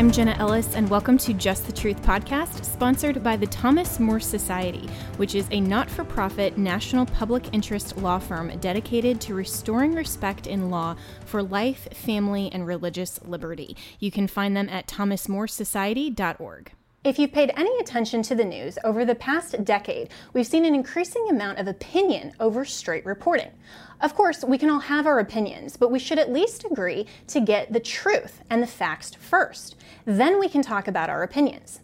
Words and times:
I'm 0.00 0.10
Jenna 0.10 0.34
Ellis, 0.38 0.76
and 0.76 0.88
welcome 0.88 1.18
to 1.18 1.34
Just 1.34 1.66
the 1.66 1.74
Truth 1.74 2.00
podcast, 2.00 2.64
sponsored 2.64 3.22
by 3.22 3.36
the 3.36 3.46
Thomas 3.46 4.00
More 4.00 4.18
Society, 4.18 4.88
which 5.18 5.34
is 5.34 5.46
a 5.50 5.60
not 5.60 5.90
for 5.90 6.04
profit 6.04 6.56
national 6.56 7.04
public 7.04 7.52
interest 7.52 7.98
law 7.98 8.18
firm 8.18 8.48
dedicated 8.60 9.20
to 9.20 9.34
restoring 9.34 9.92
respect 9.92 10.46
in 10.46 10.70
law 10.70 10.96
for 11.26 11.42
life, 11.42 11.86
family, 11.92 12.48
and 12.50 12.66
religious 12.66 13.20
liberty. 13.26 13.76
You 13.98 14.10
can 14.10 14.26
find 14.26 14.56
them 14.56 14.70
at 14.70 14.86
thomasmoresociety.org. 14.86 16.72
If 17.02 17.18
you've 17.18 17.32
paid 17.32 17.52
any 17.56 17.78
attention 17.78 18.22
to 18.22 18.34
the 18.34 18.44
news 18.44 18.78
over 18.84 19.04
the 19.04 19.14
past 19.14 19.64
decade, 19.64 20.10
we've 20.32 20.46
seen 20.46 20.64
an 20.64 20.74
increasing 20.74 21.26
amount 21.28 21.58
of 21.58 21.66
opinion 21.66 22.32
over 22.40 22.64
straight 22.64 23.04
reporting. 23.04 23.50
Of 24.00 24.14
course, 24.14 24.44
we 24.44 24.56
can 24.56 24.70
all 24.70 24.80
have 24.80 25.06
our 25.06 25.18
opinions, 25.18 25.76
but 25.76 25.90
we 25.90 25.98
should 25.98 26.18
at 26.18 26.32
least 26.32 26.64
agree 26.64 27.06
to 27.26 27.40
get 27.40 27.72
the 27.72 27.80
truth 27.80 28.40
and 28.48 28.62
the 28.62 28.66
facts 28.66 29.14
first. 29.14 29.76
Then 30.06 30.40
we 30.40 30.48
can 30.48 30.62
talk 30.62 30.88
about 30.88 31.10
our 31.10 31.22
opinions. 31.22 31.80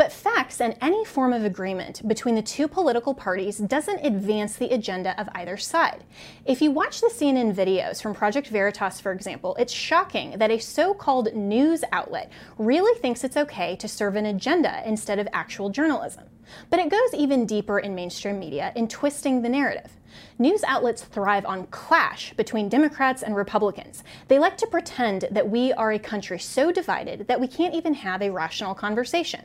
But 0.00 0.12
facts 0.12 0.62
and 0.62 0.78
any 0.80 1.04
form 1.04 1.34
of 1.34 1.44
agreement 1.44 2.08
between 2.08 2.34
the 2.34 2.40
two 2.40 2.68
political 2.68 3.12
parties 3.12 3.58
doesn't 3.58 4.02
advance 4.02 4.56
the 4.56 4.72
agenda 4.72 5.14
of 5.20 5.28
either 5.34 5.58
side. 5.58 6.04
If 6.46 6.62
you 6.62 6.70
watch 6.70 7.02
the 7.02 7.10
CNN 7.10 7.54
videos 7.54 8.00
from 8.00 8.14
Project 8.14 8.46
Veritas, 8.46 8.98
for 8.98 9.12
example, 9.12 9.54
it's 9.58 9.74
shocking 9.74 10.38
that 10.38 10.50
a 10.50 10.58
so 10.58 10.94
called 10.94 11.34
news 11.34 11.84
outlet 11.92 12.32
really 12.56 12.98
thinks 12.98 13.24
it's 13.24 13.36
okay 13.36 13.76
to 13.76 13.86
serve 13.86 14.16
an 14.16 14.24
agenda 14.24 14.82
instead 14.86 15.18
of 15.18 15.28
actual 15.34 15.68
journalism. 15.68 16.24
But 16.70 16.80
it 16.80 16.88
goes 16.88 17.12
even 17.12 17.44
deeper 17.44 17.78
in 17.78 17.94
mainstream 17.94 18.38
media 18.38 18.72
in 18.74 18.88
twisting 18.88 19.42
the 19.42 19.50
narrative. 19.50 19.90
News 20.38 20.64
outlets 20.64 21.02
thrive 21.02 21.44
on 21.44 21.66
clash 21.66 22.32
between 22.38 22.70
Democrats 22.70 23.22
and 23.22 23.36
Republicans. 23.36 24.02
They 24.28 24.38
like 24.38 24.56
to 24.56 24.66
pretend 24.66 25.28
that 25.30 25.50
we 25.50 25.74
are 25.74 25.92
a 25.92 25.98
country 25.98 26.38
so 26.38 26.72
divided 26.72 27.28
that 27.28 27.38
we 27.38 27.46
can't 27.46 27.74
even 27.74 27.92
have 27.92 28.22
a 28.22 28.30
rational 28.30 28.74
conversation. 28.74 29.42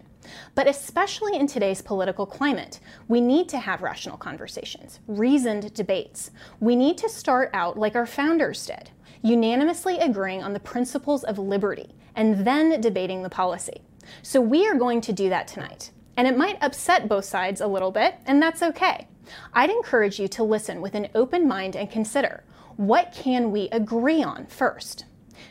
But 0.54 0.68
especially 0.68 1.36
in 1.36 1.48
today's 1.48 1.81
political 1.81 2.26
climate, 2.26 2.80
we 3.08 3.22
need 3.22 3.50
to 3.50 3.59
have 3.59 3.81
rational 3.81 4.18
conversations, 4.18 5.00
reasoned 5.08 5.73
debates. 5.73 6.32
We 6.59 6.76
need 6.76 6.98
to 7.00 7.09
start 7.09 7.50
out 7.54 7.78
like 7.78 7.95
our 7.95 8.06
founders 8.06 8.66
did, 8.66 8.92
unanimously 9.22 9.98
agreeing 10.00 10.44
on 10.44 10.54
the 10.54 10.59
principles 10.59 11.23
of 11.23 11.38
liberty 11.40 11.95
and 12.16 12.45
then 12.45 12.80
debating 12.82 13.23
the 13.23 13.30
policy. 13.30 13.82
So 14.22 14.40
we 14.40 14.67
are 14.67 14.76
going 14.76 15.02
to 15.02 15.14
do 15.14 15.30
that 15.30 15.48
tonight. 15.48 15.92
And 16.17 16.28
it 16.28 16.38
might 16.38 16.62
upset 16.62 17.10
both 17.10 17.26
sides 17.26 17.60
a 17.60 17.67
little 17.67 17.92
bit, 17.92 18.16
and 18.26 18.42
that's 18.42 18.64
okay. 18.64 19.08
I'd 19.54 19.70
encourage 19.70 20.20
you 20.20 20.28
to 20.30 20.44
listen 20.44 20.82
with 20.82 20.95
an 20.95 21.10
open 21.16 21.48
mind 21.48 21.76
and 21.76 21.89
consider 21.89 22.44
what 22.78 23.14
can 23.14 23.52
we 23.52 23.70
agree 23.70 24.22
on 24.22 24.45
first? 24.48 25.05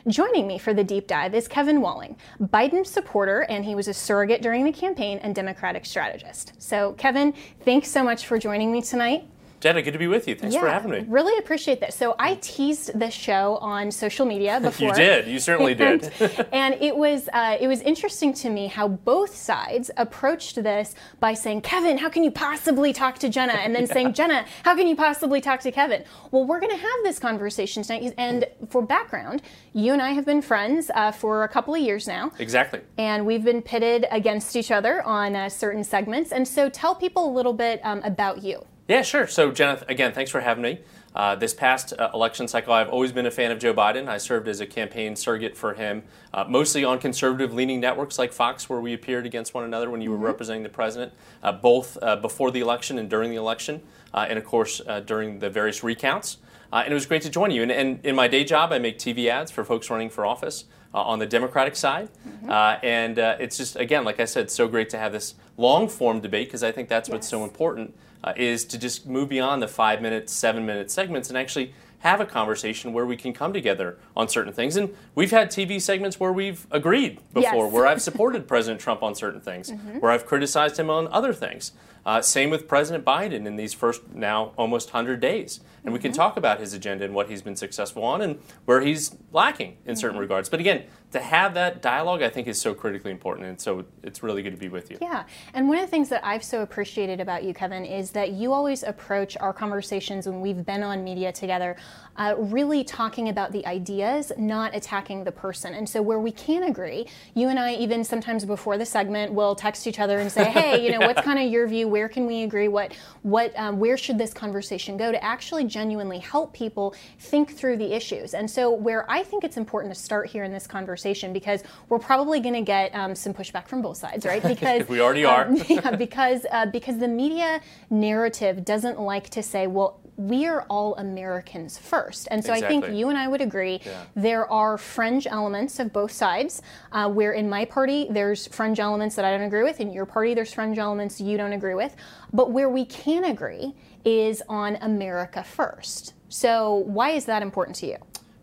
Joining 0.07 0.47
me 0.47 0.59
for 0.59 0.75
the 0.75 0.85
deep 0.85 1.07
dive 1.07 1.35
is 1.35 1.49
Kevin 1.49 1.81
Walling, 1.81 2.17
Biden 2.39 2.87
supporter, 2.87 3.41
and 3.49 3.65
he 3.65 3.75
was 3.75 3.89
a 3.89 3.95
surrogate 3.95 4.43
during 4.43 4.63
the 4.63 4.73
campaign 4.73 5.19
and 5.23 5.35
Democratic 5.35 5.87
strategist. 5.87 6.53
So, 6.59 6.93
Kevin, 6.99 7.33
thanks 7.65 7.89
so 7.89 8.05
much 8.05 8.27
for 8.27 8.39
joining 8.39 8.71
me 8.71 8.83
tonight. 8.83 9.27
Jenna, 9.65 9.81
good 9.81 9.93
to 9.93 9.99
be 9.99 10.09
with 10.09 10.29
you. 10.29 10.35
Thanks 10.35 10.55
yeah, 10.55 10.61
for 10.61 10.69
having 10.69 10.91
me. 10.91 11.07
Really 11.09 11.39
appreciate 11.39 11.81
this. 11.81 11.95
So 11.95 12.15
I 12.19 12.35
teased 12.43 13.01
this 13.01 13.15
show 13.15 13.57
on 13.63 13.91
social 13.91 14.27
media 14.27 14.61
before. 14.63 14.89
you 14.89 14.95
did. 14.95 15.27
You 15.27 15.39
certainly 15.39 15.73
and, 15.73 16.03
did. 16.19 16.47
and 16.53 16.75
it 16.83 16.95
was 16.95 17.31
uh, 17.33 17.57
it 17.59 17.67
was 17.67 17.81
interesting 17.81 18.35
to 18.35 18.51
me 18.51 18.67
how 18.67 18.89
both 18.89 19.35
sides 19.35 19.91
approached 19.97 20.63
this 20.63 20.95
by 21.19 21.33
saying, 21.33 21.63
"Kevin, 21.63 21.97
how 21.97 22.11
can 22.11 22.23
you 22.23 22.31
possibly 22.31 22.93
talk 22.93 23.19
to 23.21 23.31
Jenna?" 23.31 23.55
and 23.55 23.75
then 23.75 23.85
yeah. 23.89 23.93
saying, 23.95 24.13
"Jenna, 24.13 24.45
how 24.65 24.77
can 24.77 24.87
you 24.87 24.97
possibly 24.97 25.41
talk 25.41 25.61
to 25.61 25.73
Kevin?" 25.73 26.05
Well, 26.31 26.45
we're 26.45 26.61
going 26.61 26.77
to 26.77 26.83
have 26.83 26.99
this 27.03 27.19
conversation 27.19 27.83
tonight. 27.83 28.13
And 28.19 28.45
for 28.69 28.83
background, 28.83 29.41
you 29.73 29.95
and 29.95 30.03
I 30.03 30.11
have 30.11 30.27
been 30.27 30.43
friends 30.43 30.91
uh, 30.95 31.11
for 31.11 31.43
a 31.45 31.49
couple 31.49 31.75
of 31.75 31.81
years 31.81 32.07
now. 32.07 32.33
Exactly. 32.39 32.83
And 32.99 33.25
we've 33.25 33.43
been 33.43 33.63
pitted 33.63 34.05
against 34.11 34.57
each 34.57 34.71
other 34.71 35.03
on 35.05 35.35
uh, 35.35 35.49
certain 35.49 35.85
segments. 35.85 36.33
And 36.33 36.47
so, 36.47 36.69
tell 36.69 36.95
people 36.95 37.27
a 37.27 37.33
little 37.33 37.55
bit 37.55 37.81
um, 37.83 38.03
about 38.03 38.43
you. 38.43 38.67
Yeah, 38.87 39.01
sure. 39.01 39.27
So, 39.27 39.51
Jenna, 39.51 39.83
again, 39.89 40.13
thanks 40.13 40.31
for 40.31 40.41
having 40.41 40.63
me. 40.63 40.81
Uh, 41.15 41.35
this 41.37 41.55
past 41.55 41.95
uh, 41.99 42.11
election 42.13 42.47
cycle, 42.47 42.75
I've 42.75 42.91
always 42.91 43.13
been 43.13 43.25
a 43.25 43.31
fan 43.31 43.51
of 43.51 43.59
Joe 43.59 43.73
Biden. 43.73 44.09
I 44.09 44.19
served 44.19 44.47
as 44.47 44.61
a 44.61 44.67
campaign 44.67 45.17
surrogate 45.17 45.57
for 45.57 45.73
him, 45.73 46.03
uh, 46.35 46.45
mostly 46.47 46.85
on 46.85 46.99
conservative 46.99 47.55
leaning 47.55 47.81
networks 47.81 48.19
like 48.19 48.31
Fox, 48.31 48.69
where 48.69 48.81
we 48.81 48.93
appeared 48.93 49.25
against 49.25 49.55
one 49.55 49.65
another 49.65 49.91
when 49.91 50.03
you 50.03 50.11
were 50.11 50.17
mm-hmm. 50.17 50.27
representing 50.27 50.65
the 50.65 50.69
president, 50.69 51.15
uh, 51.43 51.53
both 51.53 51.97
uh, 52.03 52.17
before 52.17 52.51
the 52.51 52.61
election 52.61 52.99
and 52.99 53.09
during 53.09 53.31
the 53.31 53.37
election, 53.37 53.81
uh, 54.13 54.27
and 54.29 54.39
of 54.39 54.45
course 54.45 54.83
during 55.07 55.39
the 55.39 55.49
various 55.49 55.83
recounts. 55.83 56.39
And 56.83 56.91
it 56.91 56.95
was 56.95 57.07
great 57.07 57.23
to 57.23 57.31
join 57.31 57.51
you. 57.51 57.63
And, 57.63 57.73
and, 57.73 58.05
in 58.05 58.15
my 58.15 58.29
day 58.29 58.45
job, 58.45 58.73
I 58.73 58.79
make 58.79 58.99
TV 58.99 59.29
ads 59.29 59.51
for 59.51 59.65
folks 59.65 59.91
running 59.91 60.11
for 60.11 60.27
office 60.27 60.65
on 60.93 61.19
the 61.19 61.27
Democratic 61.27 61.75
side. 61.75 62.09
Mm-hmm. 62.29 62.51
and 62.85 63.19
it's 63.19 63.57
just, 63.57 63.77
again, 63.77 64.05
like 64.05 64.21
I 64.21 64.25
said, 64.25 64.51
so 64.51 64.69
great 64.69 64.91
to 64.91 64.99
have 64.99 65.13
this 65.13 65.35
long 65.57 65.89
form 65.89 66.21
debate 66.21 66.49
because 66.49 66.63
I 66.63 66.73
think 66.73 66.89
that's 66.89 67.09
yes. 67.09 67.15
what's 67.15 67.29
so 67.29 67.43
important 67.43 67.95
uh, 68.25 68.33
is 68.37 68.65
to 68.65 68.79
just 68.79 69.07
move 69.07 69.29
beyond 69.29 69.63
the 69.63 69.69
five 69.69 70.01
minute, 70.01 70.31
seven 70.31 70.65
minute 70.65 70.91
segments 70.91 71.29
and 71.29 71.39
actually 71.39 71.75
have 71.99 72.21
a 72.21 72.27
conversation 72.27 72.93
where 72.93 73.07
we 73.07 73.17
can 73.17 73.33
come 73.33 73.53
together 73.53 73.99
on 74.17 74.29
certain 74.29 74.53
things. 74.53 74.77
And 74.77 74.95
we've 75.15 75.31
had 75.31 75.51
TV 75.51 75.81
segments 75.81 76.21
where 76.21 76.33
we've 76.33 76.67
agreed 76.71 77.19
before, 77.33 77.65
yes. 77.65 77.73
where 77.73 77.87
I've 77.87 78.03
supported 78.11 78.47
President 78.47 78.81
Trump 78.81 79.03
on 79.03 79.15
certain 79.15 79.41
things, 79.41 79.71
mm-hmm. 79.71 80.01
where 80.01 80.11
I've 80.11 80.27
criticized 80.27 80.79
him 80.79 80.91
on 80.91 81.09
other 81.09 81.33
things. 81.33 81.73
Uh, 82.07 82.21
same 82.21 82.51
with 82.51 82.69
President 82.69 83.05
Biden 83.05 83.47
in 83.47 83.57
these 83.57 83.73
first 83.73 84.03
now 84.13 84.53
almost 84.57 84.93
100 84.93 85.21
days. 85.21 85.59
And 85.59 85.67
mm-hmm. 85.67 85.93
we 85.93 85.99
can 85.99 86.11
mm-hmm. 86.11 86.17
talk 86.17 86.37
about 86.37 86.61
his 86.61 86.73
agenda 86.73 87.05
and 87.05 87.15
what 87.15 87.29
he's 87.29 87.43
been 87.43 87.57
successful 87.57 88.03
on 88.03 88.21
and 88.21 88.39
where 88.65 88.81
he's 88.81 89.17
lacking 89.33 89.77
in 89.87 89.97
certain 89.97 90.15
mm-hmm. 90.15 90.21
regards. 90.21 90.49
But 90.49 90.61
again, 90.61 90.85
to 91.15 91.21
have 91.21 91.55
that 91.55 91.81
dialogue, 91.81 92.23
I 92.23 92.29
think, 92.29 92.49
is 92.49 92.61
so 92.61 92.75
critically 92.75 93.13
important. 93.13 93.47
And 93.47 93.61
so 93.61 93.85
it's 94.03 94.23
really 94.23 94.43
good 94.43 94.51
to 94.51 94.57
be 94.57 94.69
with 94.69 94.91
you. 94.91 94.99
Yeah. 95.01 95.25
And 95.55 95.69
one 95.69 95.79
of 95.79 95.85
the 95.85 95.91
things 95.91 96.09
that 96.09 96.25
I've 96.25 96.43
so 96.43 96.63
appreciated 96.63 97.21
about 97.21 97.45
you, 97.45 97.55
Kevin, 97.55 97.85
is 97.85 98.11
that 98.11 98.33
you 98.33 98.53
always 98.53 98.83
approach 98.83 99.37
our 99.39 99.53
conversations 99.53 100.27
when 100.27 100.41
we've 100.41 100.67
been 100.67 100.83
on 100.83 101.05
media 101.05 101.31
together, 101.31 101.77
uh, 102.17 102.35
really 102.37 102.83
talking 102.83 103.29
about 103.29 103.53
the 103.53 103.65
ideas, 103.65 104.33
not 104.37 104.75
attacking 104.75 105.23
the 105.23 105.33
person. 105.33 105.73
And 105.73 105.89
so 105.89 106.03
where 106.03 106.19
we 106.19 106.33
can 106.33 106.65
agree, 106.65 107.07
you 107.35 107.49
and 107.49 107.61
I, 107.61 107.75
even 107.75 108.03
sometimes 108.03 108.45
before 108.45 108.77
the 108.77 108.87
segment, 108.87 109.33
will 109.33 109.55
text 109.55 109.87
each 109.87 110.01
other 110.01 110.19
and 110.19 110.33
say, 110.33 110.45
hey, 110.51 110.85
you 110.85 110.91
know, 110.91 111.01
yeah. 111.01 111.07
what's 111.07 111.23
kind 111.23 111.39
of 111.39 111.51
your 111.51 111.69
view? 111.69 111.89
Where 111.95 112.09
can 112.09 112.27
we 112.27 112.43
agree? 112.43 112.67
What, 112.67 112.93
what, 113.23 113.57
um, 113.57 113.79
where 113.79 113.97
should 113.97 114.19
this 114.19 114.35
conversation 114.35 114.97
go 114.97 115.13
to 115.13 115.23
actually 115.23 115.63
genuinely 115.63 116.19
help 116.19 116.53
people 116.53 116.93
think 117.21 117.57
through 117.57 117.77
the 117.77 117.95
issues? 117.95 118.35
And 118.35 118.51
so 118.51 118.73
where 118.73 119.09
I 119.09 119.23
think 119.23 119.45
it's 119.45 119.57
important 119.57 119.95
to 119.95 120.01
start 120.01 120.29
here 120.29 120.43
in 120.43 120.51
this 120.51 120.67
conversation 120.67 121.33
because 121.33 121.63
we're 121.89 122.01
probably 122.01 122.41
going 122.41 122.57
to 122.57 122.63
get 122.63 122.93
um, 122.97 123.15
some 123.15 123.33
pushback 123.33 123.69
from 123.69 123.81
both 123.81 123.97
sides, 123.97 124.27
right? 124.27 124.43
Because 124.55 124.89
we 124.89 125.01
already 125.01 125.25
are. 125.25 125.47
Um, 125.47 125.57
yeah, 125.69 125.95
because 125.95 126.47
uh, 126.51 126.67
because 126.67 126.99
the 126.99 127.07
media 127.07 127.61
narrative 127.91 128.65
doesn't 128.65 128.99
like 128.99 129.31
to 129.31 129.43
say, 129.43 129.69
well, 129.69 130.01
we 130.17 130.47
are 130.47 130.63
all 130.71 130.95
Americans 130.97 131.77
first. 131.77 132.29
And 132.31 132.45
so 132.45 132.53
exactly. 132.53 132.79
I 132.79 132.81
think 132.81 132.97
you 132.97 133.09
and 133.09 133.19
I 133.19 133.29
would 133.29 133.41
agree 133.41 133.81
yeah. 133.85 134.05
there 134.15 134.51
are 134.51 134.79
fringe 134.79 135.27
elements 135.27 135.79
of 135.79 135.93
both 135.93 136.13
sides, 136.13 136.63
uh, 136.93 137.09
where 137.09 137.33
in 137.33 137.49
my 137.49 137.65
party 137.65 138.07
there's 138.11 138.47
fringe 138.49 138.81
elements 138.81 139.17
that 139.17 139.25
I 139.25 139.31
don't 139.31 139.47
agree 139.47 139.63
with, 139.63 139.81
in 139.81 139.93
your 139.93 140.07
party 140.07 140.35
there's 140.35 140.53
fringe 140.53 140.79
elements 140.79 141.21
you 141.21 141.37
don't 141.37 141.53
agree 141.53 141.75
with. 141.75 141.97
But 142.33 142.53
where 142.53 142.69
we 142.69 142.85
can 142.85 143.25
agree 143.25 143.75
is 144.05 144.43
on 144.49 144.77
America 144.77 145.43
first. 145.43 146.15
So 146.29 146.75
why 146.75 147.11
is 147.11 147.25
that 147.27 147.43
important 147.43 147.77
to 147.77 147.87
you? 147.87 147.97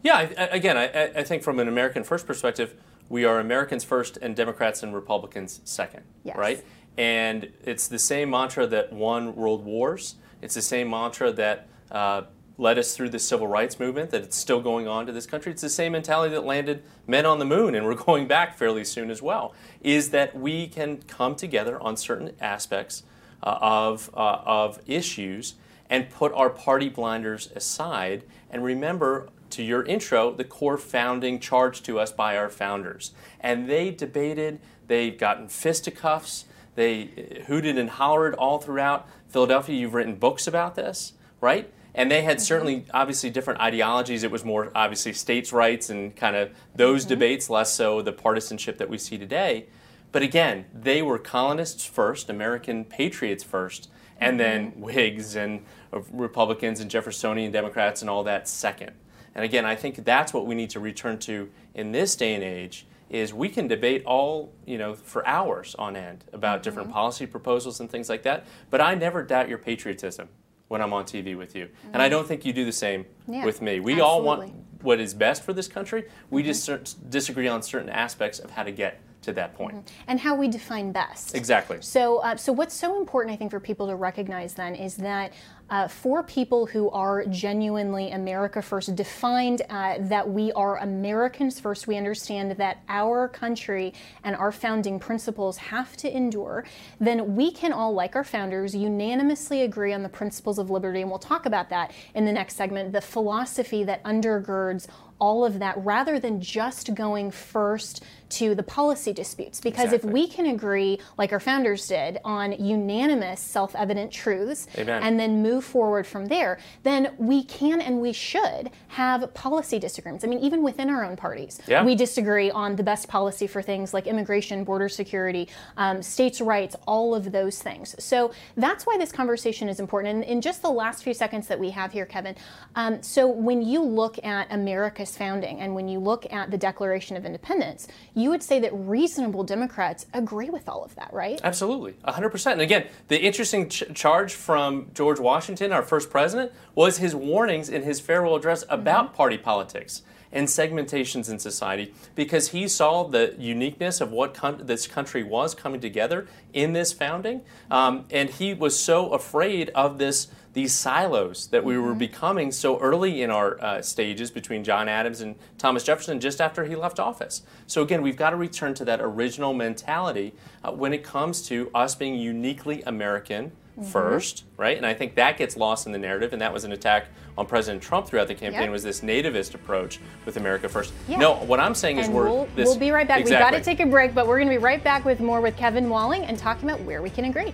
Yeah, 0.03 0.17
I, 0.17 0.23
again, 0.47 0.77
I, 0.77 1.19
I, 1.19 1.23
think 1.23 1.43
from 1.43 1.59
an 1.59 1.67
American 1.67 2.03
first 2.03 2.25
perspective, 2.25 2.73
we 3.07 3.23
are 3.23 3.39
Americans 3.39 3.83
first 3.83 4.17
and 4.17 4.35
Democrats 4.35 4.81
and 4.81 4.95
Republicans 4.95 5.61
second, 5.63 6.03
yes. 6.23 6.35
right? 6.35 6.63
And 6.97 7.51
it's 7.63 7.87
the 7.87 7.99
same 7.99 8.31
mantra 8.31 8.65
that 8.67 8.91
won 8.91 9.35
world 9.35 9.63
wars. 9.63 10.15
It's 10.41 10.55
the 10.55 10.61
same 10.61 10.89
mantra 10.89 11.31
that 11.33 11.67
uh, 11.91 12.23
led 12.57 12.77
us 12.77 12.95
through 12.95 13.09
the 13.09 13.19
civil 13.19 13.47
rights 13.47 13.79
movement 13.79 14.11
that 14.11 14.21
it's 14.21 14.37
still 14.37 14.61
going 14.61 14.87
on 14.87 15.05
to 15.07 15.11
this 15.11 15.25
country. 15.25 15.51
It's 15.51 15.61
the 15.61 15.69
same 15.69 15.93
mentality 15.93 16.33
that 16.35 16.45
landed 16.45 16.83
men 17.07 17.25
on 17.25 17.39
the 17.39 17.45
moon, 17.45 17.75
and 17.75 17.85
we're 17.85 17.95
going 18.05 18.27
back 18.27 18.57
fairly 18.57 18.83
soon 18.85 19.09
as 19.09 19.21
well. 19.21 19.53
Is 19.81 20.11
that 20.11 20.35
we 20.35 20.67
can 20.67 21.01
come 21.03 21.35
together 21.35 21.79
on 21.81 21.97
certain 21.97 22.31
aspects 22.39 23.03
uh, 23.43 23.57
of 23.61 24.09
uh, 24.13 24.41
of 24.45 24.79
issues 24.85 25.55
and 25.89 26.09
put 26.09 26.31
our 26.33 26.49
party 26.49 26.87
blinders 26.87 27.51
aside 27.55 28.23
and 28.49 28.63
remember 28.63 29.29
to 29.49 29.63
your 29.63 29.83
intro 29.83 30.31
the 30.31 30.43
core 30.43 30.77
founding 30.77 31.39
charge 31.39 31.83
to 31.83 31.99
us 31.99 32.11
by 32.11 32.37
our 32.37 32.49
founders. 32.49 33.11
And 33.41 33.69
they 33.69 33.91
debated, 33.91 34.59
they've 34.87 35.17
gotten 35.17 35.49
fisticuffs, 35.49 36.45
they 36.75 37.43
hooted 37.47 37.77
and 37.77 37.89
hollered 37.89 38.33
all 38.35 38.59
throughout 38.59 39.07
Philadelphia. 39.31 39.75
You've 39.75 39.93
written 39.93 40.15
books 40.15 40.47
about 40.47 40.75
this, 40.75 41.13
right? 41.39 41.71
And 41.93 42.09
they 42.09 42.21
had 42.21 42.39
certainly, 42.39 42.85
obviously, 42.93 43.29
different 43.29 43.59
ideologies. 43.59 44.23
It 44.23 44.31
was 44.31 44.45
more 44.45 44.71
obviously 44.73 45.13
states' 45.13 45.51
rights 45.51 45.89
and 45.89 46.15
kind 46.15 46.35
of 46.35 46.51
those 46.75 47.01
mm-hmm. 47.01 47.09
debates, 47.09 47.49
less 47.49 47.73
so 47.73 48.01
the 48.01 48.13
partisanship 48.13 48.77
that 48.77 48.89
we 48.89 48.97
see 48.97 49.17
today. 49.17 49.65
But 50.11 50.21
again, 50.21 50.65
they 50.73 51.01
were 51.01 51.17
colonists 51.17 51.85
first, 51.85 52.29
American 52.29 52.85
patriots 52.85 53.43
first, 53.43 53.89
and 54.19 54.39
then 54.39 54.71
mm-hmm. 54.71 54.81
Whigs 54.81 55.35
and 55.35 55.65
uh, 55.91 56.01
Republicans 56.11 56.79
and 56.79 56.89
Jeffersonian 56.89 57.51
Democrats 57.51 58.01
and 58.01 58.09
all 58.09 58.23
that 58.23 58.47
second. 58.47 58.91
And 59.33 59.45
again, 59.45 59.65
I 59.65 59.75
think 59.75 60.03
that's 60.03 60.33
what 60.33 60.45
we 60.45 60.55
need 60.55 60.69
to 60.71 60.79
return 60.79 61.17
to 61.19 61.49
in 61.73 61.91
this 61.91 62.15
day 62.15 62.33
and 62.33 62.43
age 62.43 62.85
is 63.11 63.33
we 63.33 63.49
can 63.49 63.67
debate 63.67 64.03
all, 64.05 64.53
you 64.65 64.77
know, 64.77 64.95
for 64.95 65.27
hours 65.27 65.75
on 65.77 65.95
end 65.97 66.23
about 66.31 66.55
mm-hmm. 66.55 66.63
different 66.63 66.91
policy 66.91 67.25
proposals 67.25 67.81
and 67.81 67.91
things 67.91 68.09
like 68.09 68.23
that, 68.23 68.45
but 68.69 68.79
I 68.79 68.95
never 68.95 69.21
doubt 69.21 69.49
your 69.49 69.57
patriotism 69.57 70.29
when 70.69 70.81
I'm 70.81 70.93
on 70.93 71.03
TV 71.03 71.37
with 71.37 71.53
you. 71.53 71.65
Mm-hmm. 71.65 71.89
And 71.93 72.01
I 72.01 72.07
don't 72.07 72.25
think 72.25 72.45
you 72.45 72.53
do 72.53 72.63
the 72.63 72.71
same 72.71 73.05
yeah, 73.27 73.43
with 73.43 73.61
me. 73.61 73.81
We 73.81 73.93
absolutely. 73.93 74.01
all 74.01 74.23
want 74.23 74.53
what 74.81 75.01
is 75.01 75.13
best 75.13 75.43
for 75.43 75.51
this 75.51 75.67
country. 75.67 76.05
We 76.29 76.41
mm-hmm. 76.41 76.47
just 76.47 77.09
disagree 77.09 77.49
on 77.49 77.61
certain 77.61 77.89
aspects 77.89 78.39
of 78.39 78.49
how 78.49 78.63
to 78.63 78.71
get 78.71 79.01
to 79.23 79.33
that 79.33 79.53
point. 79.53 79.75
Mm-hmm. 79.75 80.03
And 80.07 80.19
how 80.19 80.35
we 80.35 80.47
define 80.47 80.93
best. 80.93 81.35
Exactly. 81.35 81.77
So, 81.81 82.19
uh, 82.19 82.37
so 82.37 82.53
what's 82.53 82.73
so 82.73 82.97
important, 82.97 83.33
I 83.33 83.37
think, 83.37 83.51
for 83.51 83.59
people 83.59 83.87
to 83.87 83.95
recognize 83.95 84.53
then 84.53 84.73
is 84.73 84.95
that 84.97 85.33
uh, 85.71 85.87
for 85.87 86.21
people 86.21 86.65
who 86.65 86.89
are 86.91 87.25
genuinely 87.25 88.11
America 88.11 88.61
First, 88.61 88.93
defined 88.95 89.61
uh, 89.69 89.95
that 90.01 90.29
we 90.29 90.51
are 90.51 90.77
Americans 90.79 91.59
first, 91.59 91.87
we 91.87 91.97
understand 91.97 92.51
that 92.51 92.83
our 92.89 93.29
country 93.29 93.93
and 94.25 94.35
our 94.35 94.51
founding 94.51 94.99
principles 94.99 95.57
have 95.57 95.95
to 95.97 96.15
endure, 96.15 96.65
then 96.99 97.35
we 97.35 97.51
can 97.51 97.71
all, 97.71 97.93
like 97.93 98.17
our 98.17 98.25
founders, 98.25 98.75
unanimously 98.75 99.61
agree 99.61 99.93
on 99.93 100.03
the 100.03 100.09
principles 100.09 100.59
of 100.59 100.69
liberty. 100.69 101.01
And 101.01 101.09
we'll 101.09 101.19
talk 101.19 101.45
about 101.45 101.69
that 101.69 101.93
in 102.15 102.25
the 102.25 102.33
next 102.33 102.57
segment. 102.57 102.91
The 102.91 103.01
philosophy 103.01 103.85
that 103.85 104.03
undergirds 104.03 104.87
all 105.21 105.45
of 105.45 105.59
that 105.59 105.77
rather 105.77 106.19
than 106.19 106.41
just 106.41 106.93
going 106.95 107.31
first 107.31 108.03
to 108.31 108.55
the 108.55 108.63
policy 108.63 109.13
disputes. 109.13 109.61
Because 109.61 109.93
exactly. 109.93 110.09
if 110.09 110.13
we 110.13 110.27
can 110.27 110.47
agree, 110.47 110.99
like 111.17 111.31
our 111.31 111.39
founders 111.39 111.87
did, 111.87 112.17
on 112.23 112.53
unanimous 112.53 113.39
self 113.39 113.75
evident 113.75 114.11
truths 114.11 114.67
Amen. 114.77 115.03
and 115.03 115.19
then 115.19 115.43
move 115.43 115.63
forward 115.63 116.07
from 116.07 116.25
there, 116.25 116.57
then 116.83 117.13
we 117.17 117.43
can 117.43 117.81
and 117.81 117.99
we 118.01 118.13
should 118.13 118.71
have 118.87 119.33
policy 119.33 119.79
disagreements. 119.79 120.23
I 120.25 120.27
mean, 120.27 120.39
even 120.39 120.63
within 120.63 120.89
our 120.89 121.05
own 121.05 121.15
parties, 121.15 121.61
yeah. 121.67 121.83
we 121.83 121.93
disagree 121.93 122.49
on 122.49 122.75
the 122.75 122.83
best 122.83 123.07
policy 123.07 123.47
for 123.47 123.61
things 123.61 123.93
like 123.93 124.07
immigration, 124.07 124.63
border 124.63 124.89
security, 124.89 125.47
um, 125.77 126.01
states' 126.01 126.41
rights, 126.41 126.75
all 126.87 127.13
of 127.13 127.31
those 127.31 127.61
things. 127.61 127.95
So 128.03 128.31
that's 128.57 128.85
why 128.85 128.97
this 128.97 129.11
conversation 129.11 129.69
is 129.69 129.79
important. 129.79 130.15
And 130.15 130.23
in 130.23 130.41
just 130.41 130.61
the 130.61 130.71
last 130.71 131.03
few 131.03 131.13
seconds 131.13 131.47
that 131.47 131.59
we 131.59 131.69
have 131.71 131.91
here, 131.91 132.05
Kevin, 132.05 132.35
um, 132.75 133.03
so 133.03 133.27
when 133.27 133.61
you 133.61 133.83
look 133.83 134.23
at 134.23 134.47
America's 134.51 135.10
founding 135.17 135.59
and 135.59 135.75
when 135.75 135.87
you 135.87 135.99
look 135.99 136.31
at 136.31 136.51
the 136.51 136.57
Declaration 136.57 137.17
of 137.17 137.25
Independence, 137.25 137.87
you 138.13 138.29
would 138.29 138.43
say 138.43 138.59
that 138.59 138.71
reasonable 138.73 139.43
Democrats 139.43 140.05
agree 140.13 140.49
with 140.49 140.67
all 140.67 140.83
of 140.83 140.95
that, 140.95 141.11
right? 141.13 141.39
Absolutely, 141.43 141.93
100%. 142.07 142.51
And 142.51 142.61
again, 142.61 142.87
the 143.07 143.19
interesting 143.19 143.69
ch- 143.69 143.83
charge 143.93 144.33
from 144.33 144.87
George 144.93 145.19
Washington, 145.19 145.71
our 145.71 145.83
first 145.83 146.09
president, 146.09 146.51
was 146.75 146.97
his 146.97 147.15
warnings 147.15 147.69
in 147.69 147.83
his 147.83 147.99
farewell 147.99 148.35
address 148.35 148.63
about 148.69 149.07
mm-hmm. 149.07 149.15
party 149.15 149.37
politics 149.37 150.01
and 150.31 150.47
segmentations 150.47 151.29
in 151.29 151.39
society 151.39 151.93
because 152.15 152.49
he 152.49 152.67
saw 152.67 153.03
the 153.03 153.35
uniqueness 153.37 154.01
of 154.01 154.11
what 154.11 154.33
con- 154.33 154.61
this 154.63 154.87
country 154.87 155.23
was 155.23 155.53
coming 155.53 155.81
together 155.81 156.27
in 156.53 156.73
this 156.73 156.93
founding. 156.93 157.41
Um, 157.69 158.05
and 158.09 158.29
he 158.29 158.53
was 158.53 158.77
so 158.77 159.09
afraid 159.09 159.69
of 159.69 159.97
this 159.97 160.27
these 160.53 160.73
silos 160.73 161.47
that 161.47 161.63
we 161.63 161.75
mm-hmm. 161.75 161.85
were 161.85 161.93
becoming 161.95 162.51
so 162.51 162.79
early 162.79 163.21
in 163.21 163.31
our 163.31 163.61
uh, 163.61 163.81
stages 163.81 164.29
between 164.29 164.63
John 164.63 164.89
Adams 164.89 165.21
and 165.21 165.35
Thomas 165.57 165.83
Jefferson 165.83 166.19
just 166.19 166.41
after 166.41 166.65
he 166.65 166.75
left 166.75 166.99
office. 166.99 167.43
So, 167.67 167.81
again, 167.81 168.01
we've 168.01 168.17
got 168.17 168.31
to 168.31 168.35
return 168.35 168.73
to 168.75 168.85
that 168.85 168.99
original 169.01 169.53
mentality 169.53 170.33
uh, 170.63 170.71
when 170.71 170.93
it 170.93 171.03
comes 171.03 171.41
to 171.47 171.71
us 171.73 171.95
being 171.95 172.15
uniquely 172.15 172.83
American. 172.83 173.51
Mm-hmm. 173.71 173.89
First, 173.89 174.43
right, 174.57 174.75
and 174.75 174.85
I 174.85 174.93
think 174.93 175.15
that 175.15 175.37
gets 175.37 175.55
lost 175.55 175.85
in 175.85 175.93
the 175.93 175.97
narrative, 175.97 176.33
and 176.33 176.41
that 176.41 176.51
was 176.51 176.65
an 176.65 176.73
attack 176.73 177.05
on 177.37 177.45
President 177.45 177.81
Trump 177.81 178.05
throughout 178.05 178.27
the 178.27 178.35
campaign. 178.35 178.63
Yep. 178.63 178.71
Was 178.71 178.83
this 178.83 178.99
nativist 178.99 179.53
approach 179.53 180.01
with 180.25 180.35
America 180.35 180.67
First? 180.67 180.91
Yeah. 181.07 181.17
No, 181.17 181.35
what 181.35 181.61
I'm 181.61 181.73
saying 181.73 181.97
and 181.97 182.07
is 182.07 182.11
we're 182.11 182.25
we'll, 182.25 182.49
this, 182.53 182.67
we'll 182.67 182.77
be 182.77 182.91
right 182.91 183.07
back. 183.07 183.21
Exactly. 183.21 183.45
We've 183.45 183.51
got 183.51 183.57
to 183.57 183.63
take 183.63 183.79
a 183.79 183.89
break, 183.89 184.13
but 184.13 184.27
we're 184.27 184.39
going 184.39 184.49
to 184.49 184.53
be 184.53 184.61
right 184.61 184.83
back 184.83 185.05
with 185.05 185.21
more 185.21 185.39
with 185.39 185.55
Kevin 185.55 185.89
Walling 185.89 186.25
and 186.25 186.37
talking 186.37 186.69
about 186.69 186.81
where 186.81 187.01
we 187.01 187.09
can 187.09 187.23
agree. 187.23 187.53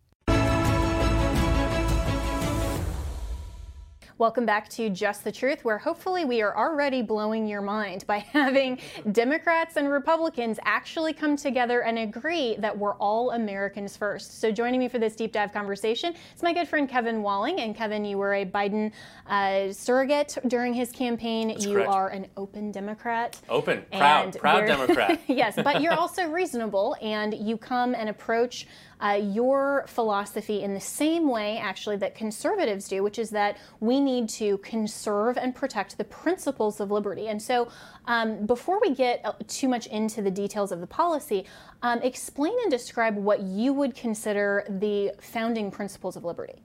Welcome 4.21 4.45
back 4.45 4.69
to 4.69 4.87
Just 4.91 5.23
the 5.23 5.31
Truth, 5.31 5.65
where 5.65 5.79
hopefully 5.79 6.25
we 6.25 6.43
are 6.43 6.55
already 6.55 7.01
blowing 7.01 7.47
your 7.47 7.63
mind 7.63 8.05
by 8.05 8.19
having 8.33 8.77
Democrats 9.13 9.77
and 9.77 9.91
Republicans 9.91 10.59
actually 10.63 11.11
come 11.11 11.35
together 11.35 11.81
and 11.81 11.97
agree 11.97 12.55
that 12.59 12.77
we're 12.77 12.93
all 12.97 13.31
Americans 13.31 13.97
first. 13.97 14.39
So, 14.39 14.51
joining 14.51 14.79
me 14.79 14.89
for 14.89 14.99
this 14.99 15.15
deep 15.15 15.31
dive 15.31 15.51
conversation 15.51 16.13
is 16.35 16.43
my 16.43 16.53
good 16.53 16.67
friend 16.67 16.87
Kevin 16.87 17.23
Walling. 17.23 17.61
And 17.61 17.75
Kevin, 17.75 18.05
you 18.05 18.19
were 18.19 18.35
a 18.35 18.45
Biden 18.45 18.91
uh, 19.25 19.73
surrogate 19.73 20.37
during 20.45 20.75
his 20.75 20.91
campaign. 20.91 21.47
That's 21.47 21.65
you 21.65 21.77
correct. 21.77 21.89
are 21.89 22.09
an 22.09 22.27
open 22.37 22.71
Democrat. 22.71 23.41
Open, 23.49 23.83
proud, 23.91 24.37
proud 24.37 24.67
Democrat. 24.67 25.19
yes, 25.25 25.55
but 25.55 25.81
you're 25.81 25.93
also 25.99 26.29
reasonable, 26.29 26.95
and 27.01 27.33
you 27.33 27.57
come 27.57 27.95
and 27.95 28.07
approach 28.07 28.67
uh, 29.01 29.19
your 29.21 29.85
philosophy 29.87 30.61
in 30.61 30.73
the 30.73 30.79
same 30.79 31.27
way, 31.27 31.57
actually, 31.57 31.97
that 31.97 32.15
conservatives 32.15 32.87
do, 32.87 33.01
which 33.01 33.17
is 33.17 33.31
that 33.31 33.57
we 33.79 33.99
need 33.99 34.29
to 34.29 34.57
conserve 34.59 35.37
and 35.37 35.55
protect 35.55 35.97
the 35.97 36.03
principles 36.03 36.79
of 36.79 36.91
liberty. 36.91 37.27
And 37.27 37.41
so, 37.41 37.69
um, 38.05 38.45
before 38.45 38.79
we 38.79 38.93
get 38.93 39.21
uh, 39.25 39.33
too 39.47 39.67
much 39.67 39.87
into 39.87 40.21
the 40.21 40.31
details 40.31 40.71
of 40.71 40.79
the 40.81 40.87
policy, 40.87 41.45
um, 41.81 41.99
explain 42.01 42.53
and 42.61 42.71
describe 42.71 43.15
what 43.15 43.41
you 43.41 43.73
would 43.73 43.95
consider 43.95 44.65
the 44.69 45.13
founding 45.19 45.71
principles 45.71 46.15
of 46.15 46.23
liberty. 46.23 46.61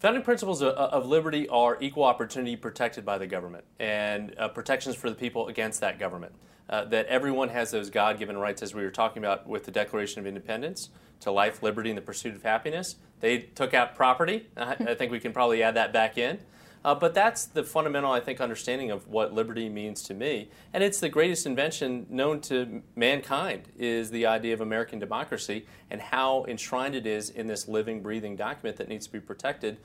Founding 0.00 0.22
principles 0.22 0.62
of, 0.62 1.06
liberty 1.06 1.48
are 1.48 1.78
equal 1.80 2.04
opportunity 2.04 2.54
protected 2.54 3.04
by 3.04 3.16
the 3.16 3.26
government 3.26 3.64
and 3.80 4.34
uh, 4.38 4.46
protections 4.46 4.94
for 4.94 5.08
the 5.08 5.16
people 5.16 5.48
against 5.48 5.80
that 5.80 5.98
government. 5.98 6.34
Uh, 6.68 6.84
that 6.84 7.06
everyone 7.06 7.48
has 7.48 7.70
those 7.70 7.90
God 7.90 8.18
given 8.18 8.36
rights, 8.36 8.60
as 8.62 8.74
we 8.74 8.82
were 8.82 8.90
talking 8.90 9.22
about 9.22 9.46
with 9.46 9.64
the 9.64 9.70
Declaration 9.70 10.18
of 10.18 10.26
Independence, 10.26 10.90
to 11.20 11.30
life, 11.30 11.62
liberty, 11.62 11.90
and 11.90 11.96
the 11.96 12.02
pursuit 12.02 12.34
of 12.34 12.42
happiness. 12.42 12.96
They 13.20 13.38
took 13.38 13.72
out 13.72 13.94
property. 13.94 14.48
I, 14.56 14.72
I 14.72 14.94
think 14.94 15.12
we 15.12 15.20
can 15.20 15.32
probably 15.32 15.62
add 15.62 15.74
that 15.76 15.92
back 15.92 16.18
in. 16.18 16.38
Uh, 16.86 16.94
but 16.94 17.14
that's 17.14 17.46
the 17.46 17.64
fundamental, 17.64 18.12
I 18.12 18.20
think, 18.20 18.40
understanding 18.40 18.92
of 18.92 19.08
what 19.08 19.32
liberty 19.32 19.68
means 19.68 20.02
to 20.04 20.14
me. 20.14 20.50
And 20.72 20.84
it's 20.84 21.00
the 21.00 21.08
greatest 21.08 21.44
invention 21.44 22.06
known 22.08 22.40
to 22.42 22.80
mankind 22.94 23.68
is 23.76 24.10
the 24.10 24.26
idea 24.26 24.54
of 24.54 24.60
American 24.60 25.00
democracy 25.00 25.66
and 25.90 26.00
how 26.00 26.44
enshrined 26.46 26.94
it 26.94 27.04
is 27.04 27.30
in 27.30 27.48
this 27.48 27.66
living, 27.66 28.02
breathing 28.02 28.36
document 28.36 28.76
that 28.76 28.88
needs 28.88 29.06
to 29.06 29.12
be 29.12 29.18
protected 29.18 29.78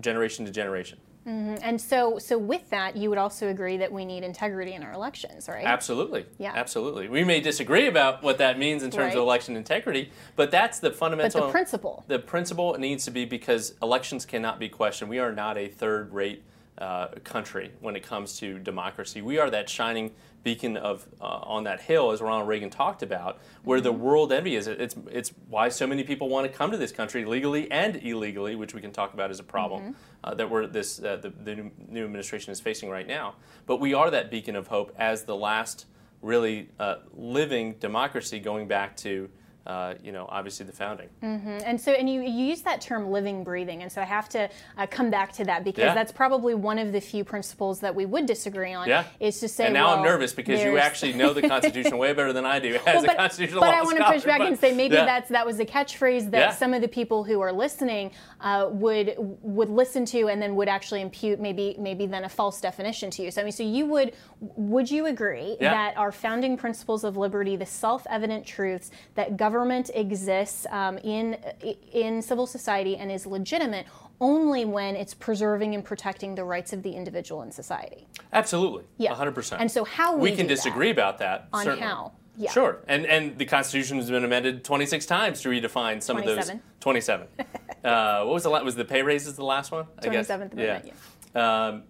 generation 0.00 0.46
to 0.46 0.50
generation. 0.50 0.98
Mm-hmm. 1.26 1.56
And 1.62 1.80
so, 1.80 2.18
so 2.18 2.36
with 2.36 2.68
that, 2.70 2.96
you 2.96 3.08
would 3.08 3.18
also 3.18 3.48
agree 3.48 3.78
that 3.78 3.90
we 3.90 4.04
need 4.04 4.24
integrity 4.24 4.74
in 4.74 4.82
our 4.82 4.92
elections, 4.92 5.48
right? 5.48 5.64
Absolutely. 5.64 6.26
Yeah. 6.38 6.52
Absolutely. 6.54 7.08
We 7.08 7.24
may 7.24 7.40
disagree 7.40 7.86
about 7.86 8.22
what 8.22 8.38
that 8.38 8.58
means 8.58 8.82
in 8.82 8.90
terms 8.90 9.04
Right. 9.04 9.16
of 9.16 9.22
election 9.22 9.56
integrity, 9.56 10.10
but 10.36 10.50
that's 10.50 10.78
the 10.78 10.90
fundamental. 10.90 11.40
But 11.40 11.46
the 11.46 11.52
principle. 11.52 12.04
The 12.08 12.18
principle 12.18 12.76
needs 12.78 13.04
to 13.06 13.10
be 13.10 13.24
because 13.24 13.74
elections 13.82 14.26
cannot 14.26 14.58
be 14.58 14.68
questioned. 14.68 15.10
We 15.10 15.18
are 15.18 15.32
not 15.32 15.56
a 15.56 15.68
third-rate 15.68 16.42
uh, 16.76 17.08
country 17.22 17.70
when 17.80 17.96
it 17.96 18.02
comes 18.02 18.36
to 18.38 18.58
democracy. 18.58 19.22
We 19.22 19.38
are 19.38 19.48
that 19.50 19.68
shining 19.68 20.10
beacon 20.44 20.76
of 20.76 21.08
uh, 21.20 21.24
on 21.24 21.64
that 21.64 21.80
hill, 21.80 22.12
as 22.12 22.20
Ronald 22.20 22.46
Reagan 22.46 22.70
talked 22.70 23.02
about, 23.02 23.40
where 23.64 23.80
the 23.80 23.90
world 23.90 24.32
envy 24.32 24.54
is. 24.54 24.68
It's 24.68 24.94
it's 25.10 25.32
why 25.48 25.70
so 25.70 25.86
many 25.86 26.04
people 26.04 26.28
want 26.28 26.50
to 26.50 26.56
come 26.56 26.70
to 26.70 26.76
this 26.76 26.92
country 26.92 27.24
legally 27.24 27.68
and 27.70 27.96
illegally, 27.96 28.54
which 28.54 28.74
we 28.74 28.80
can 28.80 28.92
talk 28.92 29.14
about 29.14 29.30
as 29.30 29.40
a 29.40 29.42
problem 29.42 29.96
uh, 30.22 30.34
that 30.34 30.48
we're 30.48 30.66
this 30.66 31.02
uh, 31.02 31.16
the, 31.16 31.30
the 31.30 31.54
new- 31.56 31.72
new 31.88 32.04
administration 32.04 32.52
is 32.52 32.60
facing 32.60 32.88
right 32.88 33.08
now. 33.08 33.34
But 33.66 33.80
we 33.80 33.94
are 33.94 34.10
that 34.10 34.30
beacon 34.30 34.54
of 34.54 34.68
hope 34.68 34.94
as 34.98 35.24
the 35.24 35.34
last 35.34 35.86
really 36.22 36.68
uh, 36.78 36.96
living 37.12 37.74
democracy 37.80 38.38
going 38.38 38.68
back 38.68 38.96
to. 38.98 39.28
Uh, 39.66 39.94
you 40.02 40.12
know, 40.12 40.26
obviously 40.28 40.66
the 40.66 40.72
founding. 40.72 41.08
And 41.22 41.80
so, 41.80 41.92
and 41.92 42.06
you, 42.08 42.20
you 42.20 42.44
use 42.44 42.60
that 42.62 42.82
term 42.82 43.10
living, 43.10 43.42
breathing. 43.44 43.82
And 43.82 43.90
so 43.90 44.02
I 44.02 44.04
have 44.04 44.28
to 44.30 44.50
uh, 44.76 44.86
come 44.86 45.08
back 45.10 45.32
to 45.34 45.44
that 45.46 45.64
because 45.64 45.84
Yeah. 45.84 45.94
that's 45.94 46.12
probably 46.12 46.54
one 46.54 46.78
of 46.78 46.92
the 46.92 47.00
few 47.00 47.24
principles 47.24 47.80
that 47.80 47.94
we 47.94 48.04
would 48.04 48.26
disagree 48.26 48.74
on. 48.74 48.86
Yeah. 48.88 49.04
Is 49.20 49.40
to 49.40 49.48
say, 49.48 49.64
and 49.64 49.72
now 49.74 49.94
I'm 49.96 50.02
nervous 50.02 50.34
because 50.34 50.62
you 50.62 50.76
actually 50.76 51.14
know 51.14 51.32
the 51.32 51.48
Constitution 51.48 51.96
way 51.96 52.12
better 52.12 52.34
than 52.34 52.44
I 52.44 52.58
do 52.58 52.74
as 52.86 52.94
Well, 52.96 53.04
a 53.04 53.06
but, 53.06 53.16
constitutional 53.16 53.60
but 53.62 53.72
I 53.72 53.80
want 53.82 53.96
to 53.96 54.04
push 54.04 54.24
back 54.24 54.40
but- 54.40 54.48
and 54.48 54.58
say 54.58 54.74
maybe 54.74 54.96
yeah. 54.96 55.06
that's 55.06 55.30
that 55.30 55.46
was 55.46 55.58
a 55.60 55.64
catchphrase 55.64 56.30
that 56.32 56.38
Yeah. 56.38 56.50
some 56.52 56.74
of 56.74 56.82
the 56.82 56.88
people 56.88 57.24
who 57.24 57.40
are 57.40 57.52
listening 57.52 58.10
uh, 58.42 58.68
would 58.70 59.14
would 59.18 59.70
listen 59.70 60.04
to 60.06 60.28
and 60.28 60.42
then 60.42 60.56
would 60.56 60.68
actually 60.68 61.00
impute 61.00 61.40
maybe 61.40 61.74
maybe 61.78 62.04
then 62.06 62.24
a 62.24 62.28
false 62.28 62.60
definition 62.60 63.08
to 63.12 63.22
you. 63.22 63.30
So 63.30 63.40
I 63.40 63.44
mean, 63.44 63.52
so 63.52 63.62
you 63.62 63.86
would 63.86 64.12
would 64.40 64.90
you 64.90 65.06
agree 65.06 65.56
that 65.60 65.96
our 65.96 66.12
founding 66.12 66.58
principles 66.58 67.02
of 67.02 67.16
liberty, 67.16 67.56
the 67.56 67.64
self-evident 67.64 68.44
truths 68.46 68.90
that 69.14 69.38
government 69.54 69.90
exists 69.94 70.66
um, 70.70 70.98
in 70.98 71.38
in 71.92 72.20
civil 72.20 72.46
society 72.46 72.96
and 72.96 73.10
is 73.10 73.24
legitimate 73.24 73.86
only 74.20 74.64
when 74.64 74.96
it's 74.96 75.14
preserving 75.14 75.74
and 75.74 75.84
protecting 75.84 76.34
the 76.34 76.44
rights 76.44 76.72
of 76.72 76.82
the 76.82 76.90
individual 76.90 77.42
in 77.42 77.52
society? 77.52 78.06
Absolutely. 78.32 78.84
Yeah. 78.96 79.14
100%. 79.14 79.56
And 79.60 79.70
so 79.70 79.84
how 79.84 80.16
we 80.16 80.30
we 80.30 80.36
can 80.36 80.46
do 80.46 80.54
disagree 80.54 80.88
that 80.88 80.92
about 80.92 81.18
that. 81.18 81.48
on 81.52 81.64
certainly. 81.64 81.86
how. 81.86 82.12
Yeah. 82.36 82.50
Sure. 82.50 82.80
And 82.88 83.06
and 83.06 83.38
the 83.38 83.44
Constitution 83.44 83.96
has 83.98 84.10
been 84.10 84.24
amended 84.24 84.64
26 84.64 85.06
times 85.06 85.40
to 85.42 85.48
redefine 85.48 86.02
some 86.02 86.16
of 86.16 86.24
those 86.24 86.50
27. 86.80 87.28
uh, 87.84 88.24
what 88.24 88.34
was 88.34 88.42
the 88.42 88.50
last 88.50 88.64
was 88.64 88.74
the 88.74 88.84
pay 88.84 89.02
raises 89.02 89.36
the 89.36 89.44
last 89.44 89.70
one? 89.70 89.86
I 90.02 90.08
guess. 90.08 90.28
27th 90.28 90.52
Amendment, 90.52 90.92
Yeah. 91.34 91.66
Um, 91.66 91.82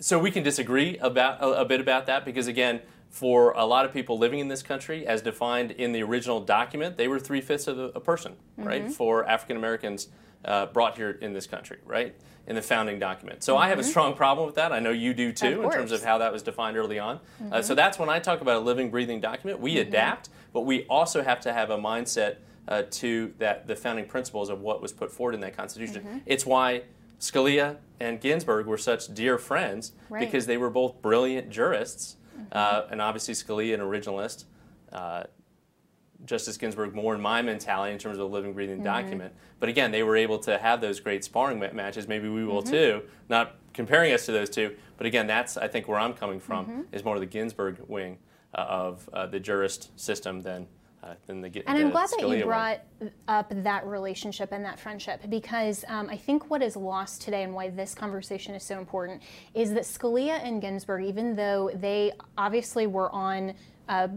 so 0.00 0.18
we 0.18 0.30
can 0.30 0.42
disagree 0.42 0.96
about 0.96 1.42
a, 1.42 1.60
a 1.60 1.64
bit 1.66 1.80
about 1.80 2.06
that 2.06 2.24
because 2.24 2.46
again, 2.46 2.80
for 3.10 3.50
a 3.52 3.64
lot 3.64 3.84
of 3.84 3.92
people 3.92 4.18
living 4.18 4.38
in 4.38 4.48
this 4.48 4.62
country, 4.62 5.06
as 5.06 5.20
defined 5.20 5.72
in 5.72 5.92
the 5.92 6.02
original 6.02 6.40
document, 6.40 6.96
they 6.96 7.08
were 7.08 7.18
three 7.18 7.40
fifths 7.40 7.66
of 7.66 7.78
a, 7.78 8.00
person, 8.00 8.36
right? 8.56 8.82
Mm-hmm. 8.84 8.92
For 8.92 9.26
African 9.28 9.56
Americans 9.56 10.08
uh, 10.44 10.66
brought 10.66 10.96
here 10.96 11.10
in 11.10 11.32
this 11.32 11.46
country, 11.46 11.78
right? 11.84 12.14
In 12.46 12.54
the 12.54 12.62
founding 12.62 12.98
document. 13.00 13.42
So 13.42 13.56
I 13.56 13.68
have 13.68 13.78
a 13.78 13.84
strong 13.84 14.14
problem 14.14 14.46
with 14.46 14.54
that. 14.54 14.72
I 14.72 14.78
know 14.78 14.90
you 14.90 15.12
do 15.12 15.32
too, 15.32 15.56
Mm-hmm. 15.56 15.64
In 15.64 15.70
terms 15.70 15.92
of 15.92 16.04
how 16.04 16.18
that 16.18 16.32
was 16.32 16.42
defined 16.42 16.76
early 16.76 16.98
on. 16.98 17.18
Uh, 17.50 17.60
so 17.62 17.74
that's 17.74 17.98
when 17.98 18.08
I 18.08 18.20
talk 18.20 18.40
about 18.40 18.56
a 18.56 18.60
living, 18.60 18.90
breathing 18.90 19.20
document. 19.20 19.60
We 19.60 19.78
adapt, 19.78 20.30
but 20.52 20.62
we 20.62 20.84
also 20.84 21.22
have 21.22 21.40
to 21.40 21.52
have 21.52 21.70
a 21.70 21.76
mindset 21.78 22.36
uh, 22.68 22.84
to 22.90 23.34
that 23.38 23.66
the 23.66 23.74
founding 23.74 24.06
principles 24.06 24.48
of 24.48 24.60
what 24.60 24.80
was 24.80 24.92
put 24.92 25.10
forward 25.10 25.34
in 25.34 25.40
that 25.40 25.56
Constitution. 25.56 26.22
It's 26.26 26.46
why 26.46 26.82
Scalia 27.18 27.76
and 27.98 28.20
Ginsburg 28.20 28.66
were 28.66 28.78
such 28.78 29.12
dear 29.12 29.36
friends 29.36 29.92
Right. 30.08 30.20
because 30.20 30.46
they 30.46 30.56
were 30.56 30.70
both 30.70 31.02
brilliant 31.02 31.50
jurists, 31.50 32.16
uh, 32.52 32.82
and 32.90 33.00
obviously 33.02 33.34
Scalia 33.34 33.74
an 33.74 33.80
originalist. 33.80 34.44
Uh, 34.92 35.24
Justice 36.26 36.58
Ginsburg 36.58 36.94
more 36.94 37.14
in 37.14 37.20
my 37.20 37.40
mentality 37.40 37.92
in 37.92 37.98
terms 37.98 38.18
of 38.18 38.24
a 38.24 38.26
living, 38.26 38.52
breathing 38.52 38.76
Mm-hmm. 38.76 38.84
document. 38.84 39.34
But 39.58 39.68
again, 39.70 39.90
they 39.90 40.02
were 40.02 40.16
able 40.16 40.38
to 40.40 40.58
have 40.58 40.80
those 40.80 41.00
great 41.00 41.24
sparring 41.24 41.58
matches. 41.74 42.06
Maybe 42.08 42.28
we 42.28 42.44
will 42.44 42.62
Mm-hmm. 42.62 42.70
too. 42.72 43.02
Not 43.30 43.56
comparing 43.72 44.12
us 44.12 44.26
to 44.26 44.32
those 44.32 44.50
two, 44.50 44.76
but 44.98 45.06
again, 45.06 45.26
that's 45.26 45.56
I 45.56 45.68
think 45.68 45.88
where 45.88 45.98
I'm 45.98 46.12
coming 46.12 46.38
from 46.40 46.66
Mm-hmm. 46.66 46.80
is 46.92 47.04
more 47.04 47.14
of 47.14 47.20
the 47.20 47.26
Ginsburg 47.26 47.80
wing 47.88 48.18
uh, 48.54 48.58
of 48.68 49.08
uh, 49.12 49.26
the 49.26 49.40
jurist 49.40 49.98
system 49.98 50.42
than 50.42 50.66
uh, 51.02 51.14
than 51.26 51.40
the. 51.40 51.48
Gi- 51.48 51.62
And 51.66 51.78
the 51.78 51.82
I'm 51.84 51.90
glad 51.90 52.08
that 52.18 52.28
you 52.28 52.44
brought 52.44 52.80
up 53.28 53.50
that 53.50 53.86
relationship 53.86 54.52
and 54.52 54.64
that 54.64 54.78
friendship 54.78 55.20
because 55.28 55.84
um, 55.88 56.08
I 56.10 56.16
think 56.16 56.50
what 56.50 56.62
is 56.62 56.76
lost 56.76 57.22
today 57.22 57.42
and 57.42 57.54
why 57.54 57.70
this 57.70 57.94
conversation 57.94 58.54
is 58.54 58.62
so 58.62 58.78
important 58.78 59.22
is 59.54 59.72
that 59.74 59.82
Scalia 59.84 60.40
and 60.42 60.60
Ginsburg, 60.60 61.04
even 61.04 61.34
though 61.36 61.70
they 61.74 62.12
obviously 62.36 62.86
were 62.86 63.10
on 63.12 63.54
uh, 63.88 64.08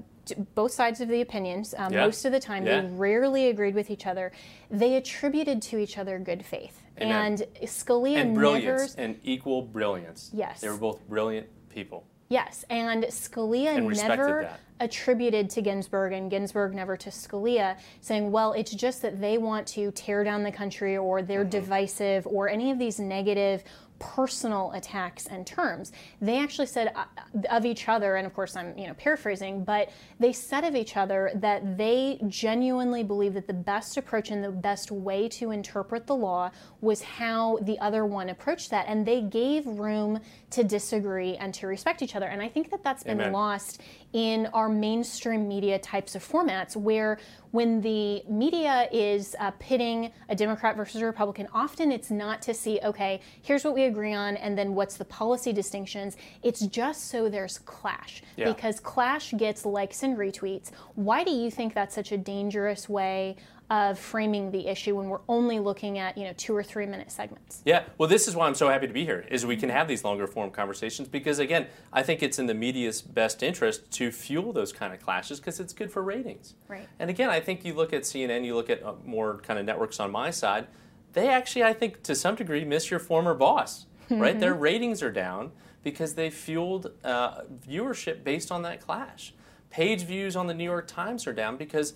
both 0.55 0.71
sides 0.71 1.01
of 1.01 1.09
the 1.09 1.21
opinions 1.21 1.73
um, 1.77 1.91
Yeah. 1.91 2.05
most 2.05 2.25
of 2.25 2.31
the 2.31 2.39
time, 2.39 2.65
Yeah. 2.65 2.81
they 2.81 2.87
rarely 2.87 3.47
agreed 3.49 3.75
with 3.75 3.89
each 3.89 4.05
other. 4.05 4.31
They 4.69 4.95
attributed 4.95 5.61
to 5.63 5.77
each 5.79 5.97
other 5.97 6.19
good 6.19 6.45
faith. 6.45 6.79
Amen. 7.01 7.11
And 7.25 7.39
Scalia 7.67 8.17
and 8.17 8.29
never. 8.33 8.39
brilliance 8.39 8.95
and 8.95 9.19
equal 9.23 9.63
brilliance. 9.63 10.29
Yes. 10.33 10.61
they 10.61 10.69
were 10.69 10.77
both 10.77 10.99
brilliant 11.09 11.47
people. 11.69 12.05
Yes, 12.33 12.65
and 12.71 13.03
Scalia 13.03 13.75
And 13.77 13.95
never 13.95 14.41
that. 14.49 14.59
attributed 14.79 15.51
to 15.51 15.61
Ginsburg, 15.61 16.13
and 16.13 16.31
Ginsburg 16.31 16.73
never 16.73 16.97
to 16.97 17.11
Scalia, 17.11 17.77
saying, 18.01 18.31
well, 18.31 18.53
it's 18.53 18.71
just 18.71 19.03
that 19.03 19.21
they 19.21 19.37
want 19.37 19.67
to 19.67 19.91
tear 19.91 20.23
down 20.23 20.41
the 20.41 20.51
country 20.51 20.97
or 20.97 21.21
they're 21.21 21.41
Mm-hmm. 21.41 21.49
divisive 21.49 22.25
or 22.25 22.49
any 22.49 22.71
of 22.71 22.79
these 22.79 22.99
negative 22.99 23.63
personal 24.03 24.71
attacks 24.73 25.27
and 25.27 25.47
terms. 25.47 25.91
They 26.21 26.37
actually 26.39 26.67
said 26.67 26.93
uh, 26.95 27.05
of 27.49 27.65
each 27.65 27.87
other, 27.87 28.17
and 28.17 28.27
of 28.27 28.33
course 28.33 28.55
I'm 28.55 28.77
you 28.77 28.87
know 28.87 28.93
paraphrasing, 28.95 29.63
but 29.63 29.89
they 30.19 30.33
said 30.33 30.63
of 30.63 30.75
each 30.75 30.97
other 30.97 31.31
that 31.35 31.77
they 31.77 32.19
genuinely 32.27 33.03
believe 33.03 33.33
that 33.35 33.47
the 33.47 33.53
best 33.53 33.97
approach 33.97 34.29
and 34.29 34.43
the 34.43 34.51
best 34.51 34.91
way 34.91 35.29
to 35.29 35.51
interpret 35.51 36.05
the 36.05 36.15
law 36.15 36.51
was 36.81 37.01
how 37.01 37.57
the 37.61 37.79
other 37.79 38.05
one 38.05 38.29
approached 38.29 38.69
that, 38.71 38.85
and 38.87 39.05
they 39.05 39.21
gave 39.21 39.65
room 39.65 40.19
to 40.49 40.63
disagree 40.63 41.35
and 41.37 41.53
to 41.53 41.67
respect 41.67 42.01
each 42.01 42.15
other. 42.15 42.27
And 42.27 42.41
I 42.41 42.49
think 42.49 42.69
that 42.71 42.83
that's 42.83 43.03
been 43.03 43.21
Amen. 43.21 43.33
lost 43.33 43.81
in 44.13 44.45
our 44.53 44.69
mainstream 44.69 45.47
media 45.47 45.79
types 45.79 46.15
of 46.15 46.25
formats 46.25 46.75
where 46.75 47.17
when 47.51 47.81
the 47.81 48.23
media 48.29 48.87
is 48.91 49.35
uh, 49.39 49.51
pitting 49.59 50.11
a 50.29 50.35
Democrat 50.35 50.75
versus 50.75 51.01
a 51.01 51.05
Republican, 51.05 51.47
often 51.53 51.91
it's 51.91 52.09
not 52.09 52.41
to 52.41 52.53
see, 52.53 52.79
okay, 52.83 53.21
here's 53.41 53.63
what 53.63 53.73
we 53.73 53.83
agree 53.83 54.13
on, 54.13 54.37
and 54.37 54.57
then 54.57 54.73
what's 54.73 54.97
the 54.97 55.05
policy 55.05 55.53
distinctions. 55.53 56.17
It's 56.41 56.61
just 56.61 57.09
so 57.09 57.29
there's 57.29 57.59
clash. 57.59 58.23
Yeah. 58.37 58.45
Because 58.45 58.79
clash 58.79 59.33
gets 59.37 59.65
likes 59.65 60.03
and 60.03 60.17
retweets. 60.17 60.71
Why 60.95 61.23
do 61.23 61.31
you 61.31 61.51
think 61.51 61.73
that's 61.73 61.93
such 61.93 62.11
a 62.11 62.17
dangerous 62.17 62.89
way 62.89 63.35
of 63.69 63.97
framing 63.97 64.51
the 64.51 64.67
issue 64.67 64.95
when 64.95 65.09
we're 65.09 65.21
only 65.27 65.59
looking 65.59 65.97
at, 65.97 66.17
you 66.17 66.25
know, 66.25 66.33
two 66.37 66.55
or 66.55 66.63
three 66.63 66.85
minute 66.85 67.11
segments? 67.11 67.61
Yeah, 67.65 67.83
well, 67.97 68.09
this 68.09 68.27
is 68.27 68.35
why 68.35 68.47
I'm 68.47 68.55
so 68.55 68.69
happy 68.69 68.87
to 68.87 68.93
be 68.93 69.05
here. 69.05 69.25
Is 69.29 69.45
we 69.45 69.57
can 69.57 69.69
have 69.69 69.87
these 69.87 70.03
longer 70.03 70.27
form 70.27 70.51
conversations 70.51 71.07
because 71.07 71.39
again, 71.39 71.67
I 71.91 72.03
think 72.03 72.21
it's 72.21 72.39
in 72.39 72.45
the 72.45 72.53
media's 72.53 73.01
best 73.01 73.41
interest 73.41 73.89
to 73.91 74.11
fuel 74.11 74.53
those 74.53 74.73
kind 74.73 74.93
of 74.93 75.01
clashes 75.01 75.39
because 75.39 75.59
it's 75.59 75.73
good 75.73 75.91
for 75.91 76.03
ratings. 76.03 76.55
Right. 76.67 76.87
And 76.99 77.09
again, 77.09 77.29
I 77.29 77.39
think 77.39 77.65
you 77.65 77.73
look 77.73 77.93
at 77.93 78.03
CNN, 78.03 78.45
you 78.45 78.55
look 78.55 78.69
at 78.69 78.83
uh, 78.83 78.93
more 79.05 79.39
kind 79.39 79.59
of 79.59 79.65
networks 79.65 79.99
on 79.99 80.11
my 80.11 80.29
side. 80.29 80.67
They 81.13 81.29
actually, 81.29 81.63
I 81.63 81.73
think, 81.73 82.03
to 82.03 82.15
some 82.15 82.35
degree, 82.35 82.65
miss 82.65 82.91
your 82.91 82.99
former 82.99 83.33
boss. 83.33 83.85
Right, 84.09 84.39
their 84.39 84.53
ratings 84.69 85.01
are 85.01 85.11
down 85.11 85.51
because 85.81 86.15
they 86.15 86.29
fueled 86.29 86.91
uh, 87.03 87.41
viewership 87.67 88.23
based 88.23 88.51
on 88.51 88.61
that 88.63 88.81
clash. 88.81 89.33
Page 89.69 90.03
views 90.03 90.35
on 90.35 90.47
the 90.47 90.53
New 90.53 90.63
York 90.63 90.87
Times 90.87 91.25
are 91.25 91.33
down 91.33 91.57
because 91.57 91.93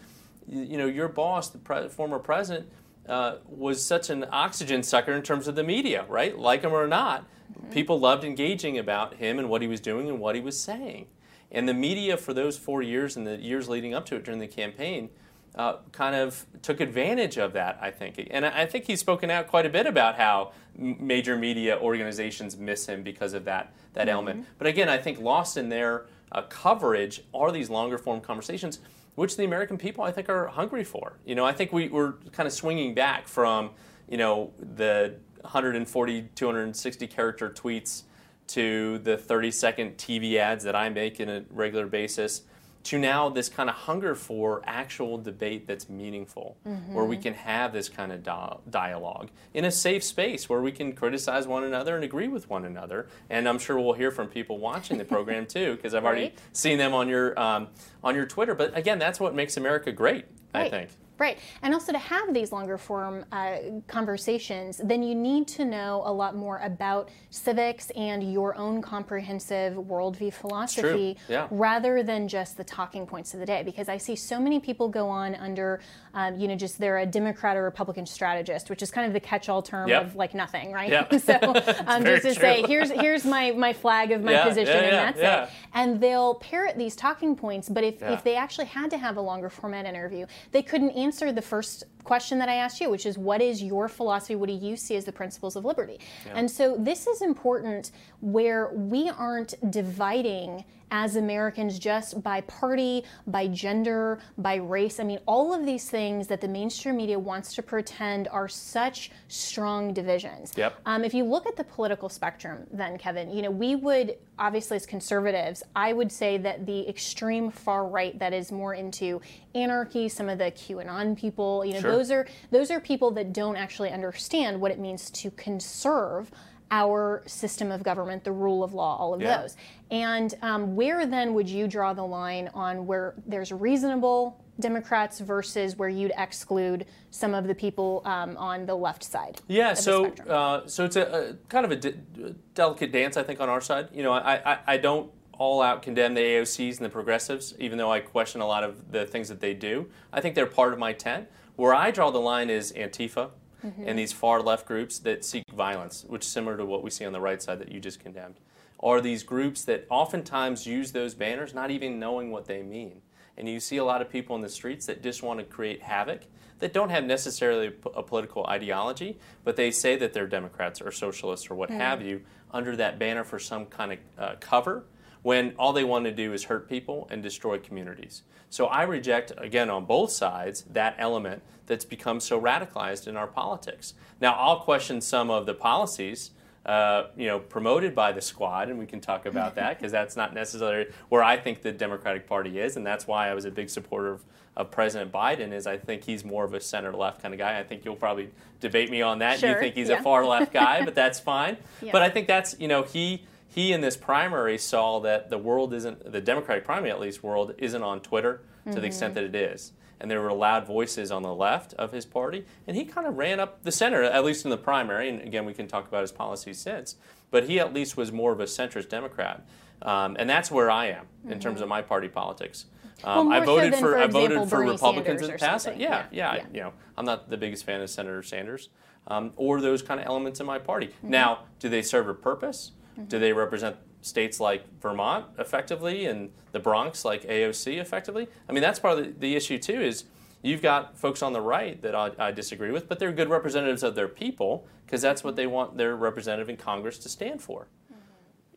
you 0.47 0.77
know 0.77 0.85
your 0.85 1.07
boss, 1.07 1.49
the 1.49 1.57
pre- 1.57 1.89
former 1.89 2.19
president, 2.19 2.69
uh, 3.07 3.37
was 3.47 3.83
such 3.83 4.09
an 4.09 4.25
oxygen 4.31 4.83
sucker 4.83 5.13
in 5.13 5.21
terms 5.21 5.47
of 5.47 5.55
the 5.55 5.63
media, 5.63 6.05
right? 6.09 6.37
Like 6.37 6.63
him 6.63 6.73
or 6.73 6.87
not, 6.87 7.25
people 7.71 7.99
loved 7.99 8.23
engaging 8.23 8.77
about 8.77 9.15
him 9.15 9.39
and 9.39 9.49
what 9.49 9.61
he 9.61 9.67
was 9.67 9.79
doing 9.79 10.09
and 10.09 10.19
what 10.19 10.35
he 10.35 10.41
was 10.41 10.59
saying. 10.59 11.07
And 11.51 11.67
the 11.67 11.73
media 11.73 12.17
for 12.17 12.33
those 12.33 12.57
four 12.57 12.81
years 12.81 13.15
and 13.15 13.25
the 13.25 13.37
years 13.37 13.69
leading 13.69 13.93
up 13.93 14.05
to 14.07 14.15
it 14.15 14.25
during 14.25 14.39
the 14.39 14.47
campaign 14.47 15.09
uh, 15.55 15.77
kind 15.91 16.15
of 16.15 16.45
took 16.61 16.79
advantage 16.79 17.37
of 17.37 17.53
that, 17.53 17.79
I 17.81 17.89
think. 17.89 18.27
And 18.29 18.45
I 18.45 18.65
think 18.65 18.85
he's 18.85 18.99
spoken 18.99 19.31
out 19.31 19.47
quite 19.47 19.65
a 19.65 19.69
bit 19.69 19.87
about 19.87 20.15
how 20.15 20.51
major 20.75 21.35
media 21.35 21.79
organizations 21.79 22.57
miss 22.57 22.85
him 22.85 23.01
because 23.01 23.33
of 23.33 23.45
that, 23.45 23.73
that 23.93 24.07
element. 24.07 24.45
But 24.57 24.67
again, 24.67 24.87
I 24.89 24.97
think 24.97 25.19
lost 25.19 25.57
in 25.57 25.69
their 25.69 26.05
uh, 26.31 26.43
coverage 26.43 27.23
are 27.33 27.51
these 27.51 27.69
longer 27.69 27.97
form 27.97 28.21
conversations, 28.21 28.79
which 29.17 29.35
the 29.35 29.43
American 29.43 29.79
people, 29.79 30.03
I 30.03 30.11
think, 30.11 30.29
are 30.29 30.45
hungry 30.45 30.83
for. 30.83 31.17
You 31.25 31.33
know, 31.33 31.43
I 31.43 31.51
think 31.51 31.73
we, 31.73 31.87
we're 31.87 32.13
kind 32.33 32.45
of 32.45 32.53
swinging 32.53 32.93
back 32.93 33.27
from, 33.27 33.71
you 34.07 34.15
know, 34.15 34.53
the 34.59 35.15
140, 35.41 36.29
260 36.35 37.07
character 37.07 37.49
tweets 37.49 38.03
to 38.49 38.99
the 38.99 39.17
30 39.17 39.49
second 39.49 39.97
TV 39.97 40.35
ads 40.35 40.63
that 40.65 40.75
I 40.75 40.89
make 40.89 41.19
in 41.19 41.29
a 41.29 41.43
regular 41.49 41.87
basis 41.87 42.43
to 42.87 42.97
now 42.97 43.27
this 43.27 43.49
kind 43.49 43.69
of 43.69 43.75
hunger 43.75 44.15
for 44.15 44.61
actual 44.65 45.17
debate 45.17 45.67
that's 45.67 45.89
meaningful, 45.89 46.55
mm-hmm. 46.65 46.93
where 46.93 47.03
we 47.03 47.17
can 47.17 47.33
have 47.33 47.73
this 47.73 47.89
kind 47.89 48.13
of 48.13 48.23
di- 48.23 48.57
dialogue 48.69 49.29
in 49.53 49.65
a 49.65 49.71
safe 49.71 50.05
space 50.05 50.47
where 50.47 50.61
we 50.61 50.71
can 50.71 50.93
criticize 50.93 51.45
one 51.45 51.65
another 51.65 51.95
and 51.95 52.05
agree 52.05 52.29
with 52.29 52.49
one 52.49 52.63
another. 52.63 53.09
And 53.29 53.47
I'm 53.49 53.59
sure 53.59 53.77
we'll 53.77 53.91
hear 53.91 54.09
from 54.09 54.27
people 54.27 54.57
watching 54.59 54.97
the 54.97 55.03
program 55.03 55.45
too, 55.57 55.75
because 55.75 55.93
I've 55.93 56.05
already 56.05 56.33
seen 56.53 56.77
them 56.77 56.93
on 56.93 57.09
your 57.09 57.37
um, 57.37 57.67
on 58.05 58.15
your 58.15 58.25
Twitter. 58.25 58.55
But 58.55 58.77
again, 58.77 58.99
that's 58.99 59.19
what 59.19 59.35
makes 59.35 59.57
America 59.57 59.91
great. 59.91 60.25
Right. 60.55 60.67
I 60.67 60.69
think. 60.69 60.91
Right. 61.19 61.39
And 61.63 61.73
also 61.73 61.91
to 61.91 61.97
have 61.97 62.33
these 62.33 62.51
longer 62.51 62.77
form 62.77 63.25
uh, 63.31 63.57
conversations, 63.87 64.79
then 64.83 65.01
you 65.01 65.15
need 65.15 65.47
to 65.49 65.65
know 65.65 66.03
a 66.05 66.13
lot 66.13 66.35
more 66.35 66.59
about 66.59 67.09
civics 67.31 67.89
and 67.91 68.31
your 68.31 68.55
own 68.55 68.81
comprehensive 68.81 69.73
worldview 69.73 70.31
philosophy 70.31 71.17
yeah. 71.27 71.47
rather 71.49 72.03
than 72.03 72.27
just 72.27 72.57
the 72.57 72.63
talking 72.63 73.07
points 73.07 73.33
of 73.33 73.39
the 73.39 73.45
day. 73.45 73.63
Because 73.63 73.89
I 73.89 73.97
see 73.97 74.15
so 74.15 74.39
many 74.39 74.59
people 74.59 74.89
go 74.89 75.09
on 75.09 75.33
under, 75.35 75.79
um, 76.13 76.39
you 76.39 76.47
know, 76.47 76.55
just 76.55 76.77
they're 76.77 76.99
a 76.99 77.05
Democrat 77.05 77.57
or 77.57 77.63
Republican 77.63 78.05
strategist, 78.05 78.69
which 78.69 78.83
is 78.83 78.91
kind 78.91 79.07
of 79.07 79.13
the 79.13 79.19
catch 79.19 79.49
all 79.49 79.63
term 79.63 79.89
yep. 79.89 80.03
of 80.03 80.15
like 80.15 80.35
nothing, 80.35 80.71
right? 80.71 80.89
Yep. 80.89 81.13
so 81.19 81.33
um, 81.87 82.03
just 82.03 82.23
to 82.23 82.33
true. 82.33 82.41
say, 82.41 82.63
here's, 82.67 82.91
here's 82.91 83.25
my, 83.25 83.51
my 83.51 83.73
flag 83.73 84.11
of 84.11 84.21
my 84.21 84.33
yeah, 84.33 84.47
position, 84.47 84.75
yeah, 84.75 84.83
and 84.83 85.17
that's 85.17 85.49
it. 85.49 85.55
And 85.73 85.99
they'll 85.99 86.35
parrot 86.35 86.77
these 86.77 86.95
talking 86.95 87.35
points, 87.35 87.69
but 87.69 87.83
if, 87.83 88.01
if 88.03 88.23
they 88.23 88.35
actually 88.35 88.67
had 88.67 88.91
to 88.91 88.97
have 88.97 89.17
a 89.17 89.21
longer 89.21 89.49
format 89.49 89.85
interview, 89.85 90.27
they 90.51 90.61
couldn't 90.61 90.91
answer 90.91 91.06
answer 91.07 91.31
the 91.31 91.41
first 91.41 91.85
question 92.03 92.37
that 92.39 92.49
I 92.49 92.55
asked 92.55 92.79
you, 92.81 92.89
which 92.89 93.05
is 93.05 93.17
what 93.17 93.41
is 93.41 93.63
your 93.63 93.87
philosophy? 93.87 94.35
What 94.35 94.47
do 94.47 94.53
you 94.53 94.75
see 94.75 94.95
as 94.95 95.05
the 95.05 95.11
principles 95.11 95.55
of 95.55 95.63
liberty? 95.65 95.99
Yeah. 96.25 96.33
And 96.35 96.51
so 96.51 96.75
this 96.77 97.07
is 97.07 97.21
important 97.21 97.91
where 98.21 98.69
we 98.73 99.09
aren't 99.09 99.53
dividing 99.71 100.65
as 100.91 101.15
Americans 101.15 101.79
just 101.79 102.21
by 102.23 102.41
party, 102.41 103.03
by 103.25 103.47
gender, 103.47 104.19
by 104.37 104.55
race. 104.55 104.99
I 104.99 105.03
mean, 105.03 105.19
all 105.25 105.53
of 105.53 105.65
these 105.65 105.89
things 105.89 106.27
that 106.27 106.41
the 106.41 106.47
mainstream 106.47 106.97
media 106.97 107.19
wants 107.19 107.53
to 107.55 107.63
pretend 107.63 108.27
are 108.29 108.47
such 108.47 109.11
strong 109.27 109.93
divisions. 109.93 110.53
Yep. 110.55 110.79
Um, 110.85 111.03
if 111.03 111.13
you 111.13 111.23
look 111.23 111.45
at 111.45 111.55
the 111.55 111.63
political 111.63 112.09
spectrum, 112.09 112.65
then, 112.71 112.97
Kevin, 112.97 113.31
you 113.31 113.41
know, 113.41 113.51
we 113.51 113.75
would, 113.75 114.17
obviously, 114.39 114.77
as 114.77 114.85
conservatives, 114.85 115.63
I 115.75 115.93
would 115.93 116.11
say 116.11 116.37
that 116.37 116.65
the 116.65 116.87
extreme 116.87 117.51
far 117.51 117.87
right 117.87 118.17
that 118.19 118.33
is 118.33 118.51
more 118.51 118.73
into 118.73 119.21
anarchy, 119.55 120.07
some 120.09 120.29
of 120.29 120.37
the 120.37 120.51
QAnon 120.51 121.17
people, 121.17 121.65
you 121.65 121.73
know, 121.73 121.81
sure. 121.81 121.91
those 121.91 122.11
are 122.11 122.27
those 122.51 122.71
are 122.71 122.79
people 122.79 123.11
that 123.11 123.33
don't 123.33 123.55
actually 123.55 123.91
understand 123.91 124.59
what 124.59 124.71
it 124.71 124.79
means 124.79 125.09
to 125.11 125.31
conserve 125.31 126.31
our 126.71 127.23
system 127.25 127.71
of 127.71 127.83
government, 127.83 128.23
the 128.23 128.31
rule 128.31 128.63
of 128.63 128.73
law, 128.73 128.97
all 128.97 129.13
of 129.13 129.21
yeah. 129.21 129.41
those. 129.41 129.55
And 129.91 130.33
um, 130.41 130.75
where 130.75 131.05
then 131.05 131.33
would 131.33 131.49
you 131.49 131.67
draw 131.67 131.93
the 131.93 132.03
line 132.03 132.49
on 132.53 132.85
where 132.85 133.15
there's 133.25 133.51
reasonable 133.51 134.43
Democrats 134.59 135.19
versus 135.19 135.75
where 135.77 135.89
you'd 135.89 136.11
exclude 136.17 136.85
some 137.11 137.33
of 137.33 137.47
the 137.47 137.55
people 137.55 138.01
um, 138.05 138.35
on 138.37 138.65
the 138.65 138.75
left 138.75 139.03
side? 139.03 139.39
Yeah, 139.47 139.73
so 139.73 140.07
uh, 140.27 140.67
so 140.67 140.83
it's 140.83 140.95
a, 140.95 141.01
a, 141.01 141.33
kind 141.47 141.65
of 141.65 141.71
a 141.71 141.75
de- 141.75 142.35
delicate 142.53 142.91
dance, 142.91 143.17
I 143.17 143.23
think, 143.23 143.39
on 143.39 143.49
our 143.49 143.61
side. 143.61 143.89
You 143.93 144.03
know, 144.03 144.11
I, 144.11 144.53
I, 144.53 144.59
I 144.67 144.77
don't 144.77 145.11
all 145.37 145.61
out 145.61 145.83
condemn 145.83 146.15
the 146.15 146.21
AOCs 146.21 146.77
and 146.77 146.85
the 146.85 146.89
progressives, 146.89 147.53
even 147.59 147.77
though 147.77 147.91
I 147.91 147.99
question 147.99 148.41
a 148.41 148.47
lot 148.47 148.63
of 148.63 148.91
the 148.91 149.05
things 149.05 149.29
that 149.29 149.39
they 149.39 149.53
do. 149.53 149.87
I 150.11 150.19
think 150.19 150.35
they're 150.35 150.47
part 150.47 150.73
of 150.73 150.79
my 150.79 150.93
tent. 150.93 151.27
Where 151.55 151.73
I 151.73 151.91
draw 151.91 152.11
the 152.11 152.19
line 152.19 152.49
is 152.49 152.71
Antifa 152.73 153.31
mm-hmm. 153.65 153.83
and 153.85 153.97
these 153.97 154.11
far 154.11 154.41
left 154.41 154.65
groups 154.65 154.99
that 154.99 155.25
seek 155.25 155.43
violence, 155.53 156.05
which 156.07 156.25
is 156.25 156.31
similar 156.31 156.57
to 156.57 156.65
what 156.65 156.83
we 156.83 156.89
see 156.89 157.05
on 157.05 157.13
the 157.13 157.21
right 157.21 157.41
side 157.41 157.59
that 157.59 157.71
you 157.71 157.79
just 157.79 157.99
condemned. 157.99 158.35
Are 158.79 159.01
these 159.01 159.23
groups 159.23 159.63
that 159.65 159.85
oftentimes 159.89 160.67
use 160.67 160.91
those 160.91 161.13
banners 161.15 161.53
not 161.53 161.71
even 161.71 161.99
knowing 161.99 162.31
what 162.31 162.45
they 162.45 162.61
mean. 162.61 163.01
And 163.37 163.47
you 163.47 163.59
see 163.59 163.77
a 163.77 163.83
lot 163.83 164.01
of 164.01 164.09
people 164.09 164.35
in 164.35 164.41
the 164.41 164.49
streets 164.49 164.85
that 164.87 165.03
just 165.03 165.21
want 165.21 165.39
to 165.39 165.45
create 165.45 165.81
havoc 165.81 166.21
that 166.59 166.73
don't 166.73 166.89
have 166.89 167.03
necessarily 167.03 167.67
a 167.95 168.01
political 168.01 168.45
ideology, 168.47 169.19
but 169.43 169.55
they 169.55 169.69
say 169.69 169.95
that 169.97 170.13
they're 170.13 170.27
Democrats 170.27 170.81
or 170.81 170.91
socialists 170.91 171.49
or 171.49 171.55
what 171.55 171.69
mm. 171.69 171.77
have 171.77 172.01
you 172.01 172.21
under 172.51 172.75
that 172.75 172.97
banner 172.97 173.23
for 173.23 173.37
some 173.37 173.65
kind 173.65 173.93
of 173.93 173.99
uh, 174.17 174.35
cover 174.39 174.85
when 175.27 175.53
all 175.59 175.73
they 175.73 175.83
want 175.83 176.05
to 176.05 176.11
do 176.11 176.31
is 176.31 176.45
hurt 176.45 176.69
people 176.69 177.05
and 177.11 177.21
destroy 177.21 177.59
communities. 177.59 178.23
So 178.49 178.67
I 178.67 178.83
reject, 178.83 179.33
again, 179.37 179.69
on 179.69 179.83
both 179.83 180.09
sides, 180.09 180.63
that 180.71 180.95
element 180.97 181.43
that's 181.65 181.83
become 181.83 182.21
so 182.21 182.39
radicalized 182.39 183.09
in 183.09 183.17
our 183.17 183.27
politics. 183.27 183.93
Now, 184.21 184.35
I'll 184.35 184.61
question 184.61 185.01
some 185.01 185.29
of 185.29 185.45
the 185.45 185.53
policies. 185.53 186.31
Uh, 186.65 187.07
you 187.15 187.27
know, 187.27 187.39
promoted 187.39 187.95
by 187.95 188.11
the 188.11 188.19
squad, 188.21 188.69
and 188.69 188.77
we 188.77 188.85
can 188.85 188.99
talk 188.99 189.25
about 189.25 189.55
that 189.55 189.77
because 189.77 189.91
that's 189.91 190.15
not 190.15 190.33
necessarily 190.33 190.85
where 191.07 191.23
I 191.23 191.35
think 191.37 191.61
the 191.61 191.71
Democratic 191.71 192.27
Party 192.27 192.59
is, 192.59 192.75
and 192.75 192.85
that's 192.85 193.07
why 193.07 193.29
I 193.29 193.33
was 193.33 193.45
a 193.45 193.51
big 193.51 193.69
supporter 193.69 194.11
of, 194.11 194.23
of 194.57 194.69
President 194.71 195.11
Biden. 195.11 195.53
Is 195.53 195.65
I 195.65 195.77
think 195.77 196.03
he's 196.03 196.25
more 196.25 196.43
of 196.43 196.53
a 196.53 196.59
center 196.59 196.91
left 196.93 197.21
kind 197.21 197.33
of 197.33 197.37
guy. 197.37 197.57
I 197.57 197.63
think 197.63 197.85
you'll 197.85 197.95
probably 197.95 198.29
debate 198.59 198.91
me 198.91 199.01
on 199.01 199.19
that. 199.19 199.39
Sure, 199.39 199.51
you 199.51 199.59
think 199.59 199.75
he's 199.75 199.87
yeah. 199.87 199.99
a 199.99 200.03
far 200.03 200.25
left 200.25 200.51
guy, 200.51 200.83
but 200.85 200.93
that's 200.95 201.21
fine. 201.21 201.55
Yeah. 201.81 201.93
But 201.93 202.01
I 202.01 202.09
think 202.09 202.27
that's 202.27 202.57
you 202.59 202.67
know 202.67 202.83
he 202.83 203.23
he 203.47 203.73
in 203.73 203.81
this 203.81 203.97
primary 203.97 204.57
saw 204.57 204.99
that 204.99 205.29
the 205.29 205.37
world 205.37 205.73
isn't 205.73 206.11
the 206.11 206.21
Democratic 206.21 206.65
primary 206.65 206.91
at 206.91 206.99
least 206.99 207.23
world 207.23 207.53
isn't 207.57 207.83
on 207.83 208.01
Twitter 208.01 208.41
to 208.65 208.71
mm-hmm. 208.71 208.81
the 208.81 208.87
extent 208.87 209.13
that 209.15 209.23
it 209.23 209.35
is. 209.35 209.73
And 209.99 210.11
there 210.11 210.21
were 210.21 210.31
loud 210.31 210.67
voices 210.67 211.11
on 211.11 211.23
the 211.23 211.33
left 211.33 211.73
of 211.73 211.91
his 211.91 212.05
party, 212.05 212.45
and 212.67 212.77
he 212.77 212.85
kind 212.85 213.07
of 213.07 213.17
ran 213.17 213.39
up 213.39 213.63
the 213.63 213.71
center, 213.71 214.03
at 214.03 214.23
least 214.23 214.45
in 214.45 214.51
the 214.51 214.57
primary. 214.57 215.09
And 215.09 215.21
again, 215.21 215.43
we 215.43 215.55
can 215.55 215.67
talk 215.67 215.87
about 215.87 216.01
his 216.01 216.11
policies 216.11 216.59
since, 216.59 216.97
but 217.31 217.45
he 217.45 217.59
at 217.59 217.73
least 217.73 217.97
was 217.97 218.11
more 218.11 218.31
of 218.31 218.39
a 218.39 218.43
centrist 218.43 218.89
Democrat, 218.89 219.47
um, 219.81 220.15
and 220.19 220.29
that's 220.29 220.51
where 220.51 220.69
I 220.69 220.87
am 220.87 221.07
in 221.23 221.31
mm-hmm. 221.31 221.39
terms 221.39 221.61
of 221.61 221.67
my 221.67 221.81
party 221.81 222.09
politics. 222.09 222.65
Um, 223.03 223.29
well, 223.29 223.41
I 223.41 223.45
voted 223.45 223.73
so 223.73 223.79
for, 223.79 223.91
for 223.91 223.97
I 223.97 224.05
example, 224.05 224.21
voted 224.21 224.49
for 224.49 224.57
Bernie 224.57 224.71
Republicans 224.71 225.21
in 225.21 225.31
the 225.31 225.37
past. 225.37 225.67
Yeah, 225.67 225.73
yeah, 225.77 226.05
yeah, 226.11 226.35
yeah, 226.35 226.43
You 226.53 226.61
know, 226.61 226.73
I'm 226.95 227.05
not 227.05 227.29
the 227.29 227.37
biggest 227.37 227.63
fan 227.63 227.81
of 227.81 227.89
Senator 227.89 228.21
Sanders 228.21 228.69
um, 229.07 229.31
or 229.35 229.61
those 229.61 229.81
kind 229.81 229.99
of 229.99 230.05
elements 230.05 230.39
in 230.39 230.45
my 230.45 230.59
party. 230.59 230.87
Mm-hmm. 230.87 231.09
Now, 231.09 231.39
do 231.59 231.69
they 231.69 231.81
serve 231.81 232.07
a 232.07 232.13
purpose? 232.13 232.71
Mm-hmm. 232.97 233.05
Do 233.05 233.19
they 233.19 233.33
represent 233.33 233.77
states 234.01 234.39
like 234.39 234.63
Vermont 234.81 235.25
effectively 235.37 236.05
and 236.05 236.31
the 236.51 236.59
Bronx 236.59 237.05
like 237.05 237.23
AOC 237.23 237.79
effectively. 237.79 238.27
I 238.47 238.53
mean, 238.53 238.61
that's 238.61 238.79
part 238.79 238.97
of 238.97 239.05
the, 239.05 239.11
the 239.11 239.35
issue 239.35 239.57
too. 239.57 239.79
Is 239.79 240.05
you've 240.41 240.61
got 240.61 240.97
folks 240.97 241.21
on 241.21 241.33
the 241.33 241.41
right 241.41 241.81
that 241.81 241.95
I, 241.95 242.11
I 242.17 242.31
disagree 242.31 242.71
with, 242.71 242.87
but 242.87 242.99
they're 242.99 243.11
good 243.11 243.29
representatives 243.29 243.83
of 243.83 243.95
their 243.95 244.07
people 244.07 244.67
because 244.85 245.01
that's 245.01 245.23
what 245.23 245.35
they 245.35 245.47
want 245.47 245.77
their 245.77 245.95
representative 245.95 246.49
in 246.49 246.57
Congress 246.57 246.97
to 246.99 247.09
stand 247.09 247.41
for. 247.41 247.67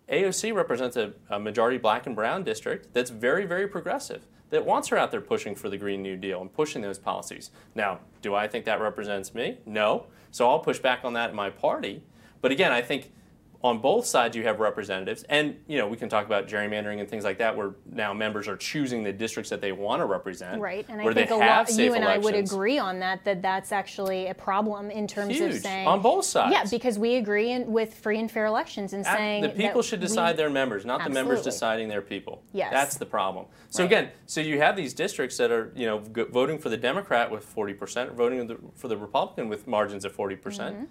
AOC 0.09 0.53
represents 0.53 0.97
a, 0.97 1.13
a 1.29 1.39
majority 1.39 1.79
black 1.79 2.07
and 2.07 2.17
brown 2.17 2.43
district 2.43 2.93
that's 2.93 3.11
very, 3.11 3.47
very 3.47 3.69
progressive 3.69 4.27
that 4.51 4.67
wants 4.67 4.89
her 4.89 4.99
out 4.99 5.13
there 5.13 5.21
pushing 5.21 5.55
for 5.55 5.69
the 5.69 5.77
Green 5.77 6.03
New 6.03 6.17
Deal 6.17 6.41
and 6.41 6.53
pushing 6.53 6.83
those 6.83 6.99
policies. 6.99 7.53
Now, 7.77 8.01
do 8.21 8.35
I 8.35 8.49
think 8.49 8.65
that 8.65 8.81
represents 8.81 9.33
me? 9.33 9.59
No. 9.65 10.07
So 10.33 10.49
I'll 10.49 10.59
push 10.59 10.81
back 10.81 11.05
on 11.05 11.13
that 11.13 11.31
in 11.31 11.37
my 11.37 11.51
party. 11.51 12.03
But 12.41 12.51
again, 12.51 12.73
I 12.73 12.83
think 12.83 13.13
on 13.63 13.79
both 13.79 14.07
sides 14.07 14.35
you 14.35 14.43
have 14.43 14.59
representatives 14.59 15.23
and 15.25 15.55
you 15.67 15.77
know 15.77 15.87
we 15.87 15.97
can 15.97 16.09
talk 16.09 16.25
about 16.25 16.49
gerrymandering 16.49 16.99
and 16.99 17.09
things 17.09 17.25
like 17.25 17.39
that 17.39 17.55
where 17.55 17.75
now 17.93 18.13
members 18.13 18.49
are 18.49 18.57
choosing 18.57 19.03
the 19.03 19.13
districts 19.13 19.51
that 19.51 19.61
they 19.61 19.71
want 19.73 20.01
to 20.01 20.07
represent 20.07 20.61
right 20.61 20.87
and 20.89 21.01
i 21.01 21.13
think 21.13 21.31
a 21.31 21.35
lot 21.35 21.71
you 21.71 21.93
and 21.93 22.05
elections. 22.05 22.07
i 22.07 22.19
would 22.19 22.35
agree 22.35 22.79
on 22.79 22.99
that 22.99 23.23
that 23.25 23.43
that's 23.43 23.71
actually 23.71 24.29
a 24.29 24.35
problem 24.35 24.91
in 24.91 25.07
terms 25.07 25.37
Huge. 25.37 25.57
of 25.57 25.61
saying 25.61 25.87
on 25.87 26.01
both 26.01 26.25
sides 26.25 26.53
yeah 26.53 26.65
because 26.71 26.99
we 26.99 27.17
agree 27.17 27.51
in, 27.53 27.71
with 27.71 27.95
free 27.95 28.19
and 28.19 28.31
fair 28.31 28.47
elections 28.47 28.95
and 28.95 29.05
saying 29.05 29.43
the 29.43 29.51
people 29.51 29.83
should 29.83 30.01
decide 30.01 30.33
we, 30.33 30.37
their 30.39 30.51
members 30.51 30.87
not 30.87 31.01
absolutely. 31.01 31.15
the 31.15 31.29
members 31.29 31.45
deciding 31.45 31.89
their 31.89 32.03
people 32.03 32.43
yes 32.53 32.73
that's 32.73 32.97
the 32.97 33.07
problem 33.07 33.45
so 33.69 33.83
right. 33.83 33.93
again 33.93 34.11
so 34.27 34.41
you 34.41 34.59
have 34.59 34.75
these 34.75 34.95
districts 34.95 35.37
that 35.37 35.51
are 35.51 35.71
you 35.77 35.87
know 35.87 35.99
voting 36.31 36.59
for 36.59 36.71
the 36.71 36.79
democrat 36.79 37.31
with 37.31 37.55
40% 37.55 38.15
voting 38.15 38.73
for 38.75 38.89
the 38.89 38.97
republican 38.97 39.49
with 39.51 39.67
margins 39.67 40.07
of 40.07 40.17
40% 40.17 40.41
mm-hmm 40.41 40.85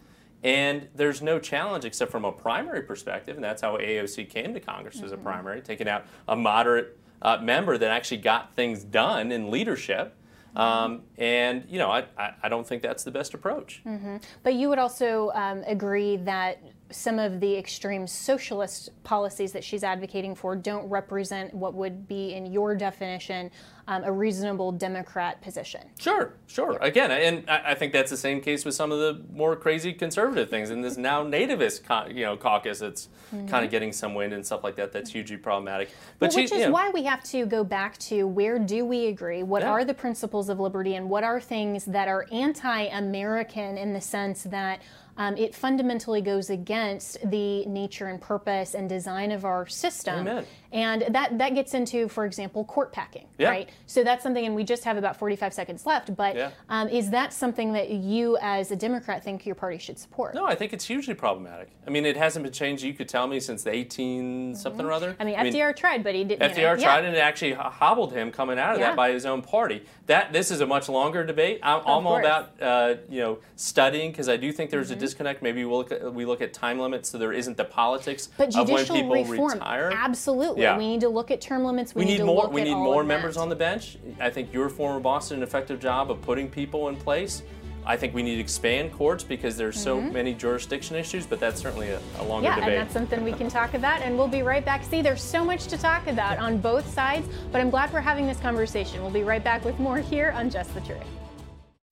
and 0.43 0.87
there's 0.95 1.21
no 1.21 1.39
challenge 1.39 1.85
except 1.85 2.11
from 2.11 2.25
a 2.25 2.31
primary 2.31 2.81
perspective, 2.83 3.35
and 3.35 3.43
that's 3.43 3.61
how 3.61 3.77
AOC 3.77 4.29
came 4.29 4.53
to 4.53 4.59
Congress 4.59 4.97
mm-hmm. 4.97 5.05
as 5.05 5.11
a 5.11 5.15
mm-hmm. 5.15 5.25
primary, 5.25 5.61
taking 5.61 5.87
out 5.87 6.05
a 6.27 6.35
moderate 6.35 6.97
uh, 7.21 7.37
member 7.41 7.77
that 7.77 7.91
actually 7.91 8.17
got 8.17 8.53
things 8.53 8.83
done 8.83 9.31
in 9.31 9.51
leadership. 9.51 10.15
Mm-hmm. 10.55 10.59
Um, 10.59 11.01
and 11.17 11.65
you 11.69 11.77
know, 11.77 11.91
I, 11.91 12.05
I, 12.17 12.33
I, 12.43 12.49
don't 12.49 12.65
think 12.65 12.81
that's 12.81 13.03
the 13.03 13.11
best 13.11 13.35
approach. 13.35 13.81
Mm-hmm. 13.85 14.17
But 14.41 14.55
you 14.55 14.69
would 14.69 14.79
also 14.79 15.31
um, 15.35 15.63
agree 15.67 16.17
that 16.17 16.61
some 16.91 17.19
of 17.19 17.39
the 17.39 17.55
extreme 17.55 18.07
socialist 18.07 18.89
policies 19.03 19.51
that 19.51 19.63
she's 19.63 19.83
advocating 19.83 20.35
for 20.35 20.55
don't 20.55 20.87
represent 20.89 21.53
what 21.53 21.73
would 21.73 22.07
be, 22.07 22.33
in 22.33 22.51
your 22.51 22.75
definition, 22.75 23.51
um, 23.87 24.03
a 24.03 24.11
reasonable 24.11 24.71
Democrat 24.71 25.41
position. 25.41 25.81
Sure, 25.99 26.33
sure. 26.45 26.73
Yeah. 26.73 26.87
Again, 26.87 27.11
and 27.11 27.49
I 27.49 27.73
think 27.73 27.91
that's 27.91 28.11
the 28.11 28.17
same 28.17 28.39
case 28.39 28.63
with 28.63 28.75
some 28.75 28.91
of 28.91 28.99
the 28.99 29.23
more 29.33 29.55
crazy 29.55 29.93
conservative 29.93 30.49
things. 30.49 30.69
And 30.69 30.83
this 30.83 30.95
now 31.09 31.23
nativist, 31.23 32.15
you 32.15 32.23
know, 32.23 32.37
caucus 32.37 32.79
that's 32.79 33.09
mm-hmm. 33.33 33.47
kind 33.47 33.65
of 33.65 33.71
getting 33.71 33.91
some 33.91 34.13
wind 34.13 34.33
and 34.33 34.45
stuff 34.45 34.63
like 34.63 34.75
that. 34.75 34.91
That's 34.91 35.11
hugely 35.11 35.37
problematic. 35.37 35.89
But 36.19 36.27
well, 36.27 36.31
she, 36.31 36.41
which 36.43 36.51
is 36.51 36.59
you 36.59 36.65
know, 36.67 36.71
why 36.71 36.91
we 36.91 37.03
have 37.03 37.23
to 37.25 37.47
go 37.47 37.63
back 37.63 37.97
to 37.99 38.27
where 38.27 38.59
do 38.59 38.85
we 38.85 39.07
agree? 39.07 39.41
What 39.41 39.63
yeah. 39.63 39.71
are 39.71 39.83
the 39.83 39.95
principles 39.95 40.49
of 40.49 40.59
liberty, 40.59 40.95
and 40.95 41.09
what 41.09 41.23
are 41.23 41.41
things 41.41 41.85
that 41.85 42.07
are 42.07 42.27
anti-American 42.31 43.77
in 43.77 43.93
the 43.93 44.01
sense 44.01 44.43
that 44.43 44.81
um, 45.19 45.35
it 45.35 45.53
fundamentally 45.53 46.21
goes 46.21 46.49
against 46.49 47.17
the 47.29 47.65
nature 47.65 48.07
and 48.07 48.21
purpose 48.21 48.73
and 48.73 48.87
design 48.87 49.31
of 49.31 49.43
our 49.43 49.67
system. 49.67 50.19
Amen. 50.21 50.45
And 50.71 51.03
that, 51.09 51.37
that 51.39 51.55
gets 51.55 51.73
into, 51.73 52.07
for 52.09 52.25
example, 52.25 52.63
court 52.65 52.91
packing, 52.93 53.27
Yeah. 53.37 53.49
right? 53.49 53.69
So 53.87 54.03
that's 54.03 54.21
something, 54.21 54.45
and 54.45 54.53
we 54.55 54.63
just 54.63 54.83
have 54.83 54.97
about 54.97 55.17
45 55.17 55.53
seconds 55.53 55.85
left, 55.85 56.15
but 56.15 56.35
Yeah. 56.35 56.51
um, 56.69 56.87
is 56.89 57.09
that 57.09 57.33
something 57.33 57.73
that 57.73 57.89
you 57.89 58.37
as 58.41 58.69
a 58.71 58.75
Democrat 58.75 59.23
think 59.23 59.45
your 59.45 59.55
party 59.55 59.79
should 59.79 59.97
support? 59.97 60.35
No, 60.35 60.45
I 60.45 60.53
think 60.55 60.71
it's 60.73 60.85
hugely 60.85 61.15
problematic. 61.15 61.69
I 61.87 61.89
mean, 61.89 62.05
it 62.05 62.15
hasn't 62.17 62.43
been 62.43 62.53
changed. 62.53 62.83
You 62.83 62.93
could 62.93 63.09
tell 63.09 63.25
me 63.25 63.39
since 63.39 63.63
the 63.63 63.71
18 63.73 64.53
something 64.55 64.85
or 64.85 64.91
other. 64.91 65.13
Mm-hmm. 65.13 65.21
I 65.21 65.25
mean, 65.43 65.53
FDR 65.53 65.75
tried, 65.75 66.03
but 66.03 66.13
he 66.13 66.23
didn't. 66.23 66.51
FDR 66.51 66.57
you 66.57 66.63
know, 66.63 66.83
tried 66.83 66.99
yeah. 67.01 67.07
and 67.07 67.15
it 67.15 67.19
actually 67.19 67.53
hobbled 67.53 68.13
him 68.13 68.31
coming 68.31 68.59
out 68.59 68.75
of 68.75 68.79
that 68.79 68.95
by 68.95 69.11
his 69.11 69.25
own 69.25 69.41
party. 69.41 69.83
That 70.05 70.33
this 70.33 70.51
is 70.51 70.61
a 70.61 70.67
much 70.67 70.87
longer 70.89 71.25
debate. 71.25 71.59
I'm, 71.63 71.79
I'm 71.85 72.05
all 72.07 72.17
about 72.19 72.61
uh, 72.61 72.95
you 73.09 73.21
know 73.21 73.39
studying 73.55 74.11
because 74.11 74.29
I 74.29 74.37
do 74.37 74.51
think 74.51 74.69
there's 74.69 74.89
Mm-hmm. 74.89 74.97
a 74.97 75.01
disconnect. 75.01 75.41
Maybe 75.43 75.63
we 75.65 75.71
look 75.71 75.91
at, 75.91 76.13
we 76.13 76.25
look 76.25 76.41
at 76.41 76.53
time 76.53 76.79
limits 76.79 77.09
so 77.09 77.17
there 77.17 77.33
isn't 77.33 77.57
the 77.57 77.65
politics 77.65 78.29
But 78.37 78.55
of 78.55 78.69
when 78.69 78.85
people 78.85 79.23
reform, 79.23 79.53
retire. 79.53 79.91
absolutely. 79.95 80.58
Yeah. 80.59 80.77
We 80.77 80.87
need 80.87 81.01
to 81.01 81.09
look 81.09 81.31
at 81.31 81.41
term 81.41 81.63
limits. 81.63 81.95
We, 81.95 81.99
We 82.01 82.05
need, 82.05 82.11
need 82.13 82.17
to 82.19 82.25
more. 82.25 82.43
look 82.43 82.51
We 82.53 82.61
at 82.61 82.65
need 82.65 82.73
all 82.73 82.83
more 82.83 83.01
of 83.01 83.07
members 83.07 83.35
that. 83.35 83.41
on 83.41 83.49
the 83.49 83.55
bench. 83.55 83.97
I 84.19 84.29
think 84.29 84.53
your 84.53 84.69
former 84.69 84.99
boss 84.99 85.29
did 85.29 85.37
an 85.37 85.43
effective 85.43 85.79
job 85.79 86.11
of 86.11 86.21
putting 86.21 86.49
people 86.49 86.89
in 86.89 86.95
place. 86.95 87.43
I 87.85 87.95
think 87.95 88.13
we 88.13 88.21
need 88.21 88.35
to 88.35 88.41
expand 88.41 88.91
courts 88.91 89.23
because 89.23 89.57
there's 89.57 89.79
so 89.81 89.99
many 89.99 90.33
jurisdiction 90.33 90.95
issues. 90.95 91.25
But 91.25 91.39
that's 91.39 91.59
certainly 91.61 91.89
a, 91.89 91.99
a 92.19 92.23
longer 92.23 92.49
Mm-hmm. 92.49 92.59
Yeah, 92.59 92.67
and 92.67 92.77
that's 92.77 92.93
something 92.93 93.23
we 93.23 93.31
can 93.31 93.49
talk 93.49 93.73
about, 93.73 94.01
and 94.01 94.17
we'll 94.17 94.27
be 94.27 94.43
right 94.43 94.63
back. 94.63 94.83
See, 94.83 95.01
there's 95.01 95.23
so 95.23 95.43
much 95.45 95.67
to 95.67 95.77
talk 95.77 96.05
about 96.07 96.37
on 96.37 96.57
both 96.59 96.87
sides, 96.93 97.27
but 97.51 97.61
I'm 97.61 97.69
glad 97.69 97.91
we're 97.93 98.01
having 98.01 98.27
this 98.27 98.39
conversation. 98.39 99.01
We'll 99.01 99.11
be 99.11 99.23
right 99.23 99.43
back 99.43 99.63
with 99.65 99.79
more 99.79 99.97
here 99.97 100.31
on 100.35 100.49
Just 100.49 100.73
the 100.75 100.81
Truth. 100.81 101.03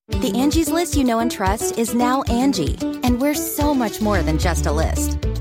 The 0.10 0.32
Angie's 0.38 0.70
list 0.70 0.96
you 0.96 1.04
know 1.04 1.20
and 1.20 1.30
trust 1.32 1.78
is 1.78 1.94
now 1.94 2.22
Angie, 2.24 2.78
and 3.04 3.20
we're 3.20 3.34
so 3.34 3.74
much 3.74 4.00
more 4.00 4.22
than 4.22 4.38
just 4.38 4.66
a 4.66 4.72
list. 4.72 5.18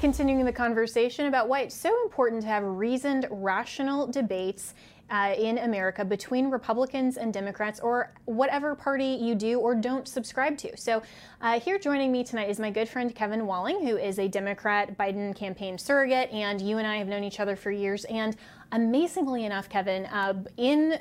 Continuing 0.00 0.44
the 0.44 0.52
conversation 0.52 1.26
about 1.26 1.48
why 1.48 1.62
it's 1.62 1.74
so 1.74 2.04
important 2.04 2.40
to 2.42 2.46
have 2.46 2.62
reasoned, 2.62 3.26
rational 3.30 4.06
debates 4.06 4.74
uh, 5.10 5.34
in 5.36 5.58
America 5.58 6.04
between 6.04 6.50
Republicans 6.50 7.16
and 7.16 7.32
Democrats, 7.32 7.80
or 7.80 8.12
whatever 8.26 8.76
party 8.76 9.18
you 9.20 9.34
do 9.34 9.58
or 9.58 9.74
don't 9.74 10.06
subscribe 10.06 10.56
to. 10.58 10.76
So, 10.76 11.02
uh, 11.40 11.58
here 11.58 11.80
joining 11.80 12.12
me 12.12 12.22
tonight 12.22 12.48
is 12.48 12.60
my 12.60 12.70
good 12.70 12.88
friend 12.88 13.12
Kevin 13.12 13.44
Walling, 13.44 13.84
who 13.84 13.96
is 13.96 14.20
a 14.20 14.28
Democrat 14.28 14.96
Biden 14.96 15.34
campaign 15.34 15.76
surrogate, 15.76 16.30
and 16.30 16.60
you 16.60 16.78
and 16.78 16.86
I 16.86 16.98
have 16.98 17.08
known 17.08 17.24
each 17.24 17.40
other 17.40 17.56
for 17.56 17.72
years. 17.72 18.04
And 18.04 18.36
amazingly 18.72 19.44
enough, 19.44 19.68
Kevin, 19.68 20.06
uh, 20.06 20.42
in 20.56 20.98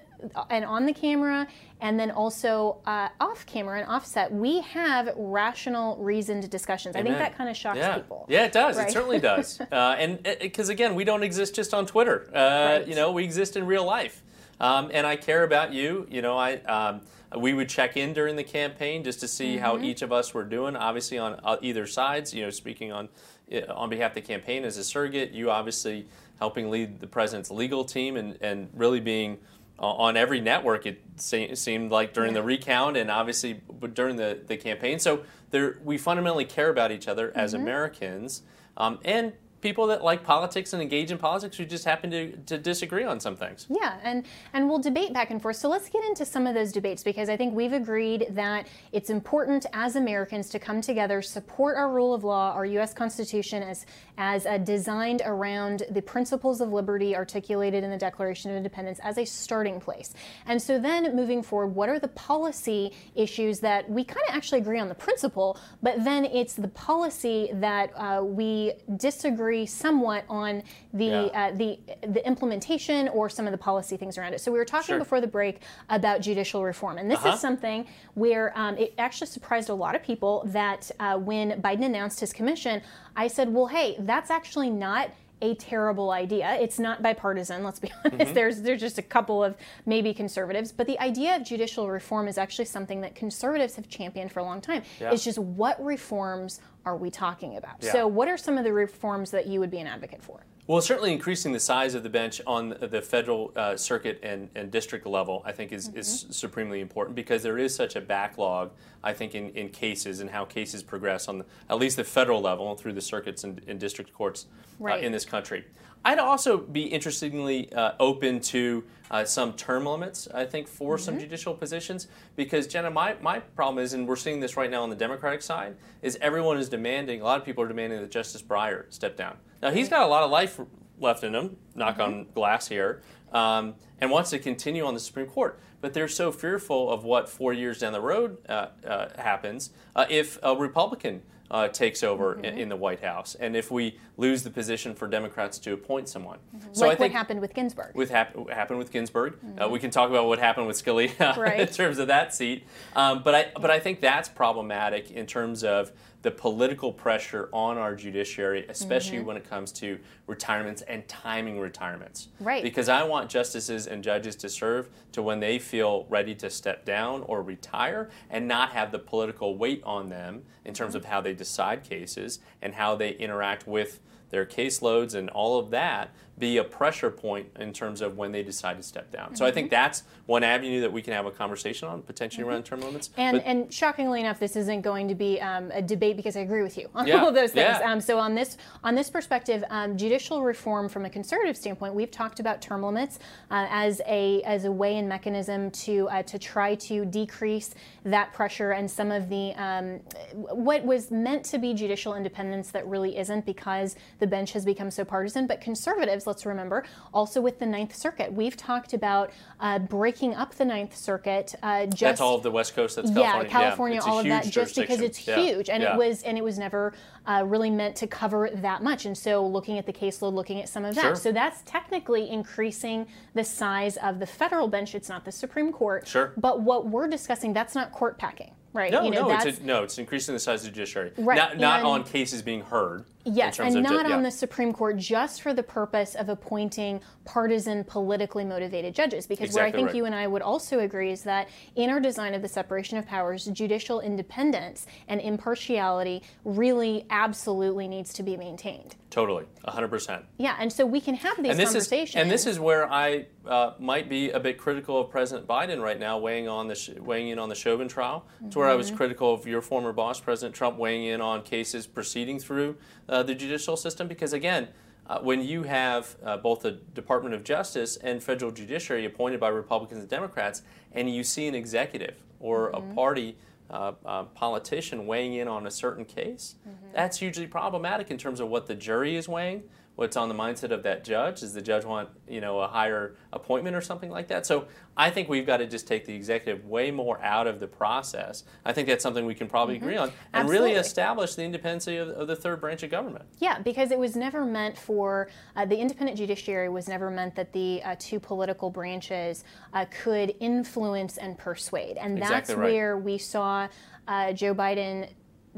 and 0.49 0.65
on 0.65 0.85
the 0.85 0.93
camera, 0.93 1.47
and 1.79 1.99
then 1.99 2.09
also 2.11 2.77
uh, 2.85 3.09
off 3.19 3.45
camera 3.45 3.79
and 3.79 3.87
offset, 3.87 4.31
we 4.31 4.61
have 4.61 5.09
rational, 5.15 5.97
reasoned 5.97 6.49
discussions. 6.49 6.95
I 6.95 7.03
think 7.03 7.17
that 7.17 7.37
kind 7.37 7.49
of 7.49 7.55
shocks 7.55 7.77
yeah. 7.77 7.95
people. 7.95 8.25
Yeah, 8.29 8.45
it 8.45 8.51
does. 8.51 8.77
Right? 8.77 8.87
It 8.87 8.91
certainly 8.91 9.19
does. 9.19 9.61
uh, 9.71 9.95
and 9.99 10.23
because 10.41 10.69
again, 10.69 10.95
we 10.95 11.03
don't 11.03 11.23
exist 11.23 11.55
just 11.55 11.73
on 11.73 11.85
Twitter. 11.85 12.29
Uh, 12.33 12.55
Right. 12.57 12.87
You 12.87 12.95
know, 12.95 13.11
we 13.11 13.23
exist 13.23 13.55
in 13.55 13.65
real 13.65 13.85
life. 13.85 14.23
Um, 14.59 14.89
and 14.93 15.05
I 15.05 15.15
care 15.15 15.43
about 15.43 15.73
you. 15.73 16.07
You 16.09 16.21
know, 16.21 16.37
I 16.37 16.55
um, 16.61 17.01
we 17.37 17.53
would 17.53 17.69
check 17.69 17.97
in 17.97 18.13
during 18.13 18.35
the 18.35 18.43
campaign 18.43 19.03
just 19.03 19.19
to 19.19 19.27
see 19.27 19.57
how 19.57 19.77
each 19.79 20.01
of 20.01 20.11
us 20.11 20.33
were 20.33 20.43
doing. 20.43 20.75
Obviously, 20.75 21.17
on 21.17 21.39
uh, 21.43 21.57
either 21.61 21.85
sides. 21.85 22.33
You 22.33 22.43
know, 22.43 22.49
speaking 22.49 22.91
on 22.91 23.09
uh, 23.51 23.61
on 23.73 23.89
behalf 23.89 24.11
of 24.11 24.15
the 24.15 24.21
campaign 24.21 24.63
as 24.63 24.77
a 24.77 24.83
surrogate, 24.83 25.31
you 25.31 25.51
obviously 25.51 26.07
helping 26.39 26.69
lead 26.69 26.99
the 26.99 27.07
president's 27.07 27.51
legal 27.51 27.83
team 27.83 28.15
and 28.17 28.37
and 28.41 28.69
really 28.73 28.99
being 28.99 29.37
uh, 29.79 29.85
on 29.85 30.17
every 30.17 30.41
network 30.41 30.85
it 30.85 31.01
se- 31.17 31.55
seemed 31.55 31.91
like 31.91 32.13
during 32.13 32.33
the 32.33 32.41
recount 32.41 32.97
and 32.97 33.11
obviously 33.11 33.61
during 33.93 34.15
the, 34.15 34.39
the 34.47 34.57
campaign. 34.57 34.97
So 34.99 35.23
there 35.51 35.77
we 35.83 35.97
fundamentally 35.97 36.45
care 36.45 36.69
about 36.69 36.91
each 36.91 37.07
other 37.07 37.31
as 37.35 37.53
americans 37.53 38.41
um, 38.75 38.99
and 39.05 39.33
people 39.67 39.87
that 39.87 40.01
like 40.01 40.23
politics 40.23 40.71
and 40.71 40.81
engage 40.81 41.11
in 41.11 41.17
politics 41.17 41.57
who 41.57 41.65
just 41.65 41.83
happen 41.83 42.09
to, 42.09 42.31
to 42.45 42.57
disagree 42.57 43.03
on 43.03 43.19
some 43.19 43.35
things 43.35 43.65
Yeah, 43.69 43.97
and 44.01 44.25
and 44.53 44.69
we'll 44.69 44.79
debate 44.79 45.11
back 45.11 45.29
and 45.29 45.41
forth. 45.41 45.57
So 45.57 45.67
let's 45.67 45.89
get 45.89 46.05
into 46.05 46.23
some 46.25 46.47
of 46.47 46.53
those 46.53 46.71
debates 46.71 47.03
because 47.03 47.27
I 47.27 47.35
think 47.35 47.53
we've 47.53 47.73
agreed 47.73 48.27
that 48.29 48.67
it's 48.93 49.09
important 49.09 49.65
as 49.73 49.97
Americans 49.97 50.47
to 50.51 50.59
come 50.59 50.79
together, 50.79 51.21
support 51.21 51.75
our 51.75 51.91
rule 51.91 52.13
of 52.13 52.23
law, 52.23 52.53
our 52.53 52.65
U.S. 52.77 52.93
Constitution 52.93 53.61
as 53.61 53.85
as 54.17 54.45
uh, 54.45 54.57
designed 54.57 55.21
around 55.25 55.83
the 55.91 56.01
principles 56.01 56.61
of 56.61 56.71
liberty 56.71 57.15
articulated 57.15 57.83
in 57.83 57.91
the 57.91 57.97
Declaration 57.97 58.49
of 58.49 58.57
Independence 58.57 58.99
as 59.03 59.17
a 59.17 59.25
starting 59.25 59.79
place. 59.79 60.13
And 60.45 60.61
so 60.61 60.79
then 60.79 61.15
moving 61.15 61.43
forward, 61.43 61.75
what 61.75 61.89
are 61.89 61.99
the 61.99 62.07
policy 62.09 62.93
issues 63.15 63.59
that 63.59 63.87
we 63.89 64.03
kind 64.03 64.25
of 64.29 64.35
actually 64.35 64.61
agree 64.61 64.79
on 64.79 64.87
the 64.87 64.95
principle, 64.95 65.59
but 65.83 66.03
then 66.03 66.25
it's 66.25 66.53
the 66.53 66.69
policy 66.69 67.51
that 67.53 67.91
uh, 67.95 68.23
we 68.23 68.73
disagree 68.95 69.56
somewhat 69.65 70.23
on 70.29 70.63
the 70.93 71.05
Yeah. 71.05 71.49
uh, 71.49 71.51
the 71.55 71.79
the 72.01 72.25
implementation 72.25 73.07
or 73.09 73.29
some 73.29 73.45
of 73.47 73.51
the 73.51 73.57
policy 73.57 73.97
things 73.97 74.17
around 74.17 74.33
it. 74.33 74.41
So 74.41 74.51
we 74.51 74.57
were 74.57 74.65
talking 74.65 74.93
Sure. 74.93 74.99
before 74.99 75.21
the 75.21 75.27
break 75.27 75.61
about 75.89 76.21
judicial 76.21 76.63
reform, 76.63 76.97
and 76.97 77.09
this 77.09 77.19
Uh-huh. 77.19 77.33
is 77.35 77.39
something 77.39 77.87
where 78.13 78.51
um, 78.57 78.77
it 78.77 78.93
actually 78.97 79.27
surprised 79.27 79.69
a 79.69 79.73
lot 79.73 79.95
of 79.95 80.03
people 80.03 80.43
that 80.47 80.91
uh, 80.99 81.17
when 81.17 81.61
Biden 81.61 81.83
announced 81.85 82.19
his 82.19 82.31
commission, 82.33 82.81
I 83.15 83.27
said, 83.27 83.53
"Well, 83.53 83.67
hey, 83.67 83.95
that's 83.99 84.29
actually 84.29 84.69
not." 84.69 85.09
A 85.41 85.55
terrible 85.55 86.11
idea. 86.11 86.57
It's 86.59 86.79
not 86.79 87.03
bipartisan. 87.03 87.63
Let's 87.63 87.79
be 87.79 87.91
honest. 88.05 88.17
Mm-hmm. 88.17 88.33
There's 88.33 88.61
there's 88.61 88.81
just 88.81 88.97
a 88.97 89.03
couple 89.03 89.43
of 89.43 89.55
maybe 89.85 90.13
conservatives, 90.13 90.71
but 90.71 90.87
the 90.87 90.99
idea 90.99 91.35
of 91.35 91.43
judicial 91.43 91.89
reform 91.89 92.27
is 92.27 92.37
actually 92.37 92.65
something 92.65 93.01
that 93.01 93.15
conservatives 93.15 93.75
have 93.75 93.87
championed 93.87 94.31
for 94.31 94.39
a 94.39 94.43
long 94.43 94.61
time. 94.61 94.81
Yeah. 94.99 95.11
It's 95.11 95.23
just 95.23 95.37
what 95.37 95.83
reforms 95.83 96.59
are 96.85 96.97
we 96.97 97.11
talking 97.11 97.57
about? 97.57 97.75
Yeah. 97.81 97.91
So, 97.91 98.07
what 98.07 98.27
are 98.27 98.37
some 98.37 98.57
of 98.57 98.63
the 98.63 98.73
reforms 98.73 99.31
that 99.31 99.45
you 99.45 99.59
would 99.59 99.69
be 99.69 99.79
an 99.79 99.87
advocate 99.87 100.23
for? 100.23 100.41
Well, 100.67 100.81
certainly 100.81 101.13
increasing 101.13 101.53
the 101.53 101.61
size 101.61 101.95
of 101.95 102.03
the 102.03 102.09
bench 102.09 102.41
on 102.45 102.75
the 102.81 103.01
federal 103.01 103.53
uh, 103.55 103.77
circuit 103.77 104.19
and, 104.21 104.49
and 104.53 104.69
district 104.69 105.05
level, 105.05 105.41
I 105.45 105.53
think, 105.53 105.71
is, 105.71 105.87
is 105.95 106.25
supremely 106.29 106.81
important 106.81 107.15
because 107.15 107.41
there 107.41 107.57
is 107.57 107.73
such 107.73 107.95
a 107.95 108.01
backlog, 108.01 108.71
I 109.01 109.13
think, 109.13 109.33
in, 109.33 109.49
in 109.51 109.69
cases 109.69 110.19
and 110.19 110.29
how 110.29 110.43
cases 110.43 110.83
progress 110.83 111.29
on 111.29 111.37
the, 111.37 111.45
at 111.69 111.77
least 111.77 111.95
the 111.95 112.03
federal 112.03 112.41
level 112.41 112.69
and 112.69 112.77
through 112.77 112.93
the 112.93 113.01
circuits 113.01 113.45
and, 113.45 113.61
and 113.65 113.79
district 113.79 114.11
courts 114.13 114.47
Right. 114.77 115.01
uh, 115.01 115.05
in 115.05 115.13
this 115.13 115.23
country. 115.25 115.65
I'd 116.07 116.19
also 116.19 116.57
be 116.57 116.83
interestingly 116.83 117.69
uh, 117.73 117.91
open 117.99 118.39
to 118.39 118.85
uh, 119.11 119.25
some 119.25 119.51
term 119.51 119.85
limits, 119.85 120.29
I 120.33 120.45
think, 120.45 120.69
for 120.69 120.97
some 120.97 121.19
judicial 121.19 121.53
positions. 121.53 122.07
Because, 122.37 122.65
Jenna, 122.65 122.89
my, 122.89 123.17
my 123.21 123.39
problem 123.39 123.83
is, 123.83 123.91
and 123.91 124.07
we're 124.07 124.15
seeing 124.15 124.39
this 124.39 124.55
right 124.55 124.71
now 124.71 124.83
on 124.83 124.89
the 124.89 124.95
Democratic 124.95 125.41
side, 125.41 125.75
is 126.01 126.17
everyone 126.21 126.57
is 126.59 126.69
demanding, 126.69 127.19
a 127.19 127.25
lot 127.25 127.37
of 127.37 127.45
people 127.45 127.61
are 127.61 127.67
demanding 127.67 127.99
that 127.99 128.09
Justice 128.09 128.41
Breyer 128.41 128.85
step 128.87 129.17
down. 129.17 129.35
Now, 129.61 129.71
he's 129.71 129.89
got 129.89 130.03
a 130.03 130.07
lot 130.07 130.23
of 130.23 130.31
life 130.31 130.61
left 130.97 131.25
in 131.25 131.35
him, 131.35 131.57
knock 131.75 131.99
on 131.99 132.27
glass 132.33 132.69
here, 132.69 133.01
um, 133.33 133.75
and 133.99 134.09
wants 134.09 134.29
to 134.29 134.39
continue 134.39 134.85
on 134.85 134.93
the 134.93 135.01
Supreme 135.01 135.27
Court. 135.27 135.59
But 135.81 135.93
they're 135.93 136.07
so 136.07 136.31
fearful 136.31 136.89
of 136.89 137.03
what 137.03 137.27
four 137.27 137.51
years 137.51 137.79
down 137.79 137.91
the 137.91 137.99
road 137.99 138.37
uh, 138.47 138.67
uh, 138.87 139.09
happens 139.21 139.71
uh, 139.93 140.05
if 140.09 140.39
a 140.41 140.55
Republican 140.55 141.21
uh, 141.49 141.67
takes 141.69 142.03
over 142.03 142.35
Mm-hmm. 142.35 142.45
in, 142.45 142.57
in 142.57 142.69
the 142.69 142.75
White 142.75 143.01
House, 143.03 143.35
and 143.35 143.55
if 143.55 143.71
we 143.71 143.97
lose 144.17 144.43
the 144.43 144.49
position 144.49 144.93
for 144.95 145.07
Democrats 145.07 145.57
to 145.59 145.73
appoint 145.73 146.09
someone. 146.09 146.39
So 146.51 146.57
Mm-hmm. 146.57 146.79
like 146.81 146.91
I 146.91 146.95
think 146.95 146.99
what 146.99 147.11
happened 147.17 147.41
with 147.41 147.53
Ginsburg. 147.53 147.95
with 147.95 148.09
hap- 148.09 148.49
happened 148.49 148.79
with 148.79 148.91
Ginsburg. 148.91 149.37
Uh, 149.61 149.69
we 149.69 149.79
can 149.79 149.89
talk 149.91 150.09
about 150.09 150.27
what 150.27 150.39
happened 150.39 150.67
with 150.67 150.83
Scalia 150.83 151.57
in 151.59 151.67
terms 151.67 151.99
of 151.99 152.07
that 152.07 152.33
seat. 152.33 152.65
Um, 152.95 153.21
but 153.23 153.33
I 153.35 153.51
but 153.59 153.71
I 153.71 153.79
think 153.79 154.01
that's 154.01 154.27
problematic 154.29 155.11
in 155.11 155.25
terms 155.25 155.63
of 155.63 155.91
the 156.27 156.31
political 156.31 156.91
pressure 156.91 157.47
on 157.53 157.77
our 157.77 157.95
judiciary, 157.95 158.65
especially 158.67 159.19
Mm-hmm. 159.19 159.27
when 159.27 159.37
it 159.37 159.49
comes 159.49 159.71
to 159.71 159.97
retirements 160.27 160.81
and 160.81 161.07
timing 161.07 161.57
retirements. 161.57 162.27
Right. 162.41 162.61
Because 162.61 162.89
I 162.89 163.03
want 163.03 163.29
justices 163.29 163.87
and 163.87 164.03
judges 164.03 164.35
to 164.37 164.49
serve 164.49 164.89
to 165.13 165.21
when 165.21 165.39
they 165.39 165.57
feel 165.57 166.05
ready 166.09 166.35
to 166.35 166.49
step 166.49 166.83
down 166.83 167.21
or 167.27 167.41
retire 167.41 168.09
and 168.29 168.45
not 168.45 168.71
have 168.71 168.91
the 168.91 168.99
political 168.99 169.55
weight 169.55 169.81
on 169.85 170.09
them 170.09 170.43
in 170.65 170.73
terms 170.73 170.95
Mm-hmm. 170.95 170.97
of 170.97 171.05
how 171.05 171.21
they 171.21 171.33
decide 171.33 171.85
cases 171.85 172.39
and 172.61 172.73
how 172.73 172.93
they 172.97 173.11
interact 173.11 173.65
with 173.65 174.01
their 174.29 174.45
caseloads 174.45 175.15
and 175.15 175.29
all 175.29 175.57
of 175.57 175.69
that 175.69 176.09
be 176.39 176.57
a 176.57 176.63
pressure 176.63 177.09
point 177.09 177.47
in 177.59 177.73
terms 177.73 177.99
of 178.01 178.15
when 178.15 178.31
they 178.31 178.43
decide 178.43 178.77
to 178.77 178.83
step 178.83 179.11
down. 179.11 179.35
So 179.35 179.43
I 179.43 179.47
Mm-hmm. 179.49 179.55
think 179.55 179.71
that's 179.71 180.03
one 180.27 180.43
avenue 180.43 180.81
that 180.81 180.91
we 180.93 181.01
can 181.01 181.13
have 181.13 181.25
a 181.25 181.31
conversation 181.31 181.87
on, 181.87 182.03
potentially 182.03 182.43
around 182.47 182.63
term 182.63 182.81
limits. 182.81 183.07
Mm-hmm. 183.09 183.21
And, 183.21 183.41
and 183.43 183.73
shockingly 183.73 184.19
enough, 184.19 184.39
this 184.39 184.55
isn't 184.55 184.81
going 184.81 185.07
to 185.07 185.15
be 185.15 185.41
um, 185.41 185.71
a 185.73 185.81
debate 185.81 186.15
because 186.15 186.35
I 186.37 186.41
agree 186.41 186.61
with 186.61 186.77
you 186.77 186.89
on 186.93 187.07
Yeah, 187.07 187.21
all 187.21 187.29
of 187.29 187.33
those 187.33 187.53
things. 187.53 187.77
yeah. 187.79 187.91
Um, 187.91 187.99
so 187.99 188.19
on 188.19 188.35
this 188.35 188.57
on 188.83 188.93
this 188.93 189.09
perspective, 189.09 189.63
um, 189.71 189.97
judicial 189.97 190.43
reform 190.43 190.89
from 190.89 191.05
a 191.05 191.09
conservative 191.09 191.57
standpoint, 191.57 191.95
we've 191.95 192.11
talked 192.11 192.39
about 192.39 192.61
term 192.61 192.83
limits 192.83 193.17
uh, 193.49 193.65
as 193.71 193.99
a 194.05 194.43
as 194.43 194.65
a 194.65 194.71
way 194.71 194.97
and 194.97 195.09
mechanism 195.09 195.71
to 195.71 196.07
uh, 196.09 196.21
to 196.23 196.37
try 196.37 196.75
to 196.75 197.03
decrease 197.05 197.73
that 198.03 198.31
pressure 198.33 198.71
and 198.71 198.89
some 198.91 199.11
of 199.11 199.27
the 199.29 199.53
um, 199.55 199.99
what 200.35 200.83
was 200.85 201.09
meant 201.09 201.43
to 201.45 201.57
be 201.57 201.73
judicial 201.73 202.13
independence 202.13 202.69
that 202.71 202.85
really 202.85 203.17
isn't 203.17 203.43
because 203.45 203.95
the 204.19 204.27
bench 204.27 204.51
has 204.51 204.65
become 204.65 204.91
so 204.91 205.03
partisan. 205.03 205.47
But 205.47 205.61
conservatives, 205.61 206.26
let's 206.27 206.45
remember, 206.45 206.83
also 207.13 207.41
with 207.41 207.59
the 207.59 207.65
Ninth 207.65 207.95
Circuit, 207.95 208.31
we've 208.31 208.57
talked 208.57 208.93
about 208.93 209.31
uh, 209.59 209.79
breaking 209.79 210.35
up 210.35 210.55
the 210.55 210.65
Ninth 210.65 210.95
Circuit. 210.95 211.55
Uh, 211.63 211.85
just 211.85 211.99
that's 211.99 212.21
all 212.21 212.35
of 212.35 212.43
the 212.43 212.51
West 212.51 212.75
Coast. 212.75 212.97
That's 212.97 213.09
California. 213.09 213.49
yeah, 213.49 213.59
California. 213.59 213.99
A 214.03 214.05
all 214.05 214.19
of 214.19 214.25
that, 214.25 214.45
just 214.45 214.75
because 214.75 215.01
it's. 215.01 215.27
Yeah, 215.27 215.41
huge, 215.41 215.69
and 215.69 215.81
yeah. 215.81 215.93
it 215.93 215.97
was 215.97 216.23
and 216.23 216.37
it 216.37 216.43
was 216.43 216.57
never 216.57 216.93
uh, 217.27 217.43
really 217.45 217.69
meant 217.69 217.95
to 217.97 218.07
cover 218.07 218.49
that 218.55 218.81
much. 218.81 219.05
And 219.05 219.17
so, 219.17 219.45
looking 219.45 219.77
at 219.77 219.85
the 219.85 219.93
caseload, 219.93 220.33
looking 220.33 220.59
at 220.61 220.69
some 220.69 220.85
of 220.85 220.95
that, 220.95 221.01
Sure. 221.01 221.15
so 221.15 221.31
that's 221.31 221.61
technically 221.65 222.29
increasing 222.29 223.05
the 223.33 223.43
size 223.43 223.97
of 223.97 224.19
the 224.19 224.25
federal 224.25 224.67
bench. 224.67 224.95
It's 224.95 225.09
not 225.09 225.25
the 225.25 225.31
Supreme 225.31 225.71
Court, 225.71 226.07
Sure. 226.07 226.33
But 226.37 226.61
what 226.61 226.87
we're 226.87 227.07
discussing, 227.09 227.53
that's 227.53 227.75
not 227.75 227.91
court 227.91 228.17
packing, 228.17 228.51
right? 228.73 228.91
No, 228.91 229.03
you 229.03 229.11
know, 229.11 229.27
no, 229.27 229.37
it's 229.37 229.59
a, 229.59 229.63
no, 229.63 229.83
it's 229.83 229.97
increasing 229.97 230.33
the 230.33 230.39
size 230.39 230.61
of 230.61 230.71
the 230.71 230.75
judiciary. 230.75 231.11
Right, 231.17 231.35
Not, 231.35 231.57
not 231.57 231.79
and- 231.79 231.87
on 231.87 232.03
cases 232.05 232.41
being 232.41 232.61
heard. 232.61 233.03
Yes, 233.29 233.59
and 233.59 233.67
of 233.67 233.73
ju- 233.73 233.81
not 233.81 234.07
yeah. 234.07 234.15
on 234.15 234.23
the 234.23 234.31
Supreme 234.31 234.71
Court 234.71 234.95
just 234.95 235.41
for 235.41 235.53
the 235.53 235.61
purpose 235.61 236.15
of 236.15 236.29
appointing 236.29 237.01
partisan, 237.25 237.83
politically 237.83 238.45
motivated 238.45 238.95
judges. 238.95 239.27
Because 239.27 239.53
where 239.53 239.65
I 239.65 239.71
think 239.71 239.87
right. 239.87 239.95
you 239.95 240.05
and 240.05 240.15
I 240.15 240.27
would 240.27 240.41
also 240.41 240.79
agree 240.79 241.11
is 241.11 241.23
that 241.23 241.49
in 241.75 241.89
our 241.89 241.99
design 241.99 242.33
of 242.33 242.41
the 242.41 242.47
separation 242.47 242.97
of 242.97 243.05
powers, 243.05 243.43
judicial 243.47 243.99
independence 243.99 244.87
and 245.09 245.19
impartiality 245.19 246.23
really 246.45 247.05
absolutely 247.21 247.87
needs 247.87 248.13
to 248.13 248.23
be 248.23 248.37
maintained. 248.37 248.95
Totally, 249.09 249.45
100%. 249.67 250.23
Yeah, 250.37 250.55
and 250.59 250.71
so 250.71 250.85
we 250.85 251.01
can 251.01 251.15
have 251.15 251.37
these 251.37 251.49
and 251.51 251.59
this 251.59 251.69
conversations. 251.69 252.15
is 252.15 252.21
and 252.21 252.29
this 252.29 252.45
is 252.45 252.59
where 252.59 252.91
I 252.91 253.25
uh, 253.47 253.73
might 253.79 254.07
be 254.07 254.29
a 254.31 254.39
bit 254.39 254.57
critical 254.59 254.99
of 255.01 255.09
President 255.09 255.47
Biden 255.47 255.81
right 255.81 255.99
now, 255.99 256.19
weighing 256.19 256.47
on 256.47 256.67
the 256.67 256.75
sh- 256.75 256.91
weighing 256.99 257.29
in 257.29 257.39
on 257.39 257.49
the 257.49 257.55
Chauvin 257.55 257.87
trial. 257.87 258.25
It's 258.45 258.55
where 258.55 258.69
I 258.69 258.75
was 258.75 258.87
Mm-hmm. 258.87 258.97
critical 258.97 259.33
of 259.33 259.47
your 259.47 259.61
former 259.61 259.91
boss, 259.93 260.19
President 260.19 260.55
Trump, 260.55 260.77
weighing 260.77 261.05
in 261.05 261.19
on 261.21 261.41
cases 261.41 261.87
proceeding 261.87 262.39
through 262.39 262.77
uh, 263.09 263.23
the 263.23 263.33
judicial 263.33 263.75
system. 263.75 264.07
Because 264.07 264.33
again, 264.33 264.67
uh, 265.07 265.19
when 265.19 265.41
you 265.41 265.63
have 265.63 266.15
uh, 266.23 266.37
both 266.37 266.61
the 266.61 266.71
Department 266.93 267.33
of 267.33 267.43
Justice 267.43 267.97
and 267.97 268.21
federal 268.21 268.51
judiciary 268.51 269.05
appointed 269.05 269.39
by 269.39 269.47
Republicans 269.49 270.01
and 270.01 270.09
Democrats, 270.09 270.61
and 270.91 271.09
you 271.13 271.23
see 271.23 271.47
an 271.47 271.55
executive 271.55 272.15
or 272.39 272.71
Mm-hmm. 272.71 272.91
a 272.91 272.93
party. 272.93 273.37
Uh, 273.69 273.91
uh, 274.05 274.23
politician 274.23 275.05
weighing 275.05 275.33
in 275.33 275.47
on 275.47 275.67
a 275.67 275.71
certain 275.71 276.05
case, 276.05 276.55
Mm-hmm. 276.67 276.93
that's 276.93 277.17
hugely 277.19 277.47
problematic 277.47 278.09
in 278.09 278.17
terms 278.17 278.39
of 278.39 278.47
what 278.47 278.65
the 278.65 278.75
jury 278.75 279.17
is 279.17 279.27
weighing, 279.27 279.63
what's 279.97 280.15
on 280.15 280.29
the 280.29 280.35
mindset 280.35 280.71
of 280.71 280.83
that 280.83 281.03
judge. 281.03 281.41
Does 281.41 281.53
the 281.53 281.61
judge 281.61 281.83
want 281.83 282.07
you 282.29 282.39
know 282.39 282.59
a 282.59 282.67
higher 282.67 283.15
appointment 283.33 283.75
or 283.75 283.81
something 283.81 284.09
like 284.09 284.27
that? 284.29 284.45
So 284.45 284.67
I 284.95 285.09
think 285.09 285.27
we've 285.27 285.45
got 285.45 285.57
to 285.57 285.65
just 285.65 285.87
take 285.87 286.05
the 286.05 286.13
executive 286.13 286.65
way 286.65 286.91
more 286.91 287.19
out 287.21 287.47
of 287.47 287.59
the 287.59 287.67
process. 287.67 288.43
I 288.63 288.73
think 288.73 288.87
that's 288.87 289.03
something 289.03 289.25
we 289.25 289.35
can 289.35 289.47
probably 289.47 289.75
agree 289.75 289.97
on, 289.97 290.11
and 290.33 290.47
really 290.47 290.73
establish 290.73 291.35
the 291.35 291.43
independency 291.43 291.97
of, 291.97 292.09
of 292.09 292.27
the 292.27 292.35
third 292.35 292.61
branch 292.61 292.83
of 292.83 292.91
government. 292.91 293.25
Yeah, 293.39 293.59
because 293.59 293.91
it 293.91 293.97
was 293.97 294.15
never 294.15 294.45
meant 294.45 294.77
for 294.77 295.29
uh, 295.55 295.65
the 295.65 295.77
independent 295.77 296.17
judiciary 296.17 296.69
was 296.69 296.87
never 296.87 297.09
meant 297.09 297.35
that 297.35 297.51
the 297.51 297.81
uh, 297.83 297.95
two 297.99 298.19
political 298.19 298.69
branches 298.69 299.43
uh, 299.73 299.85
could 300.03 300.35
influence 300.39 301.17
and 301.17 301.37
persuade, 301.37 301.97
and 301.97 302.17
that's 302.17 302.29
Exactly 302.29 302.55
right. 302.55 302.73
where 302.73 302.97
we 302.97 303.17
saw 303.17 303.67
uh, 304.07 304.31
Joe 304.31 304.53
Biden. 304.53 305.09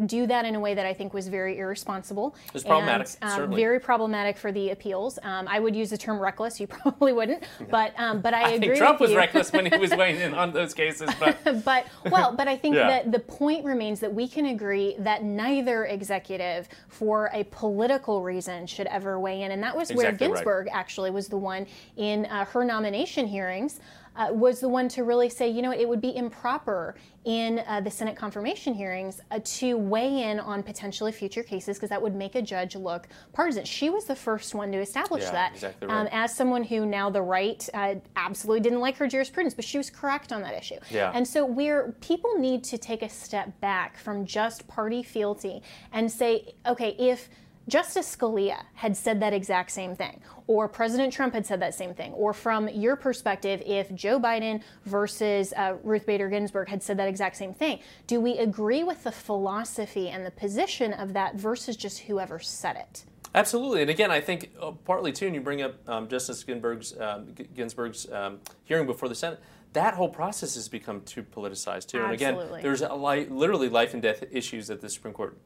Do 0.05 0.27
that 0.27 0.45
in 0.45 0.55
a 0.55 0.59
way 0.59 0.73
that 0.73 0.85
I 0.85 0.93
think 0.93 1.13
was 1.13 1.27
very 1.27 1.57
irresponsible. 1.57 2.35
was 2.53 2.63
problematic, 2.63 3.07
and, 3.21 3.31
um, 3.31 3.37
certainly. 3.37 3.61
very 3.61 3.79
problematic 3.79 4.37
for 4.37 4.51
the 4.51 4.69
appeals. 4.69 5.19
Um, 5.23 5.47
I 5.47 5.59
would 5.59 5.75
use 5.75 5.89
the 5.89 5.97
term 5.97 6.19
reckless. 6.19 6.59
You 6.59 6.67
probably 6.79 7.13
wouldn't, 7.13 7.43
but 7.69 7.93
um, 7.99 8.21
but 8.21 8.33
I, 8.33 8.41
I 8.41 8.49
agree. 8.51 8.67
think 8.67 8.77
Trump 8.77 8.99
was 8.99 9.11
you. 9.11 9.17
reckless 9.17 9.51
when 9.51 9.65
he 9.65 9.77
was 9.77 9.91
weighing 9.97 10.19
in 10.21 10.33
on 10.33 10.53
those 10.53 10.73
cases, 10.73 11.09
but 11.19 11.37
but 11.65 11.85
well, 12.11 12.33
but 12.35 12.47
I 12.47 12.55
think 12.57 12.75
Yeah. 12.75 12.87
that 12.87 13.11
the 13.11 13.19
point 13.19 13.65
remains 13.65 13.99
that 13.99 14.13
we 14.13 14.27
can 14.27 14.45
agree 14.47 14.95
that 14.99 15.23
neither 15.23 15.85
executive, 15.85 16.69
for 16.87 17.29
a 17.33 17.43
political 17.45 18.21
reason, 18.21 18.65
should 18.67 18.87
ever 18.87 19.19
weigh 19.19 19.41
in, 19.41 19.51
and 19.51 19.61
that 19.63 19.75
was 19.75 19.89
where 19.93 20.09
Exactly 20.09 20.27
right. 20.27 20.35
Ginsburg 20.35 20.67
actually 20.71 21.11
was 21.11 21.27
the 21.27 21.37
one 21.37 21.65
in 21.97 22.25
uh, 22.27 22.45
her 22.45 22.63
nomination 22.63 23.27
hearings. 23.27 23.79
Uh, 24.19 24.33
was 24.33 24.59
the 24.59 24.67
one 24.67 24.89
to 24.89 25.05
really 25.05 25.29
say, 25.29 25.49
you 25.49 25.61
know, 25.61 25.71
it 25.71 25.87
would 25.87 26.01
be 26.01 26.13
improper 26.13 26.95
in 27.23 27.63
uh, 27.67 27.79
the 27.79 27.89
Senate 27.89 28.17
confirmation 28.17 28.73
hearings 28.73 29.21
uh, 29.31 29.39
to 29.45 29.77
weigh 29.77 30.23
in 30.23 30.39
on 30.41 30.61
potentially 30.61 31.11
future 31.11 31.41
cases 31.41 31.77
because 31.77 31.89
that 31.89 32.01
would 32.01 32.13
make 32.13 32.35
a 32.35 32.41
judge 32.41 32.75
look 32.75 33.07
partisan. 33.31 33.63
She 33.63 33.89
was 33.89 34.03
the 34.05 34.15
first 34.15 34.53
one 34.53 34.73
to 34.73 34.79
establish 34.79 35.23
Yeah, 35.23 35.31
that. 35.31 35.53
exactly 35.53 35.87
Um, 35.87 36.09
as 36.11 36.35
someone 36.35 36.63
who 36.65 36.85
now 36.85 37.09
the 37.09 37.21
right 37.21 37.67
uh, 37.73 37.95
absolutely 38.17 38.59
didn't 38.59 38.81
like 38.81 38.97
her 38.97 39.07
jurisprudence, 39.07 39.53
but 39.53 39.63
she 39.63 39.77
was 39.77 39.89
correct 39.89 40.33
on 40.33 40.41
that 40.41 40.53
issue. 40.53 40.79
Yeah. 40.89 41.11
And 41.13 41.25
so 41.25 41.45
we're 41.45 41.93
people 42.01 42.35
need 42.37 42.65
to 42.65 42.77
take 42.77 43.01
a 43.03 43.09
step 43.09 43.57
back 43.61 43.97
from 43.97 44.25
just 44.25 44.67
party 44.67 45.01
fealty 45.01 45.61
and 45.93 46.11
say, 46.11 46.55
okay, 46.65 46.95
if 46.99 47.29
Justice 47.67 48.15
Scalia 48.15 48.63
had 48.73 48.97
said 48.97 49.19
that 49.19 49.33
exact 49.33 49.71
same 49.71 49.95
thing, 49.95 50.21
or 50.47 50.67
President 50.67 51.13
Trump 51.13 51.33
had 51.33 51.45
said 51.45 51.61
that 51.61 51.75
same 51.75 51.93
thing, 51.93 52.13
or 52.13 52.33
from 52.33 52.67
your 52.69 52.95
perspective, 52.95 53.61
if 53.65 53.93
Joe 53.93 54.19
Biden 54.19 54.61
versus 54.85 55.53
uh, 55.53 55.75
Ruth 55.83 56.05
Bader 56.05 56.29
Ginsburg 56.29 56.69
had 56.69 56.81
said 56.81 56.97
that 56.97 57.07
exact 57.07 57.35
same 57.35 57.53
thing, 57.53 57.79
do 58.07 58.19
we 58.19 58.37
agree 58.37 58.83
with 58.83 59.03
the 59.03 59.11
philosophy 59.11 60.09
and 60.09 60.25
the 60.25 60.31
position 60.31 60.93
of 60.93 61.13
that 61.13 61.35
versus 61.35 61.75
just 61.77 61.99
whoever 61.99 62.39
said 62.39 62.75
it? 62.75 63.05
Absolutely, 63.35 63.81
and 63.81 63.91
again, 63.91 64.09
I 64.09 64.21
think 64.21 64.49
uh, 64.59 64.71
partly 64.71 65.11
too, 65.11 65.27
and 65.27 65.35
you 65.35 65.41
bring 65.41 65.61
up 65.61 65.75
um, 65.87 66.07
Justice 66.07 66.43
Ginsburg's, 66.43 66.99
um, 66.99 67.35
Ginsburg's 67.55 68.11
um, 68.11 68.39
hearing 68.63 68.87
before 68.87 69.07
the 69.07 69.15
Senate. 69.15 69.39
That 69.73 69.93
whole 69.93 70.09
process 70.09 70.55
has 70.55 70.67
become 70.67 71.01
too 71.01 71.23
politicized 71.23 71.87
too, 71.87 71.97
and 72.03 72.13
again, 72.13 72.35
there's 72.63 72.81
a 72.81 72.93
li- 72.93 73.27
literally 73.29 73.69
life 73.69 73.93
and 73.93 74.01
death 74.01 74.23
issues 74.31 74.67
that 74.67 74.81
the 74.81 74.89
Supreme 74.89 75.13
Court 75.13 75.37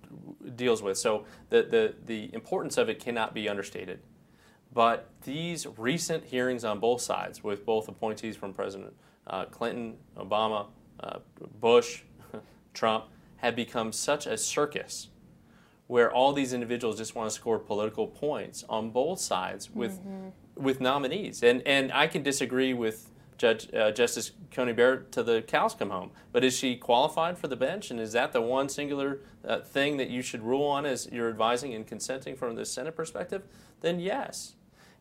deals 0.55 0.81
with. 0.81 0.97
So 0.97 1.25
the, 1.49 1.63
the 1.63 1.93
the 2.05 2.33
importance 2.33 2.77
of 2.77 2.88
it 2.89 2.99
cannot 2.99 3.33
be 3.33 3.49
understated. 3.49 3.99
But 4.73 5.09
these 5.23 5.67
recent 5.77 6.23
hearings 6.23 6.63
on 6.63 6.79
both 6.79 7.01
sides, 7.01 7.43
with 7.43 7.65
both 7.65 7.88
appointees 7.88 8.36
from 8.36 8.53
President 8.53 8.93
uh, 9.27 9.45
Clinton, 9.45 9.97
Obama, 10.17 10.67
uh, 10.99 11.19
Bush, 11.59 12.01
Trump, 12.73 13.05
have 13.38 13.55
become 13.55 13.91
such 13.91 14.25
a 14.25 14.38
circus 14.38 15.09
where 15.88 16.12
all 16.12 16.33
these 16.33 16.53
individuals 16.53 16.97
just 16.97 17.13
want 17.13 17.29
to 17.29 17.36
score 17.36 17.59
political 17.59 18.07
points 18.07 18.63
on 18.69 18.89
both 18.89 19.19
sides 19.19 19.69
with 19.69 19.99
with 20.55 20.79
nominees. 20.79 21.43
And 21.43 21.62
and 21.67 21.91
I 21.91 22.07
can 22.07 22.23
disagree 22.23 22.73
with 22.73 23.09
Judge 23.43 23.73
uh, 23.73 23.91
Justice 23.91 24.32
Coney 24.51 24.71
Barrett 24.71 25.12
to 25.12 25.21
the 25.21 25.41
cows 25.41 25.75
come 25.75 25.89
home, 25.89 26.12
but 26.32 26.45
is 26.45 26.58
she 26.58 26.77
qualified 26.77 27.38
for 27.38 27.49
the 27.49 27.58
bench? 27.58 27.91
And 27.91 27.99
is 27.99 28.13
that 28.13 28.32
the 28.32 28.39
one 28.39 28.69
singular 28.69 29.19
uh, 29.45 29.60
thing 29.60 29.97
that 29.97 30.10
you 30.10 30.21
should 30.21 30.43
rule 30.43 30.63
on 30.63 30.86
as 30.86 31.10
you're 31.12 31.27
advising 31.27 31.73
and 31.73 31.86
consenting 31.86 32.38
from 32.38 32.56
the 32.56 32.65
Senate 32.65 32.95
perspective? 32.95 33.43
Then 33.82 33.99
yes. 33.99 34.53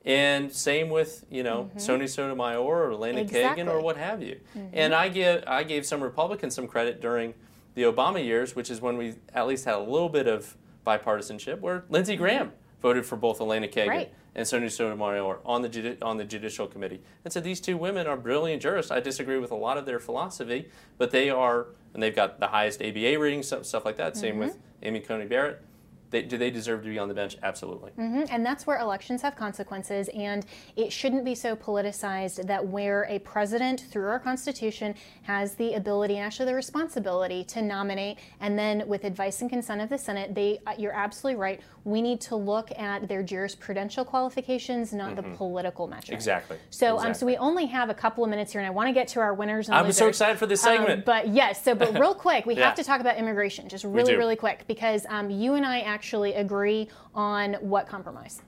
And 0.04 0.50
same 0.52 0.90
with 0.90 1.24
you 1.30 1.44
know 1.44 1.70
Sonia 1.76 2.08
Sotomayor 2.08 2.58
or 2.58 2.90
Elena 2.90 3.24
Kagan 3.24 3.68
or 3.68 3.80
what 3.80 3.96
have 3.96 4.20
you. 4.20 4.40
And 4.72 4.92
I 4.92 5.08
give 5.08 5.44
I 5.46 5.62
gave 5.62 5.86
some 5.86 6.00
Republicans 6.02 6.56
some 6.56 6.66
credit 6.66 7.00
during 7.00 7.34
the 7.76 7.82
Obama 7.82 8.24
years, 8.24 8.56
which 8.56 8.72
is 8.72 8.80
when 8.80 8.96
we 8.96 9.14
at 9.32 9.46
least 9.46 9.66
had 9.66 9.76
a 9.76 9.78
little 9.78 10.08
bit 10.08 10.26
of 10.26 10.56
bipartisanship, 10.84 11.60
where 11.60 11.84
Lindsey 11.88 12.16
Graham 12.16 12.50
voted 12.82 13.06
for 13.06 13.16
both 13.16 13.40
Elena 13.40 13.68
Kagan 13.68 13.88
Right. 13.88 14.12
and 14.34 14.46
Sonia 14.46 14.68
Sotomayor 14.68 15.38
on 15.46 15.62
the 15.62 15.68
judi- 15.68 16.02
on 16.02 16.16
the 16.18 16.24
Judicial 16.24 16.66
Committee, 16.66 17.00
and 17.24 17.32
so 17.32 17.40
these 17.40 17.60
two 17.60 17.78
women 17.78 18.06
are 18.06 18.16
brilliant 18.16 18.60
jurists. 18.60 18.90
I 18.90 19.00
disagree 19.00 19.38
with 19.38 19.52
a 19.52 19.54
lot 19.56 19.78
of 19.78 19.86
their 19.86 20.00
philosophy, 20.00 20.68
but 20.98 21.12
they 21.12 21.30
are, 21.30 21.68
and 21.94 22.02
they've 22.02 22.14
got 22.14 22.40
the 22.40 22.48
highest 22.48 22.82
ABA 22.82 23.18
ratings, 23.18 23.46
stuff, 23.46 23.64
stuff 23.64 23.84
like 23.84 23.96
that. 23.96 24.16
Same 24.16 24.38
with 24.38 24.58
Amy 24.82 25.00
Coney 25.00 25.26
Barrett. 25.26 25.62
They, 26.10 26.20
do 26.20 26.36
they 26.36 26.50
deserve 26.50 26.82
to 26.82 26.90
be 26.90 26.98
on 26.98 27.08
the 27.08 27.14
bench? 27.14 27.38
Absolutely. 27.42 27.90
Mhm, 27.98 28.28
And 28.30 28.44
that's 28.44 28.66
where 28.66 28.78
elections 28.78 29.22
have 29.22 29.34
consequences, 29.34 30.10
and 30.10 30.44
it 30.76 30.92
shouldn't 30.92 31.24
be 31.24 31.34
so 31.34 31.56
politicized 31.56 32.46
that 32.48 32.66
where 32.68 33.04
a 33.08 33.18
president, 33.20 33.80
through 33.90 34.08
our 34.08 34.18
Constitution, 34.18 34.94
has 35.22 35.54
the 35.54 35.72
ability 35.72 36.16
and 36.18 36.26
actually 36.26 36.44
the 36.44 36.54
responsibility 36.54 37.44
to 37.44 37.62
nominate, 37.62 38.18
and 38.40 38.58
then 38.58 38.86
with 38.86 39.04
advice 39.04 39.40
and 39.40 39.48
consent 39.48 39.80
of 39.80 39.88
the 39.88 39.96
Senate, 39.96 40.34
they, 40.34 40.60
uh, 40.66 40.74
you're 40.76 40.92
absolutely 40.92 41.40
right. 41.40 41.62
We 41.84 42.00
need 42.00 42.20
to 42.22 42.36
look 42.36 42.70
at 42.78 43.08
their 43.08 43.24
jurisprudential 43.24 44.06
qualifications, 44.06 44.92
not 44.92 45.16
the 45.16 45.22
political 45.22 45.86
metrics. 45.88 46.06
Mm-hmm. 46.06 46.14
Exactly. 46.14 46.58
So, 46.70 46.98
um, 46.98 47.12
so 47.12 47.26
we 47.26 47.36
only 47.36 47.66
have 47.66 47.90
a 47.90 47.94
couple 47.94 48.22
of 48.22 48.30
minutes 48.30 48.52
here, 48.52 48.60
and 48.60 48.68
I 48.68 48.70
want 48.70 48.88
to 48.88 48.92
get 48.92 49.08
to 49.08 49.20
our 49.20 49.34
winners 49.34 49.68
I'm 49.68 49.86
losers. 49.86 49.98
so 49.98 50.08
excited 50.08 50.38
for 50.38 50.46
this 50.46 50.64
Um, 50.64 50.76
segment. 50.76 51.04
but 51.04 51.28
yes, 51.28 51.62
so 51.62 51.74
but 51.74 51.92
real 51.98 52.14
quick, 52.14 52.46
we 52.46 52.54
Yeah. 52.54 52.66
have 52.66 52.76
to 52.76 52.84
talk 52.84 53.00
about 53.00 53.16
immigration, 53.16 53.68
just 53.68 53.84
really, 53.84 54.14
really 54.14 54.36
quick, 54.36 54.64
because 54.68 55.06
um, 55.08 55.28
you 55.30 55.54
and 55.54 55.66
I 55.66 55.80
actually 55.80 56.34
agree 56.34 56.88
on 57.14 57.54
what 57.54 57.86
compromise. 57.88 58.42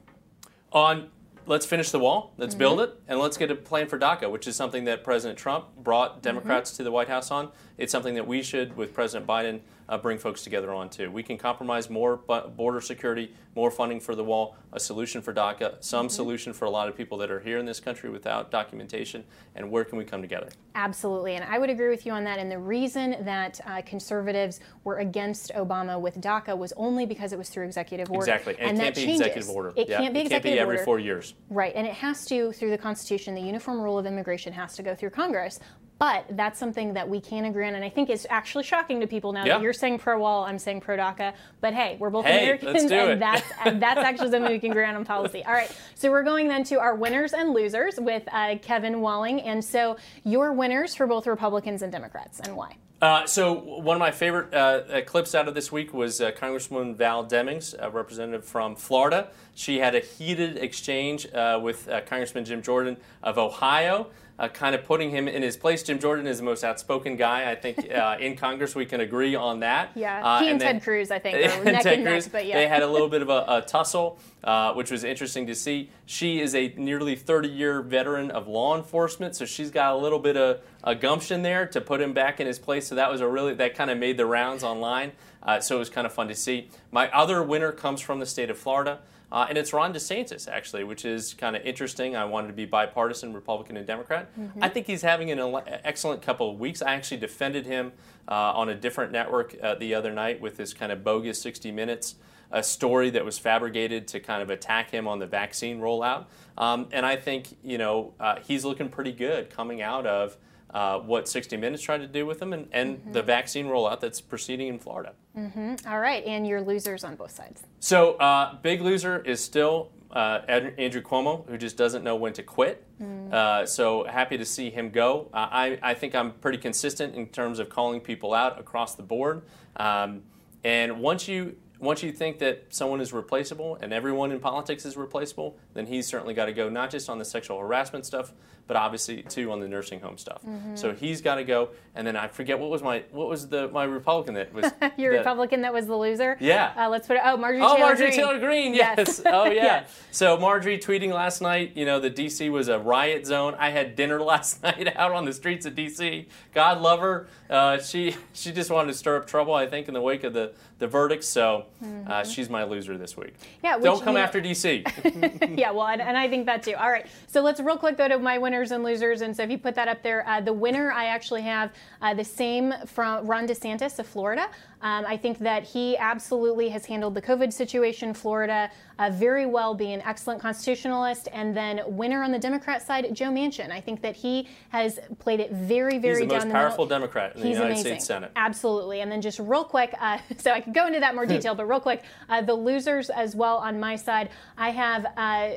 on 0.72 1.08
let's 1.46 1.66
finish 1.66 1.90
the 1.90 1.98
wall, 1.98 2.32
let's 2.36 2.54
mm-hmm. 2.54 2.58
build 2.60 2.80
it, 2.80 3.00
and 3.08 3.18
let's 3.18 3.36
get 3.36 3.50
a 3.50 3.54
plan 3.54 3.86
for 3.86 3.98
DACA, 3.98 4.30
which 4.30 4.46
is 4.46 4.56
something 4.56 4.84
that 4.84 5.04
President 5.04 5.38
Trump 5.38 5.66
brought 5.76 6.22
Democrats 6.22 6.70
mm-hmm. 6.70 6.78
to 6.78 6.84
the 6.84 6.90
White 6.90 7.08
House 7.08 7.30
on. 7.30 7.50
It's 7.76 7.90
something 7.90 8.14
that 8.14 8.26
we 8.26 8.42
should, 8.42 8.76
with 8.76 8.94
President 8.94 9.26
Biden, 9.26 9.60
uh, 9.88 9.98
bring 9.98 10.16
folks 10.16 10.42
together 10.42 10.72
on 10.72 10.88
too. 10.88 11.10
We 11.10 11.22
can 11.22 11.36
compromise 11.36 11.90
more 11.90 12.16
border 12.16 12.80
security, 12.80 13.34
more 13.54 13.70
funding 13.70 14.00
for 14.00 14.14
the 14.14 14.24
wall, 14.24 14.56
a 14.72 14.80
solution 14.80 15.20
for 15.20 15.34
DACA, 15.34 15.82
some 15.82 16.06
mm-hmm. 16.06 16.12
solution 16.12 16.52
for 16.52 16.64
a 16.66 16.70
lot 16.70 16.88
of 16.88 16.96
people 16.96 17.18
that 17.18 17.30
are 17.30 17.40
here 17.40 17.58
in 17.58 17.66
this 17.66 17.80
country 17.80 18.10
without 18.10 18.50
documentation, 18.50 19.24
and 19.56 19.70
where 19.70 19.84
can 19.84 19.98
we 19.98 20.04
come 20.04 20.22
together? 20.22 20.48
Absolutely, 20.74 21.34
and 21.34 21.44
I 21.44 21.58
would 21.58 21.68
agree 21.68 21.88
with 21.90 22.06
you 22.06 22.12
on 22.12 22.24
that. 22.24 22.38
And 22.38 22.50
the 22.50 22.58
reason 22.58 23.16
that 23.24 23.60
uh, 23.66 23.82
conservatives 23.82 24.60
were 24.84 24.98
against 24.98 25.52
Obama 25.54 26.00
with 26.00 26.20
DACA 26.20 26.56
was 26.56 26.72
only 26.76 27.06
because 27.06 27.32
it 27.32 27.38
was 27.38 27.48
through 27.48 27.66
executive 27.66 28.10
order. 28.10 28.22
Exactly, 28.22 28.54
and, 28.58 28.70
and 28.70 28.78
it 28.78 28.82
can't 28.82 28.94
be 28.94 29.02
changes. 29.02 29.20
executive 29.20 29.50
order. 29.50 29.72
It 29.76 29.88
yeah. 29.88 29.98
can't 29.98 30.14
be 30.14 30.20
it 30.20 30.26
executive 30.26 30.30
can't 30.30 30.54
be 30.56 30.60
every 30.60 30.76
order. 30.76 30.84
four 30.84 30.98
years. 31.00 31.34
Right, 31.50 31.72
and 31.74 31.86
it 31.86 31.94
has 31.94 32.24
to 32.26 32.52
through 32.52 32.70
the 32.70 32.78
Constitution. 32.78 33.34
The 33.34 33.42
Uniform 33.42 33.80
Rule 33.80 33.98
of 33.98 34.06
Immigration 34.06 34.52
has 34.52 34.74
to 34.76 34.82
go 34.82 34.94
through 34.94 35.10
Congress. 35.10 35.58
But 35.98 36.26
that's 36.30 36.58
something 36.58 36.94
that 36.94 37.08
we 37.08 37.20
can 37.20 37.44
agree 37.44 37.66
on, 37.68 37.74
and 37.76 37.84
I 37.84 37.88
think 37.88 38.10
it's 38.10 38.26
actually 38.28 38.64
shocking 38.64 39.00
to 39.00 39.06
people 39.06 39.32
now 39.32 39.44
yeah. 39.44 39.54
that 39.54 39.62
you're 39.62 39.72
saying 39.72 40.00
pro 40.00 40.18
wall, 40.18 40.44
I'm 40.44 40.58
saying 40.58 40.80
pro 40.80 40.96
DACA. 40.96 41.34
But 41.60 41.72
hey, 41.72 41.96
we're 42.00 42.10
both 42.10 42.26
hey, 42.26 42.42
Americans, 42.42 42.90
and 42.90 43.22
that's 43.22 43.44
and 43.64 43.80
that's 43.82 44.00
actually 44.00 44.30
something 44.30 44.52
we 44.52 44.58
can 44.58 44.72
agree 44.72 44.84
on 44.84 44.96
on 44.96 45.04
policy. 45.04 45.44
All 45.44 45.52
right, 45.52 45.70
so 45.94 46.10
we're 46.10 46.24
going 46.24 46.48
then 46.48 46.64
to 46.64 46.80
our 46.80 46.96
winners 46.96 47.32
and 47.32 47.54
losers 47.54 47.94
with 47.98 48.24
uh, 48.32 48.58
Kevin 48.60 49.00
Walling, 49.00 49.40
and 49.42 49.64
so 49.64 49.96
your 50.24 50.52
winners 50.52 50.96
for 50.96 51.06
both 51.06 51.28
Republicans 51.28 51.82
and 51.82 51.92
Democrats, 51.92 52.40
and 52.40 52.56
why? 52.56 52.76
Uh, 53.00 53.26
so 53.26 53.52
one 53.52 53.96
of 53.96 54.00
my 54.00 54.10
favorite 54.10 54.52
uh, 54.54 54.82
uh 54.90 55.00
clips 55.02 55.34
out 55.34 55.46
of 55.46 55.54
this 55.54 55.70
week 55.70 55.92
was 55.92 56.20
uh, 56.20 56.30
Congresswoman 56.32 56.96
Val 56.96 57.24
Demings, 57.24 57.74
a 57.78 57.90
representative 57.90 58.44
from 58.44 58.74
Florida. 58.74 59.28
She 59.54 59.78
had 59.78 59.94
a 59.94 60.00
heated 60.00 60.56
exchange 60.56 61.32
uh, 61.32 61.60
with 61.62 61.88
uh, 61.88 62.00
Congressman 62.02 62.44
Jim 62.44 62.62
Jordan 62.62 62.96
of 63.22 63.38
Ohio 63.38 64.10
uh, 64.38 64.48
kind 64.48 64.74
of 64.74 64.84
putting 64.84 65.10
him 65.10 65.28
in 65.28 65.42
his 65.42 65.56
place. 65.56 65.82
Jim 65.82 65.98
Jordan 65.98 66.26
is 66.26 66.38
the 66.38 66.44
most 66.44 66.64
outspoken 66.64 67.16
guy, 67.16 67.50
I 67.50 67.54
think, 67.54 67.90
uh, 67.94 68.16
in 68.18 68.36
Congress. 68.36 68.74
We 68.74 68.86
can 68.86 69.00
agree 69.00 69.34
on 69.34 69.60
that. 69.60 69.92
Yeah, 69.94 70.24
uh, 70.24 70.40
he 70.40 70.46
and, 70.46 70.52
and 70.52 70.60
then, 70.60 70.74
Ted 70.74 70.82
Cruz, 70.82 71.10
I 71.10 71.18
think, 71.18 71.36
are 71.36 71.64
neck 71.64 71.82
Ted 71.82 71.98
and 71.98 72.06
Cruz, 72.06 72.26
neck, 72.26 72.32
but 72.32 72.46
yeah. 72.46 72.56
They 72.56 72.66
had 72.66 72.82
a 72.82 72.86
little 72.86 73.08
bit 73.08 73.22
of 73.22 73.28
a, 73.28 73.44
a 73.48 73.62
tussle, 73.62 74.18
uh, 74.42 74.72
which 74.74 74.90
was 74.90 75.04
interesting 75.04 75.46
to 75.46 75.54
see. 75.54 75.90
She 76.06 76.40
is 76.40 76.54
a 76.54 76.74
nearly 76.76 77.16
30-year 77.16 77.82
veteran 77.82 78.30
of 78.30 78.48
law 78.48 78.76
enforcement, 78.76 79.36
so 79.36 79.44
she's 79.44 79.70
got 79.70 79.94
a 79.94 79.96
little 79.96 80.18
bit 80.18 80.36
of 80.36 80.60
a 80.82 80.94
gumption 80.94 81.42
there 81.42 81.66
to 81.66 81.80
put 81.80 82.00
him 82.00 82.12
back 82.12 82.40
in 82.40 82.46
his 82.46 82.58
place. 82.58 82.88
So 82.88 82.96
that 82.96 83.10
was 83.10 83.20
a 83.20 83.28
really, 83.28 83.54
that 83.54 83.74
kind 83.74 83.90
of 83.90 83.98
made 83.98 84.16
the 84.16 84.26
rounds 84.26 84.64
online. 84.64 85.12
Uh, 85.42 85.60
so 85.60 85.76
it 85.76 85.78
was 85.78 85.90
kind 85.90 86.06
of 86.06 86.12
fun 86.12 86.28
to 86.28 86.34
see. 86.34 86.70
My 86.90 87.10
other 87.10 87.42
winner 87.42 87.70
comes 87.70 88.00
from 88.00 88.18
the 88.18 88.26
state 88.26 88.50
of 88.50 88.58
Florida. 88.58 89.00
Uh, 89.34 89.46
and 89.48 89.58
it's 89.58 89.72
Ron 89.72 89.92
DeSantis, 89.92 90.46
actually, 90.46 90.84
which 90.84 91.04
is 91.04 91.34
kind 91.34 91.56
of 91.56 91.62
interesting. 91.62 92.14
I 92.14 92.24
wanted 92.24 92.46
to 92.46 92.52
be 92.52 92.66
bipartisan, 92.66 93.32
Republican 93.32 93.76
and 93.76 93.84
Democrat. 93.84 94.32
Mm-hmm. 94.38 94.62
I 94.62 94.68
think 94.68 94.86
he's 94.86 95.02
having 95.02 95.32
an 95.32 95.40
ele- 95.40 95.64
excellent 95.66 96.22
couple 96.22 96.52
of 96.52 96.60
weeks. 96.60 96.80
I 96.80 96.94
actually 96.94 97.16
defended 97.16 97.66
him 97.66 97.90
uh, 98.28 98.52
on 98.52 98.68
a 98.68 98.76
different 98.76 99.10
network 99.10 99.56
uh, 99.60 99.74
the 99.74 99.92
other 99.92 100.12
night 100.12 100.40
with 100.40 100.56
this 100.56 100.72
kind 100.72 100.92
of 100.92 101.02
bogus 101.02 101.42
60 101.42 101.72
Minutes 101.72 102.14
a 102.52 102.62
story 102.62 103.10
that 103.10 103.24
was 103.24 103.36
fabricated 103.36 104.06
to 104.06 104.20
kind 104.20 104.40
of 104.40 104.50
attack 104.50 104.92
him 104.92 105.08
on 105.08 105.18
the 105.18 105.26
vaccine 105.26 105.80
rollout. 105.80 106.26
Um, 106.56 106.86
and 106.92 107.04
I 107.04 107.16
think, 107.16 107.56
you 107.64 107.78
know, 107.78 108.14
uh, 108.20 108.36
he's 108.40 108.64
looking 108.64 108.88
pretty 108.88 109.10
good 109.10 109.50
coming 109.50 109.82
out 109.82 110.06
of 110.06 110.36
uh, 110.74 110.98
what 110.98 111.28
60 111.28 111.56
Minutes 111.56 111.82
tried 111.82 111.98
to 111.98 112.06
do 112.06 112.26
with 112.26 112.40
them 112.40 112.52
and, 112.52 112.68
and 112.72 112.98
mm-hmm. 112.98 113.12
the 113.12 113.22
vaccine 113.22 113.66
rollout 113.66 114.00
that's 114.00 114.20
proceeding 114.20 114.68
in 114.68 114.78
Florida. 114.78 115.14
Mm-hmm. 115.38 115.88
All 115.88 116.00
right, 116.00 116.24
and 116.24 116.46
your 116.46 116.60
losers 116.60 117.04
on 117.04 117.14
both 117.14 117.30
sides. 117.30 117.62
So, 117.80 118.14
uh, 118.14 118.56
big 118.60 118.82
loser 118.82 119.20
is 119.20 119.42
still 119.42 119.92
uh, 120.14 120.40
Andrew 120.48 121.02
Cuomo, 121.02 121.48
who 121.48 121.56
just 121.56 121.76
doesn't 121.76 122.04
know 122.04 122.16
when 122.16 122.32
to 122.34 122.42
quit. 122.42 122.84
Mm. 123.02 123.32
Uh, 123.32 123.66
so 123.66 124.04
happy 124.04 124.38
to 124.38 124.44
see 124.44 124.70
him 124.70 124.90
go. 124.90 125.28
Uh, 125.32 125.48
I, 125.50 125.78
I 125.82 125.94
think 125.94 126.14
I'm 126.14 126.32
pretty 126.32 126.58
consistent 126.58 127.14
in 127.14 127.26
terms 127.28 127.58
of 127.58 127.68
calling 127.68 128.00
people 128.00 128.32
out 128.32 128.60
across 128.60 128.94
the 128.94 129.02
board. 129.02 129.42
Um, 129.76 130.22
and 130.62 131.00
once 131.00 131.28
you 131.28 131.56
once 131.80 132.02
you 132.02 132.12
think 132.12 132.38
that 132.38 132.64
someone 132.70 133.00
is 133.00 133.12
replaceable 133.12 133.76
and 133.80 133.92
everyone 133.92 134.30
in 134.30 134.40
politics 134.40 134.86
is 134.86 134.96
replaceable, 134.96 135.58
then 135.74 135.86
he's 135.86 136.06
certainly 136.06 136.32
got 136.32 136.46
to 136.46 136.52
go, 136.52 136.68
not 136.70 136.88
just 136.88 137.10
on 137.10 137.18
the 137.18 137.24
sexual 137.24 137.58
harassment 137.58 138.06
stuff, 138.06 138.32
but 138.66 138.76
obviously 138.76 139.22
too 139.22 139.52
on 139.52 139.60
the 139.60 139.68
nursing 139.68 140.00
home 140.00 140.16
stuff. 140.16 140.42
Mm-hmm. 140.42 140.76
So 140.76 140.92
he's 140.92 141.20
got 141.20 141.36
to 141.36 141.44
go. 141.44 141.70
And 141.94 142.06
then 142.06 142.16
I 142.16 142.28
forget 142.28 142.58
what 142.58 142.70
was 142.70 142.82
my 142.82 143.04
what 143.12 143.28
was 143.28 143.48
the 143.48 143.68
my 143.68 143.84
Republican 143.84 144.34
that 144.34 144.52
was 144.52 144.72
your 144.96 145.12
Republican 145.12 145.62
that 145.62 145.72
was 145.72 145.86
the 145.86 145.96
loser. 145.96 146.36
Yeah. 146.40 146.72
Uh, 146.76 146.88
let's 146.88 147.06
put 147.06 147.16
it. 147.16 147.22
Oh, 147.24 147.36
Marjorie. 147.36 147.62
Oh, 147.62 147.76
Taylor 147.76 147.86
Marjorie 147.86 148.06
Greene. 148.06 148.18
Taylor 148.18 148.38
Greene. 148.38 148.74
Yes. 148.74 149.22
oh 149.26 149.44
yeah. 149.50 149.52
yes. 149.62 150.00
So 150.10 150.36
Marjorie 150.36 150.78
tweeting 150.78 151.12
last 151.12 151.40
night. 151.40 151.72
You 151.76 151.84
know, 151.84 152.00
the 152.00 152.10
DC 152.10 152.50
was 152.50 152.68
a 152.68 152.78
riot 152.78 153.26
zone. 153.26 153.54
I 153.58 153.70
had 153.70 153.96
dinner 153.96 154.20
last 154.22 154.62
night 154.62 154.94
out 154.96 155.12
on 155.12 155.24
the 155.24 155.32
streets 155.32 155.66
of 155.66 155.74
DC. 155.74 156.26
God 156.52 156.80
love 156.80 157.00
her. 157.00 157.28
Uh, 157.48 157.78
she 157.78 158.16
she 158.32 158.50
just 158.50 158.70
wanted 158.70 158.92
to 158.92 158.98
stir 158.98 159.16
up 159.16 159.26
trouble. 159.26 159.54
I 159.54 159.66
think 159.66 159.88
in 159.88 159.94
the 159.94 160.00
wake 160.00 160.24
of 160.24 160.32
the 160.32 160.52
the 160.78 160.88
verdict. 160.88 161.24
So 161.24 161.66
uh, 161.82 161.84
mm-hmm. 161.84 162.10
uh, 162.10 162.24
she's 162.24 162.48
my 162.48 162.64
loser 162.64 162.98
this 162.98 163.16
week. 163.16 163.34
Yeah. 163.62 163.78
Don't 163.78 164.02
come 164.02 164.16
after 164.16 164.40
DC. 164.40 165.58
yeah. 165.58 165.70
Well, 165.70 165.86
and, 165.86 166.02
and 166.02 166.16
I 166.16 166.28
think 166.28 166.46
that 166.46 166.62
too. 166.62 166.74
All 166.74 166.90
right. 166.90 167.06
So 167.26 167.40
let's 167.42 167.60
real 167.60 167.76
quick 167.76 167.96
go 167.96 168.08
to 168.08 168.18
my 168.18 168.38
winners 168.54 168.70
and 168.70 168.84
losers 168.84 169.20
and 169.22 169.34
so 169.36 169.42
if 169.42 169.50
you 169.50 169.58
put 169.58 169.74
that 169.74 169.88
up 169.88 170.00
there, 170.04 170.26
uh, 170.28 170.40
the 170.40 170.52
winner 170.52 170.92
I 170.92 171.06
actually 171.06 171.42
have 171.42 171.72
uh, 172.00 172.14
the 172.14 172.24
same 172.24 172.72
from 172.86 173.26
Ron 173.26 173.48
DeSantis 173.48 173.98
of 173.98 174.06
Florida. 174.06 174.48
Um, 174.80 175.04
I 175.08 175.16
think 175.16 175.38
that 175.38 175.64
he 175.64 175.96
absolutely 175.96 176.68
has 176.68 176.86
handled 176.86 177.14
the 177.14 177.22
COVID 177.22 177.52
situation, 177.52 178.14
Florida, 178.14 178.70
uh, 178.98 179.10
very 179.10 179.46
well, 179.46 179.74
being 179.74 179.94
an 179.94 180.02
excellent 180.02 180.40
constitutionalist. 180.40 181.26
And 181.32 181.56
then 181.56 181.80
winner 181.86 182.22
on 182.22 182.30
the 182.30 182.38
Democrat 182.38 182.82
side, 182.82 183.08
Joe 183.14 183.30
Manchin. 183.30 183.70
I 183.70 183.80
think 183.80 184.02
that 184.02 184.14
he 184.14 184.46
has 184.68 185.00
played 185.18 185.40
it 185.40 185.50
very, 185.50 185.98
very 185.98 186.20
He's 186.20 186.28
the 186.28 186.34
most 186.34 186.50
powerful 186.50 186.86
Democrat 186.86 187.34
in 187.34 187.42
He's 187.42 187.56
the 187.56 187.62
United 187.62 187.72
amazing. 187.72 187.92
States 187.92 188.06
Senate. 188.06 188.30
Absolutely. 188.36 189.00
And 189.00 189.10
then 189.10 189.22
just 189.22 189.38
real 189.38 189.64
quick, 189.64 189.94
uh, 189.98 190.18
so 190.36 190.52
I 190.52 190.60
could 190.60 190.74
go 190.74 190.86
into 190.86 191.00
that 191.00 191.14
more 191.14 191.26
detail, 191.34 191.54
but 191.54 191.66
real 191.66 191.80
quick, 191.80 192.04
uh, 192.28 192.42
the 192.42 192.54
losers 192.54 193.08
as 193.10 193.34
well 193.34 193.56
on 193.56 193.80
my 193.80 193.96
side, 193.96 194.28
I 194.58 194.70
have 194.70 195.06
uh, 195.16 195.50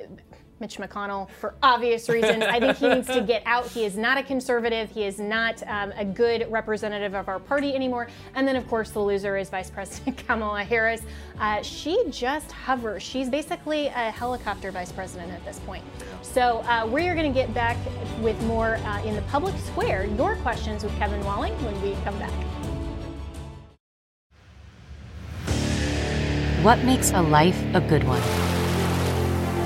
Mitch 0.60 0.78
McConnell 0.78 1.30
for 1.40 1.54
obvious 1.62 2.10
reasons. 2.10 2.44
I 2.44 2.60
think 2.60 2.78
he 2.78 2.88
needs 2.88 3.08
to 3.08 3.22
get 3.22 3.44
out. 3.46 3.68
He 3.68 3.86
is 3.86 3.98
not 3.98 4.18
a 4.18 4.24
conservative. 4.24 4.90
He 4.90 5.04
is 5.04 5.20
not 5.20 5.62
um, 5.68 5.94
a 5.96 6.06
good 6.06 6.48
representative 6.52 7.14
of 7.14 7.28
our 7.28 7.40
party 7.40 7.76
anymore. 7.76 8.08
And 8.36 8.48
then, 8.48 8.56
of 8.56 8.68
course, 8.68 8.92
the 8.92 9.00
loser 9.00 9.38
is 9.38 9.50
Vice 9.50 9.70
President 9.78 10.18
Kamala 10.26 10.64
Harris. 10.64 11.02
Uh, 11.40 11.62
she 11.62 12.04
just 12.10 12.52
hovers. 12.52 13.04
She's 13.04 13.30
basically 13.30 13.88
a 13.88 14.12
helicopter 14.12 14.72
vice 14.72 14.92
president 14.92 15.32
at 15.32 15.44
this 15.46 15.60
point. 15.60 15.84
So 16.22 16.60
uh, 16.68 16.88
we 16.92 17.08
are 17.08 17.16
going 17.16 17.32
to 17.32 17.40
get 17.40 17.54
back 17.54 17.78
with 18.22 18.42
more 18.44 18.78
uh, 18.78 19.04
in 19.04 19.16
the 19.16 19.22
public 19.24 19.56
square. 19.60 20.06
Your 20.06 20.36
questions 20.38 20.84
with 20.84 20.96
Kevin 20.98 21.24
Walling 21.24 21.54
when 21.64 21.80
we 21.82 21.96
come 22.04 22.18
back. 22.20 22.32
What 26.64 26.84
makes 26.84 27.12
a 27.12 27.22
life 27.22 27.64
a 27.76 27.80
good 27.80 28.04
one? 28.04 28.47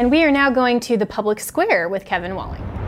And 0.00 0.10
we 0.10 0.24
are 0.24 0.30
now 0.30 0.48
going 0.48 0.80
to 0.80 0.96
the 0.96 1.04
public 1.04 1.38
square 1.38 1.86
with 1.86 2.06
Kevin 2.06 2.34
Walling. 2.34 2.79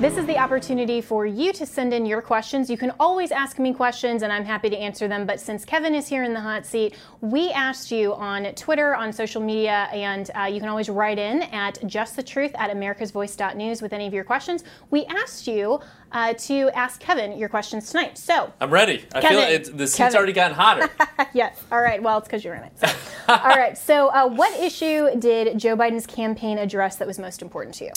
This 0.00 0.18
is 0.18 0.26
the 0.26 0.36
opportunity 0.36 1.00
for 1.00 1.24
you 1.24 1.52
to 1.52 1.64
send 1.64 1.94
in 1.94 2.04
your 2.04 2.20
questions. 2.20 2.68
You 2.68 2.76
can 2.76 2.92
always 2.98 3.30
ask 3.30 3.60
me 3.60 3.72
questions 3.72 4.22
and 4.22 4.32
I'm 4.32 4.44
happy 4.44 4.68
to 4.68 4.76
answer 4.76 5.06
them. 5.06 5.24
But 5.24 5.40
since 5.40 5.64
Kevin 5.64 5.94
is 5.94 6.08
here 6.08 6.24
in 6.24 6.34
the 6.34 6.40
hot 6.40 6.66
seat, 6.66 6.96
we 7.20 7.50
asked 7.52 7.92
you 7.92 8.12
on 8.12 8.44
Twitter, 8.54 8.94
on 8.96 9.12
social 9.12 9.40
media, 9.40 9.88
and 9.92 10.30
uh, 10.34 10.44
you 10.44 10.58
can 10.58 10.68
always 10.68 10.88
write 10.90 11.18
in 11.18 11.42
at 11.42 11.80
justthetruth 11.82 12.50
at 12.58 12.70
americasvoice.news 12.76 13.80
with 13.80 13.92
any 13.92 14.06
of 14.06 14.12
your 14.12 14.24
questions. 14.24 14.64
We 14.90 15.06
asked 15.06 15.46
you 15.46 15.80
uh, 16.10 16.34
to 16.34 16.70
ask 16.70 17.00
Kevin 17.00 17.38
your 17.38 17.48
questions 17.48 17.88
tonight. 17.90 18.18
So 18.18 18.52
I'm 18.60 18.70
ready. 18.70 19.04
I 19.14 19.20
Kevin, 19.20 19.38
feel 19.38 19.48
it's, 19.48 19.70
the 19.70 19.86
seat's 19.86 19.96
Kevin. 19.96 20.16
already 20.16 20.32
gotten 20.32 20.56
hotter. 20.56 20.90
yes. 21.32 21.62
All 21.70 21.80
right. 21.80 22.02
Well, 22.02 22.18
it's 22.18 22.26
because 22.26 22.44
you're 22.44 22.54
in 22.54 22.64
it. 22.64 22.72
So. 22.78 22.88
All 23.28 23.56
right. 23.56 23.78
So, 23.78 24.08
uh, 24.08 24.28
what 24.28 24.52
issue 24.60 25.18
did 25.18 25.56
Joe 25.56 25.76
Biden's 25.76 26.06
campaign 26.06 26.58
address 26.58 26.96
that 26.96 27.06
was 27.06 27.18
most 27.18 27.40
important 27.40 27.76
to 27.76 27.84
you? 27.84 27.90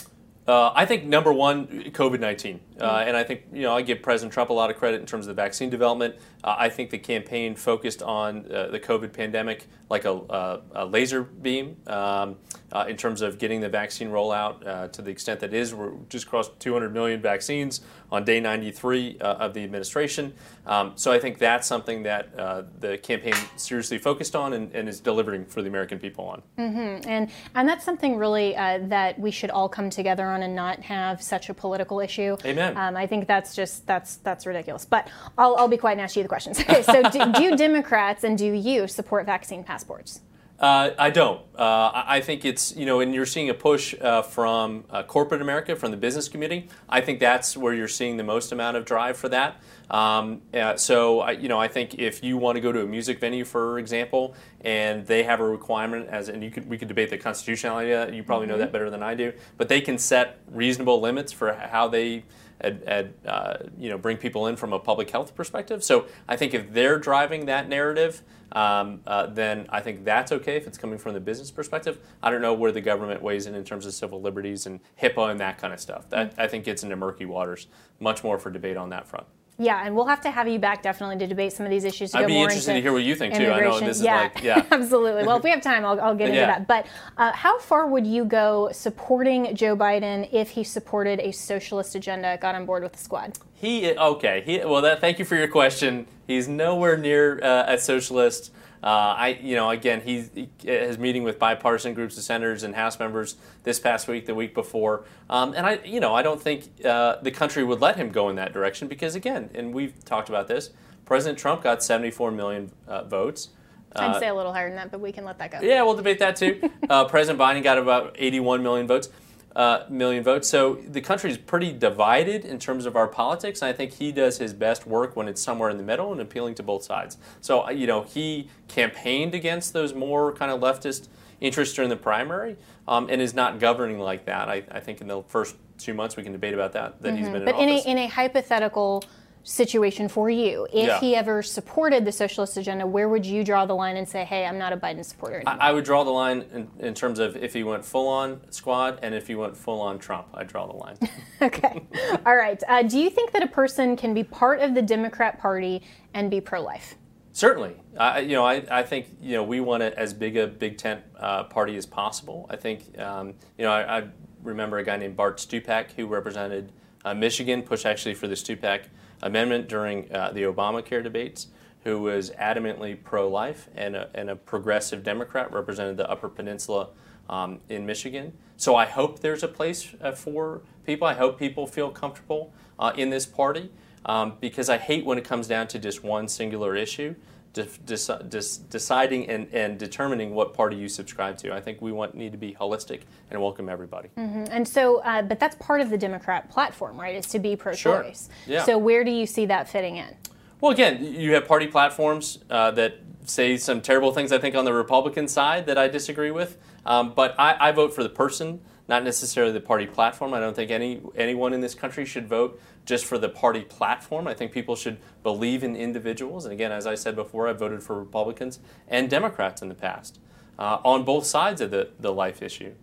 Uh, 0.48 0.72
I 0.74 0.86
think 0.86 1.04
number 1.04 1.34
one, 1.34 1.68
COVID 1.68 2.22
19. 2.22 2.62
Uh, 2.80 3.04
and 3.06 3.18
I 3.18 3.24
think, 3.24 3.44
you 3.52 3.64
know, 3.64 3.76
I 3.76 3.82
give 3.82 4.02
President 4.02 4.32
Trump 4.32 4.50
a 4.50 4.54
lot 4.54 4.70
of 4.70 4.78
credit 4.78 5.02
in 5.02 5.06
terms 5.06 5.28
of 5.28 5.36
the 5.36 5.42
vaccine 5.42 5.70
development. 5.70 6.16
Uh, 6.42 6.56
I 6.58 6.70
think 6.70 6.90
the 6.90 6.98
campaign 6.98 7.54
focused 7.54 8.02
on 8.02 8.50
uh, 8.52 8.68
the 8.68 8.80
COVID 8.80 9.12
pandemic 9.12 9.68
like 9.90 10.06
a, 10.06 10.14
uh, 10.14 10.62
a 10.74 10.86
laser 10.86 11.24
beam 11.24 11.76
um, 11.88 12.38
uh, 12.72 12.86
in 12.88 12.96
terms 12.96 13.22
of 13.22 13.40
getting 13.40 13.60
the 13.60 13.68
vaccine 13.68 14.10
rollout 14.10 14.92
to 14.94 15.02
the 15.02 15.12
extent 15.12 15.42
that 15.42 15.54
is. 15.54 15.74
We're 15.74 15.94
just 16.08 16.28
crossed 16.28 16.58
200 16.60 16.94
million 16.94 17.22
vaccines 17.22 17.82
on 18.12 18.24
day 18.24 18.40
93 18.40 19.18
of 19.20 19.54
the 19.54 19.64
administration. 19.64 20.34
Um, 20.66 20.94
so 20.96 21.12
I 21.12 21.20
think 21.20 21.38
that's 21.38 21.68
something 21.68 22.04
that 22.04 22.36
the 22.80 22.98
campaign 22.98 23.36
seriously 23.56 23.98
focused 23.98 24.36
on 24.36 24.54
and, 24.54 24.74
and, 24.74 24.88
is 24.88 25.00
delivering 25.00 25.46
for 25.46 25.62
the 25.62 25.68
American 25.68 26.00
people 26.00 26.26
on. 26.26 26.42
Mm-hmm. 26.58 27.10
And, 27.10 27.30
and 27.56 27.68
that's 27.68 27.84
something 27.84 28.18
really 28.18 28.54
that 28.54 29.20
we 29.20 29.32
should 29.32 29.50
all 29.50 29.70
come 29.70 29.90
together 29.90 30.26
on 30.26 30.44
and 30.44 30.56
not 30.56 30.80
have 30.82 31.22
such 31.22 31.50
a 31.50 31.54
political 31.54 32.00
issue. 32.00 32.38
Amen. 32.46 32.78
Um, 32.78 32.96
I 32.96 33.08
think 33.08 33.28
that's 33.28 33.56
just 33.56 33.86
that's 33.86 34.18
that's 34.18 34.46
ridiculous. 34.46 34.86
But 34.86 35.10
I'll, 35.38 35.56
I'll 35.58 35.68
be 35.68 35.78
quiet 35.78 35.94
and 35.94 36.02
ask 36.02 36.16
you 36.16 36.24
the 36.24 36.30
questions. 36.30 36.64
So 36.88 37.02
do, 37.10 37.32
do 37.34 37.58
Democrats 37.58 38.24
and 38.24 38.38
do 38.38 38.54
you 38.54 38.88
support 38.88 39.26
vaccine 39.26 39.64
passports? 39.64 40.22
Uh, 40.60 40.90
I 40.98 41.12
don't. 41.12 41.42
Uh, 41.56 41.92
I 41.94 42.20
think 42.22 42.44
it's, 42.44 42.76
you 42.76 42.86
know, 42.86 43.00
and 43.00 43.14
you're 43.14 43.28
seeing 43.28 43.50
a 43.50 43.54
push 43.54 43.94
uh, 44.02 44.24
from 44.24 44.86
uh, 44.90 45.04
corporate 45.04 45.42
America, 45.42 45.76
from 45.76 45.92
the 45.92 45.98
business 45.98 46.28
community. 46.28 46.68
I 46.90 47.02
think 47.02 47.20
that's 47.20 47.56
where 47.56 47.74
you're 47.74 47.88
seeing 47.88 48.18
the 48.18 48.24
most 48.24 48.52
amount 48.52 48.76
of 48.76 48.86
drive 48.86 49.18
for 49.18 49.30
that. 49.30 49.62
Um, 49.90 50.42
so, 50.76 51.22
I, 51.22 51.32
you 51.32 51.48
know, 51.48 51.60
I 51.60 51.68
think 51.68 52.00
if 52.00 52.24
you 52.24 52.38
want 52.38 52.56
to 52.56 52.62
go 52.62 52.72
to 52.72 52.82
a 52.82 52.88
music 52.88 53.20
venue, 53.20 53.46
for 53.46 53.78
example, 53.78 54.36
and 54.62 55.06
they 55.06 55.24
have 55.24 55.40
a 55.40 55.48
requirement, 55.48 56.10
as 56.10 56.28
and 56.28 56.44
you 56.44 56.50
could, 56.50 56.68
we 56.68 56.78
could 56.78 56.88
debate 56.88 57.12
the 57.12 57.18
constitutionality. 57.18 57.92
Of 57.92 58.08
that. 58.08 58.16
You 58.16 58.24
probably 58.24 58.48
mm-hmm. 58.48 58.54
know 58.54 58.58
that 58.60 58.72
better 58.72 58.90
than 58.90 59.04
I 59.04 59.14
do. 59.14 59.34
But 59.58 59.70
they 59.70 59.82
can 59.82 59.98
set 59.98 60.40
reasonable 60.52 61.00
limits 61.00 61.32
for 61.32 61.54
how 61.54 61.88
they 61.88 62.24
Ad, 62.62 62.84
ad, 62.88 63.14
uh, 63.26 63.58
you 63.78 63.90
know, 63.90 63.98
bring 63.98 64.18
people 64.18 64.48
in 64.48 64.56
from 64.56 64.74
a 64.74 64.80
public 64.80 65.10
health 65.10 65.36
perspective. 65.36 65.84
So 65.84 66.08
I 66.28 66.36
think 66.36 66.54
if 66.54 66.74
they're 66.74 66.98
driving 66.98 67.46
that 67.46 67.70
narrative, 67.70 68.24
um, 68.52 69.02
uh, 69.06 69.28
then 69.28 69.68
I 69.70 69.82
think 69.82 70.04
that's 70.04 70.32
okay 70.32 70.56
if 70.56 70.68
it's 70.68 70.78
coming 70.78 70.98
from 70.98 71.14
the 71.14 71.20
business 71.20 71.52
perspective. 71.52 72.00
I 72.24 72.32
don't 72.32 72.42
know 72.42 72.54
where 72.54 72.72
the 72.72 72.82
government 72.82 73.22
weighs 73.22 73.46
in 73.46 73.56
in 73.56 73.64
terms 73.64 73.86
of 73.86 73.94
civil 73.94 74.22
liberties 74.22 74.66
and 74.66 74.80
HIPAA 75.02 75.32
and 75.32 75.40
that 75.40 75.58
kind 75.58 75.74
of 75.74 75.80
stuff. 75.80 76.10
That 76.10 76.34
I 76.38 76.48
think 76.48 76.66
gets 76.66 76.84
into 76.84 76.96
murky 76.96 77.26
waters. 77.26 77.68
Much 78.00 78.24
more 78.24 78.40
for 78.40 78.50
debate 78.50 78.78
on 78.78 78.90
that 78.90 79.08
front. 79.08 79.28
Yeah, 79.60 79.84
and 79.84 79.96
we'll 79.96 80.06
have 80.06 80.22
to 80.22 80.30
have 80.30 80.48
you 80.48 80.60
back 80.60 80.84
definitely 80.84 81.18
to 81.18 81.28
debate 81.28 81.52
some 81.52 81.66
of 81.66 81.72
these 81.72 81.84
issues. 81.84 82.14
I'd 82.14 82.28
be 82.28 82.40
interested 82.40 82.74
to 82.74 82.82
hear 82.82 82.94
what 82.94 83.04
you 83.04 83.16
think 83.16 83.34
too. 83.34 83.52
I 83.52 83.62
know 83.62 83.80
this 83.80 83.98
is 83.98 84.04
yeah, 84.04 84.22
like, 84.22 84.44
yeah, 84.44 84.64
absolutely. 84.72 85.26
Well, 85.26 85.38
if 85.38 85.44
we 85.44 85.50
have 85.50 85.62
time, 85.62 85.84
I'll, 85.84 86.00
I'll 86.00 86.16
get 86.16 86.28
into 86.30 86.42
yeah. 86.42 86.46
that. 86.46 86.68
But 86.68 86.86
uh, 87.18 87.32
how 87.32 87.58
far 87.58 87.88
would 87.88 88.06
you 88.06 88.24
go 88.24 88.70
supporting 88.72 89.56
Joe 89.56 89.76
Biden 89.76 90.30
if 90.32 90.52
he 90.52 90.64
supported 90.64 91.20
a 91.20 91.32
socialist 91.32 91.96
agenda, 91.96 92.38
got 92.40 92.54
on 92.54 92.68
board 92.68 92.84
with 92.84 92.92
the 92.92 93.00
squad? 93.00 93.40
He 93.56 93.92
okay. 93.98 94.44
He 94.46 94.60
well, 94.60 94.84
that, 94.84 95.02
thank 95.02 95.18
you 95.18 95.26
for 95.26 95.36
your 95.36 95.48
question. 95.48 96.06
He's 96.28 96.48
nowhere 96.48 96.96
near 96.96 97.44
uh, 97.44 97.66
a 97.68 97.80
socialist. 97.80 98.52
Uh, 98.84 98.88
I, 98.88 99.40
you 99.42 99.56
know, 99.56 99.70
again, 99.70 100.02
he, 100.02 100.26
he 100.36 100.50
is 100.68 100.98
meeting 100.98 101.24
with 101.24 101.40
bipartisan 101.40 101.94
groups 101.94 102.18
of 102.18 102.24
senators 102.24 102.64
and 102.64 102.76
House 102.76 103.00
members 103.00 103.36
this 103.64 103.80
past 103.80 104.08
week, 104.08 104.26
the 104.26 104.36
week 104.36 104.54
before, 104.54 105.06
um, 105.30 105.54
and 105.54 105.66
I, 105.66 105.80
you 105.84 106.00
know, 106.00 106.14
I 106.14 106.22
don't 106.22 106.42
think 106.42 106.70
uh, 106.86 107.18
the 107.22 107.32
country 107.32 107.64
would 107.64 107.82
let 107.82 107.96
him 107.96 108.10
go 108.12 108.30
in 108.30 108.36
that 108.36 108.54
direction 108.54 108.88
because, 108.88 109.16
again, 109.16 109.50
and 109.54 109.74
we've 109.74 110.04
talked 110.06 110.30
about 110.30 110.48
this, 110.48 110.70
President 111.06 111.40
Trump 111.40 111.64
got 111.64 111.82
74 111.84 112.32
million 112.32 112.72
uh, 112.88 113.04
votes. 113.04 113.50
I'd 113.96 114.20
say 114.20 114.28
a 114.28 114.36
little 114.36 114.54
higher 114.54 114.68
than 114.68 114.76
that, 114.76 114.92
but 114.92 115.00
we 115.00 115.12
can 115.12 115.26
let 115.26 115.40
that 115.40 115.52
go. 115.52 115.60
Yeah, 115.62 115.82
we'll 115.82 115.96
debate 115.96 116.20
that 116.20 116.36
too. 116.36 116.70
Uh, 116.90 117.04
President 117.04 117.38
Biden 117.38 117.62
got 117.64 117.78
about 117.78 118.16
81 118.18 118.64
million 118.64 118.88
votes 118.88 119.10
uh, 119.58 119.84
million 119.90 120.24
votes. 120.24 120.48
So 120.48 120.76
the 120.88 121.02
country 121.02 121.32
is 121.32 121.38
pretty 121.38 121.74
divided 121.74 122.46
in 122.46 122.60
terms 122.60 122.86
of 122.86 122.96
our 122.96 123.08
politics. 123.08 123.64
And 123.64 123.70
I 123.70 123.74
think 123.74 123.92
he 123.92 124.12
does 124.12 124.38
his 124.38 124.54
best 124.54 124.86
work 124.86 125.16
when 125.16 125.28
it's 125.28 125.42
somewhere 125.42 125.72
in 125.72 125.78
the 125.78 125.84
middle 125.84 126.12
and 126.12 126.22
appealing 126.22 126.54
to 126.56 126.64
both 126.64 126.84
sides. 126.84 127.18
So, 127.42 127.66
uh, 127.66 127.72
you 127.72 127.88
know, 127.88 128.04
he 128.04 128.50
campaigned 128.68 129.34
against 129.34 129.74
those 129.74 129.96
more 129.96 130.32
kind 130.32 130.52
of 130.52 130.62
leftist 130.62 131.08
interests 131.42 131.74
during 131.74 131.90
the 131.90 131.96
primary 131.96 132.56
um, 132.88 133.08
and 133.10 133.20
is 133.20 133.34
not 133.34 133.60
governing 133.60 133.98
like 133.98 134.26
that. 134.26 134.48
I, 134.48 134.64
I, 134.72 134.80
think 134.80 135.02
in 135.02 135.08
the 135.08 135.24
first 135.24 135.56
two 135.80 135.94
months 135.94 136.16
we 136.18 136.24
can 136.24 136.32
debate 136.32 136.54
about 136.54 136.74
that, 136.74 137.02
that 137.02 137.10
mm-hmm. 137.10 137.18
he's 137.18 137.28
been 137.28 137.38
in 137.38 137.46
but 137.46 137.56
in 137.56 137.70
a, 137.70 137.78
in 137.88 137.98
a 137.98 138.08
hypothetical 138.08 139.04
situation 139.48 140.10
for 140.10 140.30
you. 140.30 140.68
If 140.74 140.88
yeah. 140.88 141.00
he 141.00 141.16
ever 141.16 141.42
supported 141.42 142.04
the 142.04 142.12
socialist 142.12 142.58
agenda, 142.58 142.86
where 142.86 143.08
would 143.08 143.26
you 143.26 143.44
draw 143.44 143.66
the 143.66 143.74
line 143.74 143.96
and 143.96 144.08
say, 144.08 144.26
hey, 144.26 144.46
I'm 144.46 144.58
not 144.58 144.74
a 144.74 144.78
Biden 144.78 145.04
supporter 145.06 145.38
anymore? 145.38 145.58
I, 145.62 145.70
I 145.70 145.72
would 145.72 145.86
draw 145.86 146.04
the 146.04 146.12
line 146.12 146.46
in, 146.54 146.70
in, 146.80 146.94
terms 146.94 147.18
of 147.18 147.38
if 147.38 147.54
he 147.54 147.64
went 147.64 147.86
full 147.86 148.10
on 148.10 148.42
squad 148.52 149.00
and 149.02 149.16
if 149.16 149.28
he 149.28 149.36
went 149.36 149.56
full 149.56 149.80
on 149.80 150.00
Trump. 150.00 150.28
I'd 150.34 150.48
draw 150.48 150.68
the 150.68 150.76
line. 150.76 150.98
okay. 151.42 151.82
All 152.26 152.36
right. 152.36 152.62
Uh, 152.68 152.84
do 152.84 153.00
you 153.00 153.10
think 153.10 153.32
that 153.32 153.42
a 153.42 153.48
person 153.48 153.96
can 153.96 154.14
be 154.14 154.24
part 154.24 154.60
of 154.60 154.76
the 154.76 154.82
Democrat 154.82 155.40
Party 155.40 155.82
and 156.14 156.30
be 156.30 156.42
pro 156.42 156.62
life? 156.62 156.96
Certainly. 157.32 157.76
I, 157.98 158.20
you 158.20 158.34
know, 158.34 158.44
I, 158.44 158.66
I 158.70 158.84
think, 158.84 159.16
you 159.22 159.34
know, 159.34 159.44
we 159.44 159.62
want 159.62 159.82
a, 159.82 159.98
as 159.98 160.14
big 160.14 160.36
a 160.36 160.48
big 160.48 160.78
tent 160.78 161.04
uh, 161.18 161.44
party 161.44 161.78
as 161.78 161.86
possible. 161.86 162.48
I 162.50 162.58
think, 162.58 163.00
um, 163.00 163.36
you 163.58 163.64
know, 163.64 163.72
I, 163.72 164.00
I, 164.00 164.08
remember 164.44 164.78
a 164.78 164.84
guy 164.84 164.98
named 164.98 165.18
Bart 165.18 165.38
Stupak 165.38 165.92
who 165.92 166.08
represented 166.08 166.72
uh, 167.06 167.14
Michigan, 167.14 167.62
pushed 167.62 167.86
actually 167.86 168.14
for 168.14 168.28
the 168.28 168.36
Stupak 168.36 168.84
amendment 169.22 169.68
during 169.68 170.12
uh, 170.14 170.32
the 170.32 170.44
Obamacare 170.44 171.04
debates, 171.04 171.48
who 171.84 172.02
was 172.02 172.32
adamantly 172.32 173.02
pro 173.02 173.30
life 173.30 173.70
and 173.76 173.96
a, 173.96 174.10
and 174.14 174.30
a 174.30 174.36
progressive 174.36 175.04
Democrat, 175.04 175.52
represented 175.54 175.98
the 175.98 176.10
Upper 176.10 176.30
Peninsula 176.30 176.90
um, 177.30 177.60
in 177.70 177.86
Michigan. 177.86 178.34
So 178.58 178.76
I 178.76 178.86
hope 178.86 179.20
there's 179.20 179.44
a 179.44 179.48
place 179.48 179.94
uh, 180.02 180.12
for 180.12 180.62
people. 180.86 181.08
I 181.08 181.14
hope 181.14 181.38
people 181.38 181.68
feel 181.68 181.90
comfortable 181.90 182.54
uh, 182.80 182.94
in 182.96 183.10
this 183.10 183.26
party 183.26 183.72
um, 184.06 184.34
because 184.40 184.70
I 184.70 184.78
hate 184.78 185.06
when 185.06 185.18
it 185.18 185.24
comes 185.24 185.48
down 185.48 185.68
to 185.70 185.80
just 185.80 186.04
one 186.04 186.28
singular 186.28 186.76
issue 186.76 187.16
deciding 187.58 189.30
and, 189.30 189.48
and 189.54 189.78
determining 189.78 190.34
what 190.34 190.54
party 190.54 190.76
you 190.76 190.88
subscribe 190.88 191.38
to. 191.38 191.54
I 191.54 191.62
think 191.62 191.82
we 191.82 191.92
want 191.92 192.16
need 192.16 192.32
to 192.32 192.38
be 192.38 192.54
holistic 192.54 193.02
and 193.32 193.42
welcome 193.42 193.70
everybody. 193.70 194.10
Mm-hmm. 194.18 194.46
And 194.52 194.68
so, 194.68 195.02
uh, 195.02 195.22
but 195.22 195.40
that's 195.40 195.56
part 195.56 195.82
of 195.82 195.90
the 195.90 195.98
Democrat 195.98 196.50
platform, 196.50 197.00
right? 197.00 197.16
Is 197.16 197.28
to 197.28 197.40
be 197.40 197.56
pro-choice. 197.56 198.30
Sure. 198.46 198.54
Yeah. 198.54 198.64
So 198.64 198.78
where 198.78 199.04
do 199.04 199.12
you 199.12 199.26
see 199.26 199.46
that 199.48 199.70
fitting 199.70 199.98
in? 199.98 200.16
Well, 200.62 200.72
again, 200.72 201.04
you 201.04 201.34
have 201.34 201.48
party 201.48 201.68
platforms 201.68 202.40
uh, 202.50 202.72
that 202.72 203.00
say 203.26 203.58
some 203.58 203.82
terrible 203.82 204.12
things. 204.12 204.32
I 204.32 204.38
think 204.38 204.56
on 204.56 204.66
the 204.66 204.74
Republican 204.74 205.28
side 205.28 205.66
that 205.68 205.78
I 205.78 205.88
disagree 205.88 206.32
with, 206.32 206.58
um, 206.86 207.14
but 207.16 207.36
I, 207.38 207.70
I 207.70 207.72
vote 207.72 207.94
for 207.94 208.02
the 208.02 208.10
person 208.10 208.62
not 208.88 209.04
necessarily 209.04 209.52
the 209.52 209.60
party 209.60 209.86
platform. 209.86 210.34
I 210.34 210.40
don't 210.40 210.56
think 210.56 210.72
any 210.72 211.02
anyone 211.16 211.54
in 211.54 211.62
this 211.62 211.76
country 211.76 212.06
should 212.06 212.28
vote 212.28 212.60
just 212.86 213.06
for 213.06 213.18
the 213.18 213.30
party 213.30 213.62
platform. 213.62 214.28
I 214.28 214.34
think 214.34 214.52
people 214.52 214.76
should 214.76 214.98
believe 215.24 215.64
in 215.64 215.76
individuals. 215.76 216.46
And 216.46 216.54
again, 216.54 216.72
as 216.72 216.88
I 216.88 216.96
said 216.96 217.16
before, 217.16 217.48
I've 217.48 217.60
voted 217.60 217.84
for 217.84 218.00
Republicans 218.00 218.60
and 218.88 219.10
Democrats 219.10 219.62
in 219.62 219.70
the 219.70 219.76
past 219.76 220.20
uh, 220.58 220.80
on 220.84 221.04
both 221.04 221.26
sides 221.26 221.62
of 221.62 221.72
the, 221.72 221.90
the 222.00 222.14
life 222.14 222.42
issue. 222.42 222.74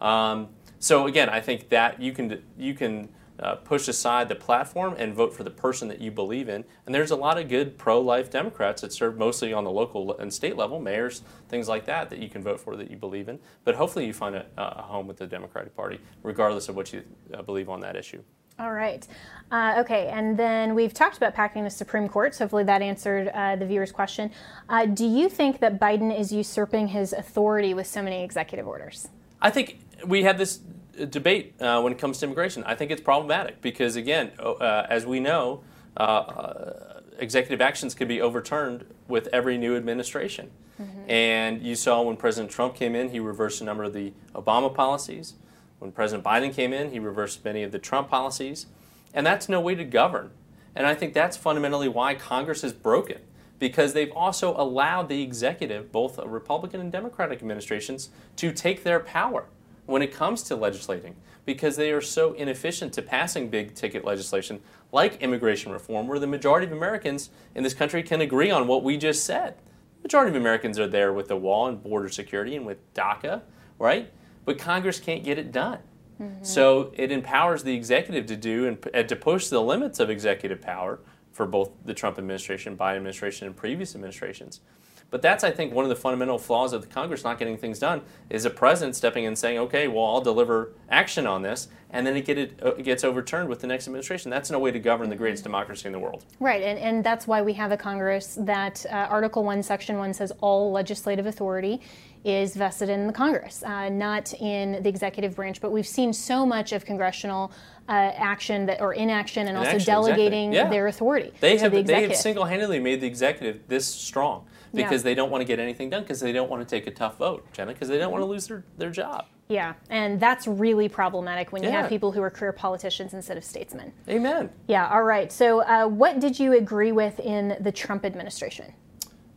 Um, 0.00 0.48
so 0.78 1.06
again, 1.06 1.28
I 1.28 1.40
think 1.40 1.68
that 1.68 2.00
you 2.00 2.12
can 2.12 2.42
you 2.56 2.74
can 2.74 3.10
uh, 3.40 3.56
push 3.56 3.88
aside 3.88 4.28
the 4.28 4.34
platform 4.34 4.94
and 4.98 5.14
vote 5.14 5.34
for 5.34 5.44
the 5.44 5.50
person 5.50 5.88
that 5.88 6.00
you 6.00 6.10
believe 6.10 6.48
in. 6.48 6.64
And 6.86 6.94
there's 6.94 7.10
a 7.10 7.16
lot 7.16 7.38
of 7.38 7.48
good 7.48 7.78
pro-life 7.78 8.30
Democrats 8.30 8.82
that 8.82 8.92
serve 8.92 9.16
mostly 9.16 9.52
on 9.52 9.64
the 9.64 9.70
local 9.70 10.16
and 10.18 10.32
state 10.32 10.56
level, 10.56 10.80
mayors, 10.80 11.22
things 11.48 11.68
like 11.68 11.86
that, 11.86 12.10
that 12.10 12.18
you 12.18 12.28
can 12.28 12.42
vote 12.42 12.60
for 12.60 12.76
that 12.76 12.90
you 12.90 12.96
believe 12.96 13.28
in. 13.28 13.38
But 13.64 13.74
hopefully, 13.74 14.06
you 14.06 14.12
find 14.12 14.36
a, 14.36 14.46
a 14.56 14.82
home 14.82 15.06
with 15.06 15.16
the 15.16 15.26
Democratic 15.26 15.74
Party, 15.74 16.00
regardless 16.22 16.68
of 16.68 16.76
what 16.76 16.92
you 16.92 17.02
uh, 17.32 17.42
believe 17.42 17.68
on 17.68 17.80
that 17.80 17.96
issue. 17.96 18.22
All 18.60 18.72
right. 18.72 19.06
Uh, 19.50 19.76
okay, 19.78 20.08
and 20.08 20.38
then 20.38 20.74
we've 20.74 20.92
talked 20.92 21.16
about 21.16 21.34
packing 21.34 21.64
the 21.64 21.70
Supreme 21.70 22.08
Court, 22.10 22.34
so 22.34 22.44
hopefully 22.44 22.64
that 22.64 22.82
answered 22.82 23.28
uh, 23.28 23.56
the 23.56 23.64
viewer's 23.64 23.90
question. 23.90 24.30
Uh, 24.68 24.84
do 24.84 25.06
you 25.06 25.30
think 25.30 25.60
that 25.60 25.80
Biden 25.80 26.16
is 26.16 26.30
usurping 26.30 26.88
his 26.88 27.14
authority 27.14 27.72
with 27.72 27.86
so 27.86 28.02
many 28.02 28.22
executive 28.22 28.68
orders? 28.68 29.08
I 29.40 29.48
think 29.48 29.80
we 30.06 30.24
have 30.24 30.36
this 30.36 30.60
debate 31.06 31.54
uh, 31.60 31.80
when 31.80 31.92
it 31.92 31.98
comes 31.98 32.18
to 32.18 32.26
immigration. 32.26 32.62
I 32.64 32.74
think 32.74 32.90
it's 32.90 33.00
problematic 33.00 33.60
because, 33.60 33.96
again, 33.96 34.32
uh, 34.38 34.86
as 34.88 35.06
we 35.06 35.20
know, 35.20 35.62
uh, 35.96 36.00
uh, 36.00 37.00
executive 37.18 37.60
actions 37.60 37.94
can 37.94 38.08
be 38.08 38.20
overturned 38.20 38.86
with 39.08 39.28
every 39.32 39.58
new 39.58 39.76
administration. 39.76 40.50
Mm-hmm. 40.80 41.10
And 41.10 41.62
you 41.62 41.74
saw 41.74 42.02
when 42.02 42.16
President 42.16 42.50
Trump 42.50 42.74
came 42.74 42.94
in, 42.94 43.10
he 43.10 43.20
reversed 43.20 43.60
a 43.60 43.64
number 43.64 43.84
of 43.84 43.92
the 43.92 44.12
Obama 44.34 44.72
policies. 44.72 45.34
When 45.78 45.92
President 45.92 46.24
Biden 46.24 46.54
came 46.54 46.72
in, 46.72 46.90
he 46.90 46.98
reversed 46.98 47.44
many 47.44 47.62
of 47.62 47.72
the 47.72 47.78
Trump 47.78 48.08
policies. 48.08 48.66
And 49.12 49.26
that's 49.26 49.48
no 49.48 49.60
way 49.60 49.74
to 49.74 49.84
govern. 49.84 50.30
And 50.74 50.86
I 50.86 50.94
think 50.94 51.14
that's 51.14 51.36
fundamentally 51.36 51.88
why 51.88 52.14
Congress 52.14 52.62
is 52.62 52.72
broken 52.72 53.18
because 53.58 53.92
they've 53.92 54.12
also 54.12 54.56
allowed 54.56 55.08
the 55.08 55.22
executive, 55.22 55.92
both 55.92 56.18
Republican 56.18 56.80
and 56.80 56.90
Democratic 56.90 57.40
administrations, 57.40 58.08
to 58.36 58.52
take 58.52 58.82
their 58.82 59.00
power 59.00 59.46
when 59.90 60.02
it 60.02 60.12
comes 60.12 60.42
to 60.44 60.56
legislating 60.56 61.16
because 61.44 61.76
they 61.76 61.90
are 61.90 62.00
so 62.00 62.32
inefficient 62.34 62.92
to 62.94 63.02
passing 63.02 63.48
big 63.48 63.74
ticket 63.74 64.04
legislation 64.04 64.60
like 64.92 65.20
immigration 65.20 65.72
reform, 65.72 66.06
where 66.06 66.18
the 66.18 66.26
majority 66.26 66.66
of 66.66 66.72
Americans 66.72 67.30
in 67.54 67.62
this 67.62 67.74
country 67.74 68.02
can 68.02 68.20
agree 68.20 68.50
on 68.50 68.66
what 68.66 68.82
we 68.82 68.96
just 68.96 69.24
said. 69.24 69.54
The 69.98 70.02
majority 70.04 70.30
of 70.30 70.36
Americans 70.36 70.78
are 70.78 70.86
there 70.86 71.12
with 71.12 71.28
the 71.28 71.36
wall 71.36 71.66
and 71.66 71.82
border 71.82 72.08
security 72.08 72.56
and 72.56 72.64
with 72.64 72.78
DACA, 72.94 73.42
right? 73.78 74.10
But 74.44 74.58
Congress 74.58 74.98
can't 74.98 75.22
get 75.22 75.38
it 75.38 75.52
done. 75.52 75.78
Mm-hmm. 76.20 76.44
So 76.44 76.92
it 76.96 77.10
empowers 77.10 77.62
the 77.62 77.74
executive 77.74 78.26
to 78.26 78.36
do 78.36 78.66
and, 78.66 78.78
and 78.92 79.08
to 79.08 79.16
push 79.16 79.48
the 79.48 79.60
limits 79.60 80.00
of 80.00 80.10
executive 80.10 80.60
power 80.60 81.00
for 81.40 81.46
both 81.46 81.70
the 81.86 81.94
Trump 81.94 82.18
administration, 82.18 82.76
Biden 82.76 82.96
administration, 82.96 83.46
and 83.46 83.56
previous 83.56 83.94
administrations. 83.94 84.60
But 85.08 85.22
that's, 85.22 85.42
I 85.42 85.50
think, 85.50 85.72
one 85.72 85.86
of 85.86 85.88
the 85.88 85.96
fundamental 85.96 86.36
flaws 86.36 86.74
of 86.74 86.82
the 86.82 86.86
Congress 86.86 87.24
not 87.24 87.38
getting 87.38 87.56
things 87.56 87.78
done 87.78 88.02
is 88.28 88.44
a 88.44 88.50
president 88.50 88.94
stepping 88.94 89.24
in 89.24 89.28
and 89.28 89.38
saying, 89.38 89.56
okay, 89.58 89.88
well, 89.88 90.04
I'll 90.04 90.20
deliver 90.20 90.72
action 90.90 91.26
on 91.26 91.40
this, 91.40 91.68
and 91.88 92.06
then 92.06 92.14
it, 92.14 92.26
get 92.26 92.36
it, 92.36 92.60
uh, 92.62 92.74
it 92.74 92.82
gets 92.82 93.04
overturned 93.04 93.48
with 93.48 93.60
the 93.60 93.66
next 93.66 93.88
administration. 93.88 94.30
That's 94.30 94.50
no 94.50 94.58
way 94.58 94.70
to 94.70 94.78
govern 94.78 95.08
the 95.08 95.16
greatest 95.16 95.42
democracy 95.42 95.86
in 95.86 95.92
the 95.92 95.98
world. 95.98 96.26
Right, 96.40 96.62
and, 96.62 96.78
and 96.78 97.02
that's 97.02 97.26
why 97.26 97.40
we 97.40 97.54
have 97.54 97.72
a 97.72 97.76
Congress 97.78 98.36
that 98.38 98.84
uh, 98.90 99.06
Article 99.08 99.42
1, 99.42 99.62
Section 99.62 99.96
1 99.96 100.12
says 100.12 100.34
all 100.42 100.70
legislative 100.70 101.24
authority 101.24 101.80
is 102.24 102.54
vested 102.54 102.88
in 102.88 103.06
the 103.06 103.12
Congress, 103.12 103.62
uh, 103.62 103.88
not 103.88 104.32
in 104.34 104.82
the 104.82 104.88
executive 104.88 105.34
branch. 105.36 105.60
But 105.60 105.72
we've 105.72 105.86
seen 105.86 106.12
so 106.12 106.44
much 106.44 106.72
of 106.72 106.84
congressional 106.84 107.50
uh, 107.88 107.92
action 107.92 108.66
that, 108.66 108.80
or 108.80 108.92
inaction 108.92 109.48
and 109.48 109.56
Inaction, 109.56 109.74
also 109.80 109.84
delegating 109.86 110.50
exactly. 110.52 110.56
Yeah. 110.56 110.70
their 110.80 110.86
authority 110.88 111.32
They 111.40 111.56
to 111.56 111.62
have 111.62 111.72
the 111.72 111.82
they 111.82 112.02
have 112.02 112.16
single-handedly 112.16 112.78
made 112.78 113.00
the 113.00 113.06
executive 113.06 113.62
this 113.68 113.86
strong 113.86 114.46
Yeah. 114.72 114.84
because 114.84 115.02
they 115.02 115.14
don't 115.14 115.30
want 115.30 115.40
to 115.40 115.46
get 115.46 115.58
anything 115.58 115.90
done 115.90 116.02
because 116.02 116.20
they 116.20 116.30
don't 116.32 116.48
want 116.50 116.62
to 116.62 116.68
take 116.68 116.86
a 116.86 116.90
tough 116.92 117.16
vote, 117.18 117.46
Jenna, 117.52 117.72
because 117.72 117.88
they 117.88 117.98
don't 117.98 118.12
want 118.12 118.22
to 118.22 118.26
lose 118.26 118.46
their, 118.46 118.62
their 118.78 118.90
job. 118.90 119.24
yeah, 119.48 119.72
and 119.88 120.20
that's 120.20 120.46
really 120.46 120.88
problematic 120.88 121.50
when 121.52 121.62
you 121.64 121.68
Yeah. 121.70 121.80
have 121.80 121.88
people 121.88 122.12
who 122.12 122.22
are 122.22 122.30
career 122.30 122.52
politicians 122.52 123.14
instead 123.14 123.36
of 123.36 123.42
statesmen. 123.44 123.92
Amen. 124.08 124.50
Yeah, 124.68 124.88
all 124.88 125.02
right. 125.02 125.32
So, 125.32 125.62
uh, 125.62 125.88
what 125.88 126.20
did 126.20 126.38
you 126.38 126.52
agree 126.52 126.92
with 126.92 127.18
in 127.18 127.56
the 127.58 127.72
Trump 127.72 128.04
administration? 128.04 128.72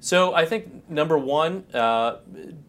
So 0.03 0.33
I 0.33 0.45
think 0.45 0.89
number 0.89 1.17
one, 1.17 1.63
uh, 1.73 2.17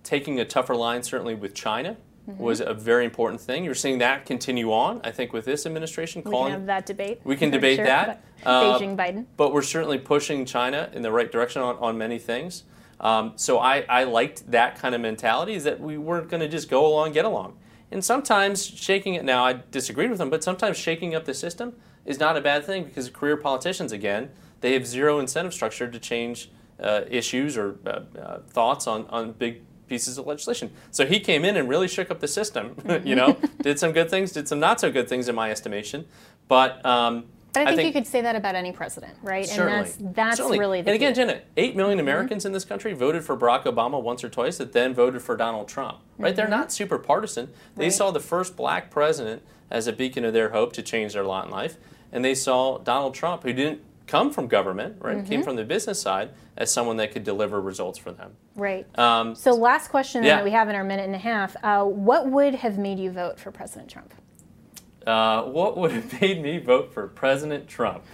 taking 0.04 0.38
a 0.38 0.44
tougher 0.44 0.76
line 0.76 1.02
certainly 1.02 1.34
with 1.34 1.52
China 1.52 1.96
Mm-hmm. 2.26 2.42
was 2.42 2.60
a 2.62 2.72
very 2.72 3.04
important 3.04 3.38
thing. 3.38 3.64
You're 3.66 3.74
seeing 3.74 3.98
that 3.98 4.24
continue 4.24 4.72
on. 4.72 5.02
I 5.04 5.10
think 5.10 5.34
with 5.34 5.44
this 5.44 5.66
administration, 5.66 6.22
We 6.24 6.30
calling 6.30 6.52
can 6.52 6.60
have 6.60 6.66
that 6.68 6.86
debate. 6.86 7.20
We 7.22 7.36
can 7.36 7.50
debate 7.50 7.76
sure, 7.76 7.84
that. 7.84 8.24
but 8.42 8.48
Uh, 8.48 8.78
Beijing, 8.78 8.96
Biden. 8.96 9.26
but 9.36 9.52
we're 9.52 9.60
certainly 9.60 9.98
pushing 9.98 10.46
China 10.46 10.88
in 10.94 11.02
the 11.02 11.12
right 11.12 11.30
direction 11.30 11.60
on, 11.60 11.76
on 11.76 11.98
many 11.98 12.18
things. 12.18 12.64
Um, 12.98 13.34
so 13.36 13.58
I, 13.58 13.84
I 13.90 14.04
liked 14.04 14.50
that 14.50 14.78
kind 14.78 14.94
of 14.94 15.02
mentality 15.02 15.52
is 15.52 15.64
that 15.64 15.78
we 15.80 15.98
weren't 15.98 16.30
going 16.30 16.40
to 16.40 16.48
just 16.48 16.70
go 16.70 16.86
along, 16.86 17.12
get 17.12 17.26
along. 17.26 17.58
And 17.92 18.02
sometimes 18.02 18.64
shaking 18.64 19.12
it 19.12 19.24
now, 19.26 19.44
I 19.44 19.60
disagreed 19.70 20.08
with 20.08 20.18
them, 20.18 20.30
but 20.30 20.42
sometimes 20.42 20.78
shaking 20.78 21.14
up 21.14 21.26
the 21.26 21.34
system 21.34 21.74
is 22.06 22.18
not 22.18 22.38
a 22.38 22.40
bad 22.40 22.64
thing 22.64 22.84
because 22.84 23.10
career 23.10 23.36
politicians, 23.36 23.92
again, 23.92 24.30
they 24.62 24.72
have 24.72 24.86
zero 24.86 25.18
incentive 25.18 25.52
structure 25.52 25.90
to 25.90 25.98
change 25.98 26.50
issues 26.82 27.56
or 27.56 27.76
uh, 27.86 28.00
uh, 28.18 28.38
thoughts 28.48 28.86
on, 28.86 29.06
on 29.06 29.32
big 29.32 29.62
pieces 29.88 30.18
of 30.18 30.26
legislation. 30.26 30.70
So 30.90 31.04
he 31.06 31.20
came 31.20 31.44
in 31.44 31.56
and 31.56 31.68
really 31.68 31.88
shook 31.88 32.10
up 32.10 32.20
the 32.20 32.28
system, 32.28 32.74
you 33.04 33.14
know, 33.14 33.36
did 33.62 33.78
some 33.78 33.92
good 33.92 34.10
things, 34.10 34.32
did 34.32 34.48
some 34.48 34.58
not 34.60 34.80
so 34.80 34.90
good 34.90 35.08
things 35.08 35.28
in 35.28 35.34
my 35.34 35.50
estimation. 35.50 36.06
But 36.48 36.84
um, 36.84 37.24
But 37.52 37.68
I 37.68 37.76
think, 37.76 37.86
you 37.86 37.92
could 37.92 38.06
say 38.06 38.20
that 38.22 38.34
about 38.34 38.54
any 38.54 38.72
president, 38.72 39.16
right? 39.22 39.46
Certainly. 39.46 39.72
And 39.72 39.86
that's 39.86 39.96
that's 40.16 40.36
Certainly. 40.38 40.58
really 40.58 40.82
the 40.82 40.90
And 40.90 40.96
again. 40.96 41.12
Mm-hmm. 41.12 41.28
Jenna, 41.30 41.40
8 41.56 41.76
million 41.76 42.00
Americans 42.00 42.44
in 42.44 42.52
this 42.52 42.64
country 42.64 42.92
voted 42.94 43.24
for 43.24 43.36
Barack 43.36 43.64
Obama 43.64 44.02
once 44.02 44.24
or 44.24 44.28
twice 44.28 44.58
that 44.58 44.72
then 44.72 44.94
voted 44.94 45.22
for 45.22 45.36
Donald 45.36 45.68
Trump. 45.68 45.98
Right? 46.18 46.34
They're 46.34 46.48
not 46.48 46.72
super 46.72 46.98
partisan. 46.98 47.46
They 47.46 47.52
Mm-hmm. 47.52 47.80
Right. 47.82 47.92
saw 47.92 48.10
the 48.10 48.20
first 48.20 48.56
black 48.56 48.90
president 48.90 49.42
as 49.70 49.86
a 49.86 49.92
beacon 49.92 50.24
of 50.24 50.32
their 50.32 50.50
hope 50.50 50.72
to 50.74 50.82
change 50.82 51.12
their 51.12 51.24
lot 51.24 51.44
in 51.46 51.50
life. 51.50 51.76
And 52.12 52.24
they 52.24 52.34
saw 52.34 52.78
Donald 52.78 53.14
Trump, 53.14 53.42
who 53.42 53.52
didn't 53.52 53.80
come 54.06 54.30
from 54.30 54.48
government, 54.48 54.96
right? 55.00 55.18
Mm-hmm. 55.18 55.26
Came 55.26 55.42
from 55.42 55.56
the 55.56 55.64
business 55.64 56.00
side, 56.00 56.30
as 56.56 56.70
someone 56.70 56.96
that 56.98 57.12
could 57.12 57.24
deliver 57.24 57.60
results 57.60 57.98
for 57.98 58.12
them. 58.12 58.32
Right. 58.54 58.86
Um, 58.98 59.34
so, 59.34 59.52
last 59.52 59.88
question 59.88 60.22
yeah. 60.22 60.36
that 60.36 60.44
we 60.44 60.50
have 60.50 60.68
in 60.68 60.74
our 60.74 60.84
minute 60.84 61.06
and 61.06 61.14
a 61.14 61.18
half: 61.18 61.56
uh, 61.62 61.84
What 61.84 62.30
would 62.30 62.54
have 62.56 62.78
made 62.78 62.98
you 62.98 63.10
vote 63.10 63.38
for 63.38 63.50
President 63.50 63.90
Trump? 63.90 64.14
Uh, 65.06 65.42
what 65.44 65.76
would 65.76 65.92
have 65.92 66.20
made 66.20 66.42
me 66.42 66.58
vote 66.58 66.92
for 66.92 67.08
President 67.08 67.66
Trump? 67.68 68.04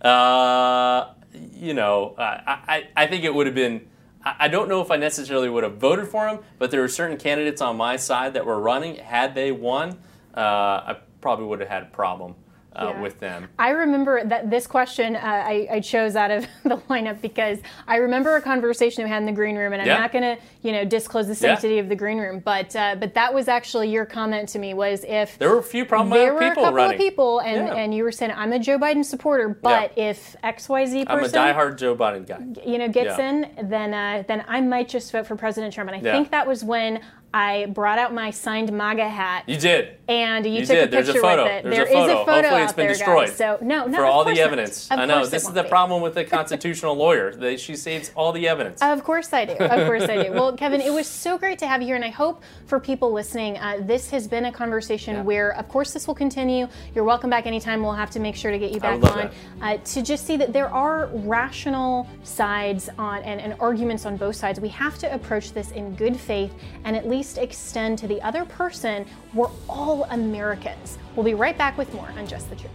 Uh, 0.00 1.12
you 1.32 1.74
know, 1.74 2.14
I, 2.18 2.58
I, 2.68 2.88
I 2.96 3.06
think 3.06 3.24
it 3.24 3.34
would 3.34 3.46
have 3.46 3.54
been. 3.54 3.88
I 4.24 4.36
I 4.40 4.48
don't 4.48 4.68
know 4.68 4.80
if 4.80 4.90
I 4.90 4.96
necessarily 4.96 5.48
would 5.48 5.64
have 5.64 5.76
voted 5.76 6.08
for 6.08 6.28
him, 6.28 6.40
but 6.58 6.70
there 6.70 6.80
were 6.80 6.88
certain 6.88 7.16
candidates 7.16 7.60
on 7.60 7.76
my 7.76 7.96
side 7.96 8.34
that 8.34 8.46
were 8.46 8.60
running. 8.60 8.96
Had 8.96 9.34
they 9.34 9.52
won, 9.52 9.98
uh, 10.34 10.40
I 10.40 10.96
probably 11.20 11.46
would 11.46 11.60
have 11.60 11.68
had 11.68 11.82
a 11.82 11.86
problem 11.86 12.34
uh, 12.76 12.92
Yeah. 12.94 13.00
with 13.00 13.18
them. 13.20 13.48
I 13.58 13.70
remember 13.70 14.22
that 14.24 14.50
this 14.50 14.66
question 14.66 15.16
uh, 15.16 15.20
I, 15.22 15.66
I 15.70 15.80
chose 15.80 16.14
out 16.16 16.30
of 16.30 16.46
the 16.64 16.76
lineup 16.88 17.20
because 17.20 17.58
I 17.88 17.96
remember 17.96 18.36
a 18.36 18.42
conversation 18.42 19.04
we 19.04 19.10
had 19.10 19.18
in 19.18 19.26
the 19.26 19.32
green 19.32 19.56
room, 19.56 19.72
and 19.72 19.82
I'm 19.82 19.88
Yeah. 19.88 19.98
not 19.98 20.12
going 20.12 20.22
to, 20.22 20.42
you 20.62 20.72
know, 20.72 20.84
disclose 20.84 21.26
the 21.26 21.32
Yeah. 21.34 21.54
sanctity 21.54 21.78
of 21.78 21.88
the 21.88 21.96
green 21.96 22.18
room, 22.18 22.40
but 22.44 22.74
uh, 22.76 22.94
but 22.98 23.14
that 23.14 23.34
was 23.34 23.48
actually 23.48 23.90
your 23.90 24.04
comment 24.06 24.48
to 24.50 24.58
me 24.58 24.74
was 24.74 25.04
if 25.08 25.38
There 25.38 25.50
were 25.50 25.58
a 25.58 25.62
few 25.62 25.84
problematic 25.84 26.24
there 26.26 26.34
were 26.34 26.40
people 26.40 26.62
a 26.62 26.66
couple 26.66 26.76
running. 26.76 26.94
of 26.94 26.98
people, 27.00 27.38
and, 27.40 27.66
Yeah. 27.66 27.74
and 27.74 27.94
you 27.94 28.04
were 28.04 28.12
saying 28.12 28.32
I'm 28.36 28.52
a 28.52 28.58
Joe 28.58 28.78
Biden 28.78 29.04
supporter, 29.04 29.48
but 29.48 29.92
if 29.96 30.36
X 30.42 30.68
Y 30.68 30.86
Z 30.86 31.04
I'm 31.08 31.18
a 31.18 31.22
person, 31.22 31.40
diehard 31.40 31.76
Joe 31.76 31.96
Biden 31.96 32.26
guy. 32.26 32.62
you 32.64 32.78
know, 32.78 32.88
gets 32.88 33.18
Yeah. 33.18 33.28
in, 33.30 33.68
then 33.68 33.92
uh, 33.94 34.22
then 34.28 34.44
I 34.48 34.60
might 34.60 34.88
just 34.88 35.10
vote 35.12 35.26
for 35.26 35.34
President 35.36 35.74
Trump. 35.74 35.90
And 35.90 35.96
I 36.00 36.06
Yeah. 36.06 36.12
think 36.14 36.30
that 36.30 36.46
was 36.46 36.62
when 36.64 37.00
I 37.32 37.66
brought 37.66 37.98
out 37.98 38.12
my 38.12 38.30
signed 38.30 38.72
MAGA 38.72 39.08
hat. 39.08 39.44
You 39.46 39.56
did. 39.56 39.96
and 40.08 40.44
you, 40.44 40.52
You 40.52 40.60
took 40.60 40.68
did. 40.68 40.88
a 40.88 40.90
There's 40.90 41.08
a 41.08 41.12
picture 41.12 41.22
photo. 41.28 41.42
with 41.44 41.52
it. 41.52 41.62
There's 41.62 41.76
There 41.76 41.84
a 41.84 41.88
is 41.88 41.94
photo. 41.94 42.22
a 42.22 42.24
photo 42.26 42.32
Hopefully 42.48 42.62
it's 42.62 42.72
been 42.72 42.86
there, 42.86 42.94
destroyed. 42.94 43.28
guys. 43.28 43.36
So 43.36 43.58
no, 43.62 43.86
no, 43.86 43.96
for 43.98 44.04
all 44.04 44.24
the 44.24 44.40
evidence. 44.40 44.88
I 44.90 45.06
know 45.06 45.24
this 45.24 45.44
is 45.46 45.52
the 45.52 45.62
be. 45.62 45.68
problem 45.68 46.02
with 46.02 46.14
the 46.14 46.24
constitutional 46.24 46.96
lawyer. 46.96 47.32
They, 47.32 47.56
she 47.56 47.76
saves 47.76 48.10
all 48.16 48.32
the 48.32 48.48
evidence. 48.48 48.82
Of 48.82 49.04
course 49.04 49.32
I 49.32 49.44
do. 49.44 49.52
Of 49.52 49.86
course 49.86 50.02
I 50.02 50.24
do. 50.24 50.32
Well, 50.32 50.56
Kevin, 50.56 50.80
it 50.80 50.92
was 50.92 51.06
so 51.06 51.38
great 51.38 51.60
to 51.60 51.68
have 51.68 51.80
you 51.82 51.86
here, 51.86 51.94
and 51.96 52.04
I 52.04 52.08
hope 52.08 52.42
for 52.66 52.80
people 52.80 53.12
listening, 53.12 53.56
uh, 53.58 53.76
this 53.82 54.10
has 54.10 54.26
been 54.26 54.46
a 54.46 54.52
conversation 54.52 55.14
Yeah. 55.16 55.22
where, 55.22 55.50
of 55.56 55.68
course, 55.68 55.92
this 55.92 56.08
will 56.08 56.16
continue. 56.16 56.66
You're 56.96 57.04
welcome 57.04 57.30
back 57.30 57.46
anytime. 57.46 57.80
We'll 57.82 57.92
have 57.92 58.10
to 58.10 58.18
make 58.18 58.34
sure 58.34 58.50
to 58.50 58.58
get 58.58 58.72
you 58.72 58.80
back 58.80 59.00
on 59.04 59.30
uh, 59.62 59.76
to 59.76 60.02
just 60.02 60.26
see 60.26 60.36
that 60.36 60.52
there 60.52 60.68
are 60.68 61.06
rational 61.12 62.08
sides 62.24 62.88
on 62.98 63.22
and, 63.22 63.40
and 63.40 63.54
arguments 63.60 64.04
on 64.04 64.16
both 64.16 64.34
sides. 64.34 64.58
We 64.58 64.68
have 64.70 64.98
to 64.98 65.14
approach 65.14 65.52
this 65.52 65.70
in 65.70 65.94
good 65.94 66.16
faith 66.18 66.52
and 66.84 66.96
at 66.96 67.06
least 67.06 67.19
extend 67.38 67.98
to 67.98 68.08
the 68.08 68.20
other 68.22 68.44
person 68.44 69.06
we're 69.34 69.50
all 69.68 70.04
Americans. 70.04 70.98
We'll 71.14 71.24
be 71.24 71.34
right 71.34 71.56
back 71.56 71.78
with 71.78 71.92
more 71.94 72.08
on 72.10 72.26
Just 72.26 72.50
the 72.50 72.56
Truth. 72.56 72.72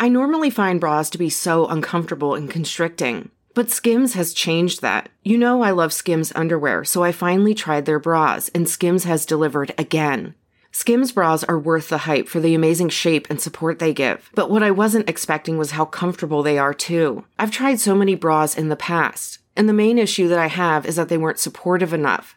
I 0.00 0.08
normally 0.08 0.50
find 0.50 0.80
bras 0.80 1.08
to 1.10 1.18
be 1.18 1.30
so 1.30 1.66
uncomfortable 1.66 2.34
and 2.34 2.50
constricting, 2.50 3.30
but 3.54 3.70
Skims 3.70 4.14
has 4.14 4.34
changed 4.34 4.82
that. 4.82 5.08
You 5.22 5.38
know, 5.38 5.62
I 5.62 5.70
love 5.70 5.92
Skims 5.92 6.32
underwear, 6.34 6.84
so 6.84 7.04
I 7.04 7.12
finally 7.12 7.54
tried 7.54 7.86
their 7.86 8.00
bras, 8.00 8.50
and 8.54 8.68
Skims 8.68 9.04
has 9.04 9.24
delivered 9.24 9.72
again. 9.78 10.34
Skims 10.72 11.12
bras 11.12 11.44
are 11.44 11.58
worth 11.58 11.88
the 11.88 11.98
hype 11.98 12.28
for 12.28 12.40
the 12.40 12.52
amazing 12.52 12.88
shape 12.88 13.28
and 13.30 13.40
support 13.40 13.78
they 13.78 13.94
give, 13.94 14.28
but 14.34 14.50
what 14.50 14.64
I 14.64 14.72
wasn't 14.72 15.08
expecting 15.08 15.56
was 15.56 15.70
how 15.70 15.84
comfortable 15.84 16.42
they 16.42 16.58
are 16.58 16.74
too. 16.74 17.24
I've 17.38 17.52
tried 17.52 17.78
so 17.78 17.94
many 17.94 18.16
bras 18.16 18.58
in 18.58 18.70
the 18.70 18.76
past, 18.76 19.38
and 19.54 19.68
the 19.68 19.72
main 19.72 19.98
issue 19.98 20.26
that 20.26 20.38
I 20.38 20.48
have 20.48 20.84
is 20.84 20.96
that 20.96 21.08
they 21.08 21.16
weren't 21.16 21.38
supportive 21.38 21.92
enough, 21.92 22.36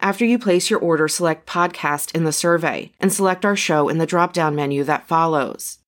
After 0.00 0.24
you 0.24 0.38
place 0.38 0.70
your 0.70 0.78
order, 0.78 1.08
select 1.08 1.44
podcast 1.48 2.14
in 2.14 2.22
the 2.22 2.32
survey 2.32 2.92
and 3.00 3.12
select 3.12 3.44
our 3.44 3.56
show 3.56 3.88
in 3.88 3.98
the 3.98 4.06
drop 4.06 4.32
down 4.32 4.54
menu 4.54 4.84
that 4.84 5.08
follows. 5.08 5.78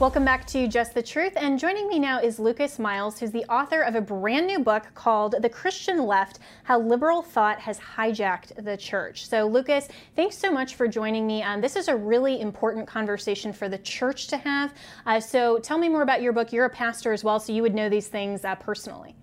Welcome 0.00 0.24
back 0.24 0.44
to 0.48 0.66
Just 0.66 0.94
the 0.94 1.02
Truth. 1.02 1.34
And 1.36 1.60
joining 1.60 1.86
me 1.86 2.00
now 2.00 2.18
is 2.18 2.40
Lucas 2.40 2.80
Miles, 2.80 3.20
who's 3.20 3.30
the 3.30 3.44
author 3.44 3.82
of 3.82 3.94
a 3.94 4.00
brand 4.00 4.48
new 4.48 4.58
book 4.58 4.88
called 4.96 5.36
The 5.38 5.48
Christian 5.48 6.04
Left 6.04 6.40
How 6.64 6.80
Liberal 6.80 7.22
Thought 7.22 7.60
Has 7.60 7.78
Hijacked 7.78 8.64
the 8.64 8.76
Church. 8.76 9.28
So, 9.28 9.46
Lucas, 9.46 9.86
thanks 10.16 10.36
so 10.36 10.50
much 10.50 10.74
for 10.74 10.88
joining 10.88 11.24
me. 11.24 11.44
Um, 11.44 11.60
this 11.60 11.76
is 11.76 11.86
a 11.86 11.94
really 11.94 12.40
important 12.40 12.88
conversation 12.88 13.52
for 13.52 13.68
the 13.68 13.78
church 13.78 14.26
to 14.26 14.36
have. 14.38 14.74
Uh, 15.06 15.20
so, 15.20 15.60
tell 15.60 15.78
me 15.78 15.88
more 15.88 16.02
about 16.02 16.20
your 16.20 16.32
book. 16.32 16.52
You're 16.52 16.64
a 16.64 16.70
pastor 16.70 17.12
as 17.12 17.22
well, 17.22 17.38
so 17.38 17.52
you 17.52 17.62
would 17.62 17.76
know 17.76 17.88
these 17.88 18.08
things 18.08 18.44
uh, 18.44 18.56
personally. 18.56 19.14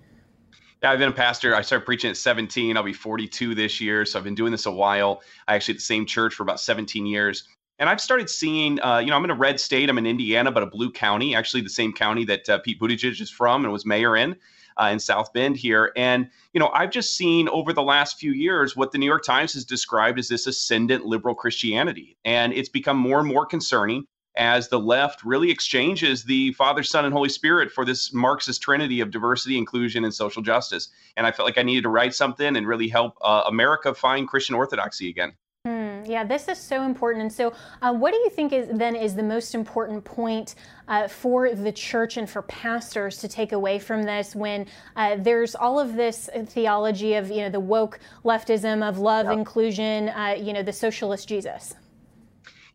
Yeah, 0.84 0.92
I've 0.92 1.00
been 1.00 1.10
a 1.10 1.14
pastor. 1.14 1.56
I 1.56 1.62
started 1.62 1.86
preaching 1.86 2.10
at 2.12 2.18
17. 2.18 2.78
I'll 2.78 2.84
be 2.84 2.94
42 2.94 3.56
this 3.56 3.82
year. 3.82 4.06
So 4.06 4.20
I've 4.20 4.26
been 4.26 4.36
doing 4.36 4.52
this 4.52 4.66
a 4.66 4.72
while. 4.72 5.22
I 5.48 5.56
actually 5.56 5.74
at 5.74 5.80
the 5.80 5.84
same 5.86 6.06
church 6.06 6.36
for 6.36 6.44
about 6.44 6.60
17 6.62 7.06
years. 7.06 7.48
And 7.80 7.90
I've 7.90 8.02
started 8.02 8.30
seeing, 8.30 8.82
uh, 8.82 9.00
you 9.00 9.08
know, 9.10 9.18
I'm 9.18 9.24
in 9.26 9.32
a 9.32 9.36
red 9.36 9.60
state. 9.60 9.90
I'm 9.90 9.98
in 9.98 10.06
Indiana, 10.06 10.52
but 10.52 10.64
a 10.64 10.68
blue 10.68 10.92
county, 10.92 11.36
actually 11.36 11.62
the 11.62 11.70
same 11.70 11.94
county 11.94 12.26
that 12.26 12.50
uh, 12.50 12.60
Pete 12.60 12.80
Buttigieg 12.80 13.22
is 13.22 13.30
from 13.30 13.64
and 13.66 13.74
was 13.74 13.86
mayor 13.86 14.16
in. 14.18 14.36
uh, 14.80 14.90
in 14.92 15.00
South 15.00 15.34
Bend 15.34 15.58
here. 15.58 15.92
And, 15.96 16.30
you 16.54 16.60
know, 16.60 16.70
I've 16.70 16.92
just 16.92 17.16
seen 17.16 17.50
over 17.50 17.74
the 17.74 17.84
last 17.84 18.18
few 18.18 18.32
years 18.32 18.76
what 18.76 18.92
the 18.92 18.98
New 18.98 19.06
York 19.06 19.24
Times 19.24 19.54
has 19.54 19.66
described 19.66 20.20
as 20.20 20.28
this 20.28 20.48
ascendant 20.48 21.06
liberal 21.06 21.36
Christianity. 21.36 22.18
And 22.26 22.54
it's 22.54 22.70
become 22.70 22.98
more 22.98 23.20
and 23.20 23.28
more 23.28 23.46
concerning 23.46 24.06
as 24.40 24.70
the 24.70 24.80
left 24.80 25.24
really 25.24 25.52
exchanges 25.52 26.24
the 26.24 26.54
Father, 26.54 26.82
Son, 26.82 27.06
and 27.06 27.14
Holy 27.14 27.30
Spirit 27.30 27.70
for 27.70 27.84
this 27.84 28.14
Marxist 28.14 28.62
trinity 28.62 29.02
of 29.02 29.12
diversity, 29.12 29.58
inclusion, 29.58 30.06
and 30.06 30.14
social 30.14 30.42
justice. 30.42 30.90
And 31.18 31.28
I 31.28 31.32
felt 31.32 31.46
like 31.46 31.58
I 31.58 31.64
needed 31.64 31.84
to 31.84 31.90
write 31.90 32.16
something 32.16 32.56
and 32.56 32.66
really 32.66 32.88
help 32.88 33.18
uh, 33.22 33.44
America 33.48 33.94
find 33.94 34.28
Christian 34.28 34.56
orthodoxy 34.56 35.10
again. 35.10 35.34
Hmm, 35.66 36.06
yeah, 36.06 36.24
this 36.24 36.48
is 36.48 36.58
so 36.58 36.84
important. 36.84 37.22
And 37.22 37.34
so, 37.34 37.52
uh, 37.82 37.94
what 37.94 38.14
do 38.14 38.18
you 38.20 38.30
think 38.30 38.54
is 38.54 38.70
then 38.72 38.96
is 38.96 39.14
the 39.14 39.24
most 39.24 39.54
important 39.54 40.06
point 40.06 40.56
uh, 40.88 41.10
for 41.10 41.54
the 41.54 41.74
church 41.74 42.16
and 42.16 42.30
for 42.30 42.44
pastors 42.44 43.18
to 43.18 43.28
take 43.28 43.52
away 43.52 43.78
from 43.78 44.04
this 44.04 44.38
when 44.38 44.68
uh, 44.96 45.18
there's 45.20 45.56
all 45.56 45.78
of 45.78 45.98
this 45.98 46.30
theology 46.46 47.16
of 47.16 47.30
you 47.30 47.42
know 47.42 47.50
the 47.50 47.60
woke 47.60 48.00
leftism 48.24 48.88
of 48.88 49.00
love, 49.00 49.30
inclusion, 49.30 50.08
uh, 50.10 50.38
you 50.40 50.54
know 50.54 50.64
the 50.64 50.72
socialist 50.72 51.28
Jesus? 51.28 51.76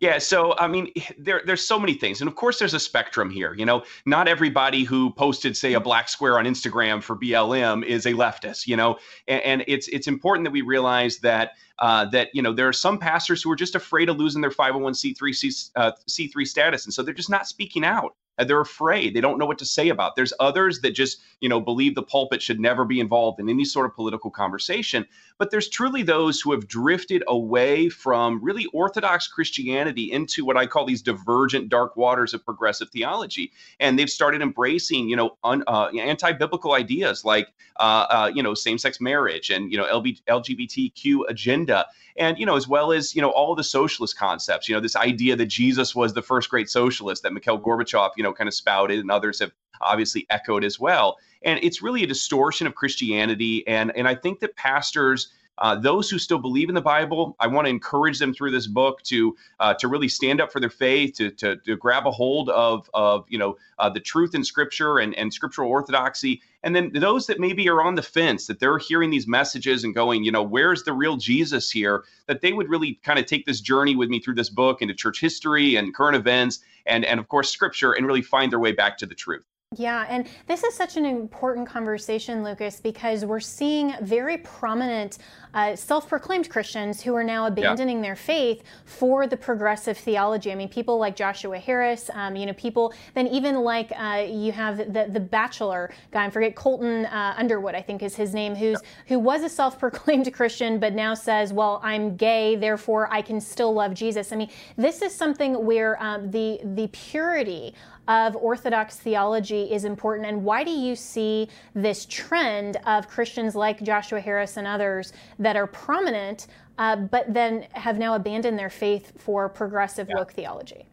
Yeah, 0.00 0.18
so 0.18 0.56
I 0.58 0.66
mean, 0.66 0.92
there 1.18 1.42
there's 1.44 1.66
so 1.66 1.78
many 1.78 1.94
things, 1.94 2.20
and 2.20 2.28
of 2.28 2.36
course, 2.36 2.58
there's 2.58 2.74
a 2.74 2.80
spectrum 2.80 3.30
here. 3.30 3.54
You 3.54 3.64
know, 3.64 3.84
not 4.06 4.28
everybody 4.28 4.84
who 4.84 5.10
posted, 5.12 5.56
say, 5.56 5.74
a 5.74 5.80
black 5.80 6.08
square 6.08 6.38
on 6.38 6.44
Instagram 6.44 7.02
for 7.02 7.16
BLM 7.16 7.84
is 7.84 8.06
a 8.06 8.12
leftist. 8.12 8.66
You 8.66 8.76
know, 8.76 8.98
and, 9.28 9.42
and 9.42 9.64
it's 9.66 9.88
it's 9.88 10.06
important 10.06 10.44
that 10.44 10.52
we 10.52 10.62
realize 10.62 11.18
that 11.18 11.52
uh, 11.78 12.06
that 12.06 12.28
you 12.32 12.42
know 12.42 12.52
there 12.52 12.68
are 12.68 12.72
some 12.72 12.98
pastors 12.98 13.42
who 13.42 13.50
are 13.50 13.56
just 13.56 13.74
afraid 13.74 14.08
of 14.08 14.16
losing 14.16 14.40
their 14.40 14.50
501c3 14.50 15.34
C, 15.34 15.52
uh, 15.76 15.92
C3 16.08 16.46
status, 16.46 16.84
and 16.84 16.94
so 16.94 17.02
they're 17.02 17.14
just 17.14 17.30
not 17.30 17.46
speaking 17.46 17.84
out 17.84 18.14
they're 18.38 18.60
afraid. 18.60 19.14
They 19.14 19.20
don't 19.20 19.38
know 19.38 19.46
what 19.46 19.58
to 19.58 19.64
say 19.64 19.88
about 19.88 20.16
there's 20.16 20.32
others 20.40 20.80
that 20.80 20.92
just 20.92 21.20
you 21.40 21.48
know 21.48 21.60
believe 21.60 21.94
the 21.94 22.02
pulpit 22.02 22.42
should 22.42 22.58
never 22.58 22.84
be 22.84 23.00
involved 23.00 23.38
in 23.40 23.48
any 23.48 23.64
sort 23.64 23.86
of 23.86 23.94
political 23.94 24.30
conversation. 24.30 25.06
But 25.38 25.50
there's 25.50 25.68
truly 25.68 26.02
those 26.02 26.40
who 26.40 26.52
have 26.52 26.66
drifted 26.66 27.22
away 27.28 27.88
from 27.88 28.42
really 28.42 28.66
orthodox 28.66 29.28
christianity 29.28 30.10
into 30.10 30.44
what 30.44 30.56
i 30.56 30.66
call 30.66 30.84
these 30.84 31.02
divergent 31.02 31.68
dark 31.68 31.96
waters 31.96 32.34
of 32.34 32.44
progressive 32.44 32.90
theology. 32.90 33.52
And 33.78 33.98
they've 33.98 34.10
started 34.10 34.42
embracing 34.42 35.08
you 35.08 35.16
know 35.16 35.36
un, 35.44 35.62
uh, 35.66 35.88
anti-biblical 35.88 36.72
ideas 36.72 37.24
like 37.24 37.48
uh, 37.78 38.06
uh, 38.10 38.32
you 38.34 38.42
know 38.42 38.54
same-sex 38.54 39.00
marriage 39.00 39.50
and 39.50 39.70
you 39.70 39.78
know 39.78 39.84
LB, 39.84 40.22
lgbtq 40.28 41.20
agenda. 41.28 41.86
And 42.16 42.38
you 42.38 42.46
know 42.46 42.56
as 42.56 42.68
well 42.68 42.92
as 42.92 43.14
you 43.14 43.22
know 43.22 43.30
all 43.30 43.54
the 43.54 43.64
socialist 43.64 44.16
concepts 44.16 44.68
you 44.68 44.74
know 44.74 44.80
this 44.80 44.96
idea 44.96 45.34
that 45.36 45.46
jesus 45.46 45.94
was 45.94 46.14
the 46.14 46.22
first 46.22 46.48
great 46.48 46.70
socialist 46.70 47.22
that 47.24 47.32
mikhail 47.32 47.58
gorbachev 47.58 48.10
you 48.16 48.22
know 48.24 48.32
kind 48.32 48.48
of 48.48 48.54
spouted 48.54 48.98
and 48.98 49.10
others 49.10 49.38
have 49.38 49.52
obviously 49.80 50.26
echoed 50.30 50.64
as 50.64 50.80
well. 50.80 51.16
And 51.44 51.60
it's 51.62 51.82
really 51.82 52.02
a 52.02 52.06
distortion 52.06 52.66
of 52.66 52.74
christianity 52.74 53.66
and 53.68 53.94
and 53.96 54.08
i 54.08 54.14
think 54.14 54.40
that 54.40 54.56
pastors 54.56 55.28
uh, 55.58 55.76
those 55.76 56.10
who 56.10 56.18
still 56.18 56.38
believe 56.38 56.68
in 56.68 56.74
the 56.74 56.80
Bible, 56.80 57.36
I 57.38 57.46
want 57.46 57.66
to 57.66 57.70
encourage 57.70 58.18
them 58.18 58.34
through 58.34 58.50
this 58.50 58.66
book 58.66 59.02
to 59.04 59.36
uh, 59.60 59.74
to 59.74 59.88
really 59.88 60.08
stand 60.08 60.40
up 60.40 60.52
for 60.52 60.60
their 60.60 60.70
faith, 60.70 61.14
to 61.16 61.30
to, 61.30 61.56
to 61.56 61.76
grab 61.76 62.06
a 62.06 62.10
hold 62.10 62.50
of 62.50 62.90
of 62.94 63.24
you 63.28 63.38
know 63.38 63.56
uh, 63.78 63.88
the 63.88 64.00
truth 64.00 64.34
in 64.34 64.44
Scripture 64.44 64.98
and 64.98 65.14
and 65.14 65.32
scriptural 65.32 65.70
orthodoxy, 65.70 66.42
and 66.62 66.74
then 66.74 66.90
those 66.94 67.26
that 67.26 67.38
maybe 67.38 67.68
are 67.68 67.82
on 67.82 67.94
the 67.94 68.02
fence 68.02 68.46
that 68.46 68.58
they're 68.58 68.78
hearing 68.78 69.10
these 69.10 69.28
messages 69.28 69.84
and 69.84 69.94
going, 69.94 70.24
you 70.24 70.32
know, 70.32 70.42
where's 70.42 70.82
the 70.82 70.92
real 70.92 71.16
Jesus 71.16 71.70
here? 71.70 72.04
That 72.26 72.40
they 72.40 72.52
would 72.52 72.68
really 72.68 72.98
kind 73.04 73.18
of 73.18 73.26
take 73.26 73.46
this 73.46 73.60
journey 73.60 73.94
with 73.94 74.08
me 74.08 74.18
through 74.20 74.34
this 74.34 74.50
book 74.50 74.82
into 74.82 74.94
church 74.94 75.20
history 75.20 75.76
and 75.76 75.94
current 75.94 76.16
events 76.16 76.60
and 76.86 77.04
and 77.04 77.20
of 77.20 77.28
course 77.28 77.50
Scripture 77.50 77.92
and 77.92 78.06
really 78.06 78.22
find 78.22 78.50
their 78.50 78.58
way 78.58 78.72
back 78.72 78.98
to 78.98 79.06
the 79.06 79.14
truth. 79.14 79.44
Yeah, 79.78 80.06
and 80.08 80.26
this 80.46 80.64
is 80.64 80.74
such 80.74 80.96
an 80.96 81.04
important 81.04 81.68
conversation, 81.68 82.42
Lucas, 82.42 82.80
because 82.80 83.24
we're 83.24 83.40
seeing 83.40 83.94
very 84.02 84.38
prominent 84.38 85.18
uh, 85.54 85.76
self 85.76 86.08
proclaimed 86.08 86.50
Christians 86.50 87.00
who 87.00 87.14
are 87.14 87.24
now 87.24 87.46
abandoning 87.46 87.98
yeah. 87.98 88.02
their 88.02 88.16
faith 88.16 88.62
for 88.84 89.26
the 89.26 89.36
progressive 89.36 89.96
theology. 89.96 90.50
I 90.50 90.54
mean, 90.56 90.68
people 90.68 90.98
like 90.98 91.16
Joshua 91.16 91.58
Harris, 91.58 92.10
um, 92.12 92.36
you 92.36 92.46
know, 92.46 92.52
people, 92.54 92.92
then 93.14 93.28
even 93.28 93.60
like 93.60 93.92
uh, 93.96 94.26
you 94.28 94.52
have 94.52 94.78
the, 94.78 95.08
the 95.10 95.20
Bachelor 95.20 95.92
guy, 96.10 96.24
I 96.24 96.30
forget, 96.30 96.56
Colton 96.56 97.06
uh, 97.06 97.34
Underwood, 97.36 97.74
I 97.74 97.82
think 97.82 98.02
is 98.02 98.16
his 98.16 98.34
name, 98.34 98.54
who's 98.54 98.80
yeah. 98.82 98.88
who 99.06 99.18
was 99.18 99.42
a 99.42 99.48
self 99.48 99.78
proclaimed 99.78 100.32
Christian, 100.32 100.78
but 100.78 100.92
now 100.92 101.14
says, 101.14 101.52
well, 101.52 101.80
I'm 101.82 102.16
gay, 102.16 102.56
therefore 102.56 103.12
I 103.12 103.22
can 103.22 103.40
still 103.40 103.72
love 103.72 103.94
Jesus. 103.94 104.32
I 104.32 104.36
mean, 104.36 104.50
this 104.76 105.02
is 105.02 105.14
something 105.14 105.64
where 105.64 106.02
um, 106.02 106.30
the, 106.30 106.60
the 106.64 106.88
purity 106.88 107.74
of 108.08 108.36
Orthodox 108.36 108.96
theology 108.96 109.72
is 109.72 109.84
important? 109.84 110.28
And 110.28 110.44
why 110.44 110.64
do 110.64 110.70
you 110.70 110.96
see 110.96 111.48
this 111.74 112.06
trend 112.06 112.76
of 112.86 113.08
Christians 113.08 113.54
like 113.54 113.82
Joshua 113.82 114.20
Harris 114.20 114.56
and 114.56 114.66
others 114.66 115.12
that 115.38 115.56
are 115.56 115.66
prominent, 115.66 116.46
uh, 116.78 116.96
but 116.96 117.32
then 117.32 117.66
have 117.72 117.98
now 117.98 118.14
abandoned 118.14 118.58
their 118.58 118.70
faith 118.70 119.12
for 119.18 119.48
progressive 119.48 120.08
yeah. 120.08 120.16
woke 120.18 120.32
theology? 120.32 120.86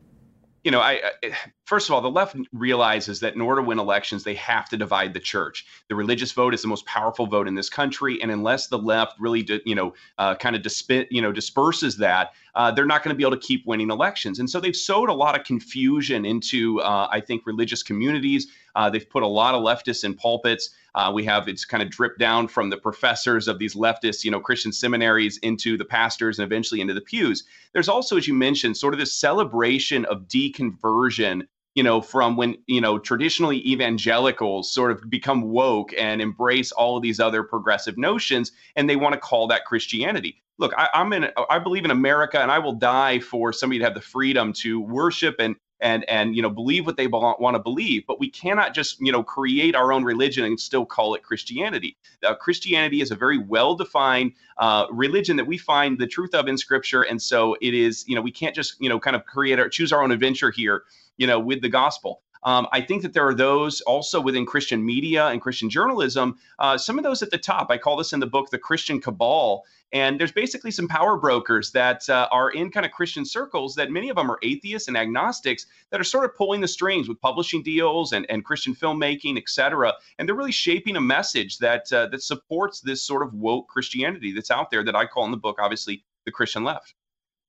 You 0.63 0.71
know, 0.71 0.79
I, 0.79 1.01
I, 1.23 1.31
first 1.65 1.89
of 1.89 1.93
all, 1.93 2.01
the 2.01 2.09
left 2.09 2.35
realizes 2.53 3.19
that 3.21 3.33
in 3.33 3.41
order 3.41 3.61
to 3.61 3.67
win 3.67 3.79
elections, 3.79 4.23
they 4.23 4.35
have 4.35 4.69
to 4.69 4.77
divide 4.77 5.13
the 5.13 5.19
church. 5.19 5.65
The 5.89 5.95
religious 5.95 6.31
vote 6.31 6.53
is 6.53 6.61
the 6.61 6.67
most 6.67 6.85
powerful 6.85 7.25
vote 7.25 7.47
in 7.47 7.55
this 7.55 7.69
country, 7.69 8.21
and 8.21 8.31
unless 8.31 8.67
the 8.67 8.77
left 8.77 9.19
really, 9.19 9.47
you 9.65 9.75
know, 9.75 9.93
uh, 10.17 10.35
kind 10.35 10.55
of 10.55 10.61
disp- 10.61 11.07
you 11.09 11.21
know, 11.21 11.31
disperses 11.31 11.97
that, 11.97 12.33
uh, 12.55 12.71
they're 12.71 12.85
not 12.85 13.03
going 13.03 13.13
to 13.13 13.17
be 13.17 13.23
able 13.23 13.37
to 13.37 13.47
keep 13.47 13.65
winning 13.65 13.89
elections. 13.89 14.39
And 14.39 14.49
so 14.49 14.59
they've 14.59 14.75
sowed 14.75 15.09
a 15.09 15.13
lot 15.13 15.39
of 15.39 15.45
confusion 15.45 16.25
into, 16.25 16.79
uh, 16.81 17.07
I 17.11 17.21
think, 17.21 17.45
religious 17.45 17.81
communities. 17.81 18.47
Uh, 18.75 18.89
they've 18.89 19.09
put 19.09 19.23
a 19.23 19.27
lot 19.27 19.55
of 19.55 19.61
leftists 19.63 20.03
in 20.03 20.13
pulpits. 20.13 20.69
Uh, 20.95 21.11
we 21.13 21.23
have 21.23 21.47
it's 21.47 21.65
kind 21.65 21.81
of 21.81 21.89
dripped 21.89 22.19
down 22.19 22.47
from 22.47 22.69
the 22.69 22.77
professors 22.77 23.47
of 23.47 23.59
these 23.59 23.75
leftist, 23.75 24.23
you 24.23 24.31
know, 24.31 24.39
Christian 24.39 24.71
seminaries 24.71 25.37
into 25.37 25.77
the 25.77 25.85
pastors 25.85 26.39
and 26.39 26.45
eventually 26.45 26.81
into 26.81 26.93
the 26.93 27.01
pews. 27.01 27.45
There's 27.73 27.89
also, 27.89 28.17
as 28.17 28.27
you 28.27 28.33
mentioned, 28.33 28.77
sort 28.77 28.93
of 28.93 28.99
this 28.99 29.13
celebration 29.13 30.05
of 30.05 30.27
deconversion 30.27 31.43
you 31.75 31.83
know, 31.83 32.01
from 32.01 32.35
when, 32.35 32.57
you 32.67 32.81
know, 32.81 32.99
traditionally 32.99 33.65
evangelicals 33.69 34.71
sort 34.71 34.91
of 34.91 35.09
become 35.09 35.41
woke 35.41 35.93
and 35.97 36.21
embrace 36.21 36.71
all 36.71 36.97
of 36.97 37.03
these 37.03 37.19
other 37.19 37.43
progressive 37.43 37.97
notions, 37.97 38.51
and 38.75 38.89
they 38.89 38.97
want 38.97 39.13
to 39.13 39.19
call 39.19 39.47
that 39.47 39.65
Christianity. 39.65 40.41
Look, 40.57 40.73
I, 40.77 40.89
am 40.93 41.13
in, 41.13 41.29
I 41.49 41.59
believe 41.59 41.85
in 41.85 41.91
America, 41.91 42.39
and 42.39 42.51
I 42.51 42.59
will 42.59 42.73
die 42.73 43.19
for 43.19 43.53
somebody 43.53 43.79
to 43.79 43.85
have 43.85 43.93
the 43.93 44.01
freedom 44.01 44.51
to 44.53 44.81
worship 44.81 45.35
and 45.39 45.55
and 45.81 46.07
and 46.09 46.35
you 46.35 46.41
know 46.41 46.49
believe 46.49 46.85
what 46.85 46.97
they 46.97 47.07
want 47.07 47.55
to 47.55 47.59
believe 47.59 48.03
but 48.07 48.19
we 48.19 48.29
cannot 48.29 48.73
just 48.73 48.99
you 48.99 49.11
know 49.11 49.23
create 49.23 49.75
our 49.75 49.91
own 49.91 50.03
religion 50.03 50.45
and 50.45 50.59
still 50.59 50.85
call 50.85 51.15
it 51.15 51.23
christianity. 51.23 51.97
Uh, 52.25 52.35
christianity 52.35 53.01
is 53.01 53.11
a 53.11 53.15
very 53.15 53.37
well 53.37 53.75
defined 53.75 54.31
uh, 54.57 54.85
religion 54.91 55.35
that 55.35 55.45
we 55.45 55.57
find 55.57 55.99
the 55.99 56.07
truth 56.07 56.33
of 56.33 56.47
in 56.47 56.57
scripture 56.57 57.01
and 57.01 57.21
so 57.21 57.55
it 57.61 57.73
is 57.73 58.05
you 58.07 58.15
know 58.15 58.21
we 58.21 58.31
can't 58.31 58.55
just 58.55 58.75
you 58.79 58.89
know 58.89 58.99
kind 58.99 59.15
of 59.15 59.25
create 59.25 59.59
or 59.59 59.67
choose 59.67 59.91
our 59.91 60.03
own 60.03 60.11
adventure 60.11 60.51
here 60.51 60.83
you 61.17 61.27
know 61.27 61.39
with 61.39 61.61
the 61.61 61.69
gospel 61.69 62.21
um, 62.43 62.67
I 62.71 62.81
think 62.81 63.01
that 63.03 63.13
there 63.13 63.27
are 63.27 63.35
those 63.35 63.81
also 63.81 64.19
within 64.21 64.45
Christian 64.45 64.85
media 64.85 65.27
and 65.27 65.41
Christian 65.41 65.69
journalism, 65.69 66.37
uh, 66.59 66.77
some 66.77 66.97
of 66.97 67.03
those 67.03 67.21
at 67.21 67.31
the 67.31 67.37
top. 67.37 67.69
I 67.69 67.77
call 67.77 67.97
this 67.97 68.13
in 68.13 68.19
the 68.19 68.27
book 68.27 68.49
the 68.49 68.57
Christian 68.57 69.01
cabal. 69.01 69.63
And 69.93 70.17
there's 70.17 70.31
basically 70.31 70.71
some 70.71 70.87
power 70.87 71.17
brokers 71.17 71.71
that 71.71 72.09
uh, 72.09 72.29
are 72.31 72.49
in 72.51 72.71
kind 72.71 72.85
of 72.85 72.93
Christian 72.93 73.25
circles 73.25 73.75
that 73.75 73.91
many 73.91 74.07
of 74.07 74.15
them 74.15 74.31
are 74.31 74.39
atheists 74.41 74.87
and 74.87 74.95
agnostics 74.95 75.65
that 75.89 75.99
are 75.99 76.05
sort 76.05 76.23
of 76.23 76.33
pulling 76.33 76.61
the 76.61 76.67
strings 76.67 77.09
with 77.09 77.19
publishing 77.19 77.61
deals 77.61 78.13
and, 78.13 78.25
and 78.29 78.45
Christian 78.45 78.73
filmmaking, 78.73 79.37
et 79.37 79.49
cetera. 79.49 79.93
And 80.17 80.27
they're 80.27 80.35
really 80.35 80.53
shaping 80.53 80.95
a 80.95 81.01
message 81.01 81.57
that 81.57 81.91
uh, 81.91 82.07
that 82.07 82.23
supports 82.23 82.79
this 82.79 83.03
sort 83.03 83.21
of 83.21 83.33
woke 83.33 83.67
Christianity 83.67 84.31
that's 84.31 84.49
out 84.49 84.71
there 84.71 84.83
that 84.85 84.95
I 84.95 85.05
call 85.05 85.25
in 85.25 85.31
the 85.31 85.37
book, 85.37 85.57
obviously, 85.59 86.05
the 86.23 86.31
Christian 86.31 86.63
left. 86.63 86.93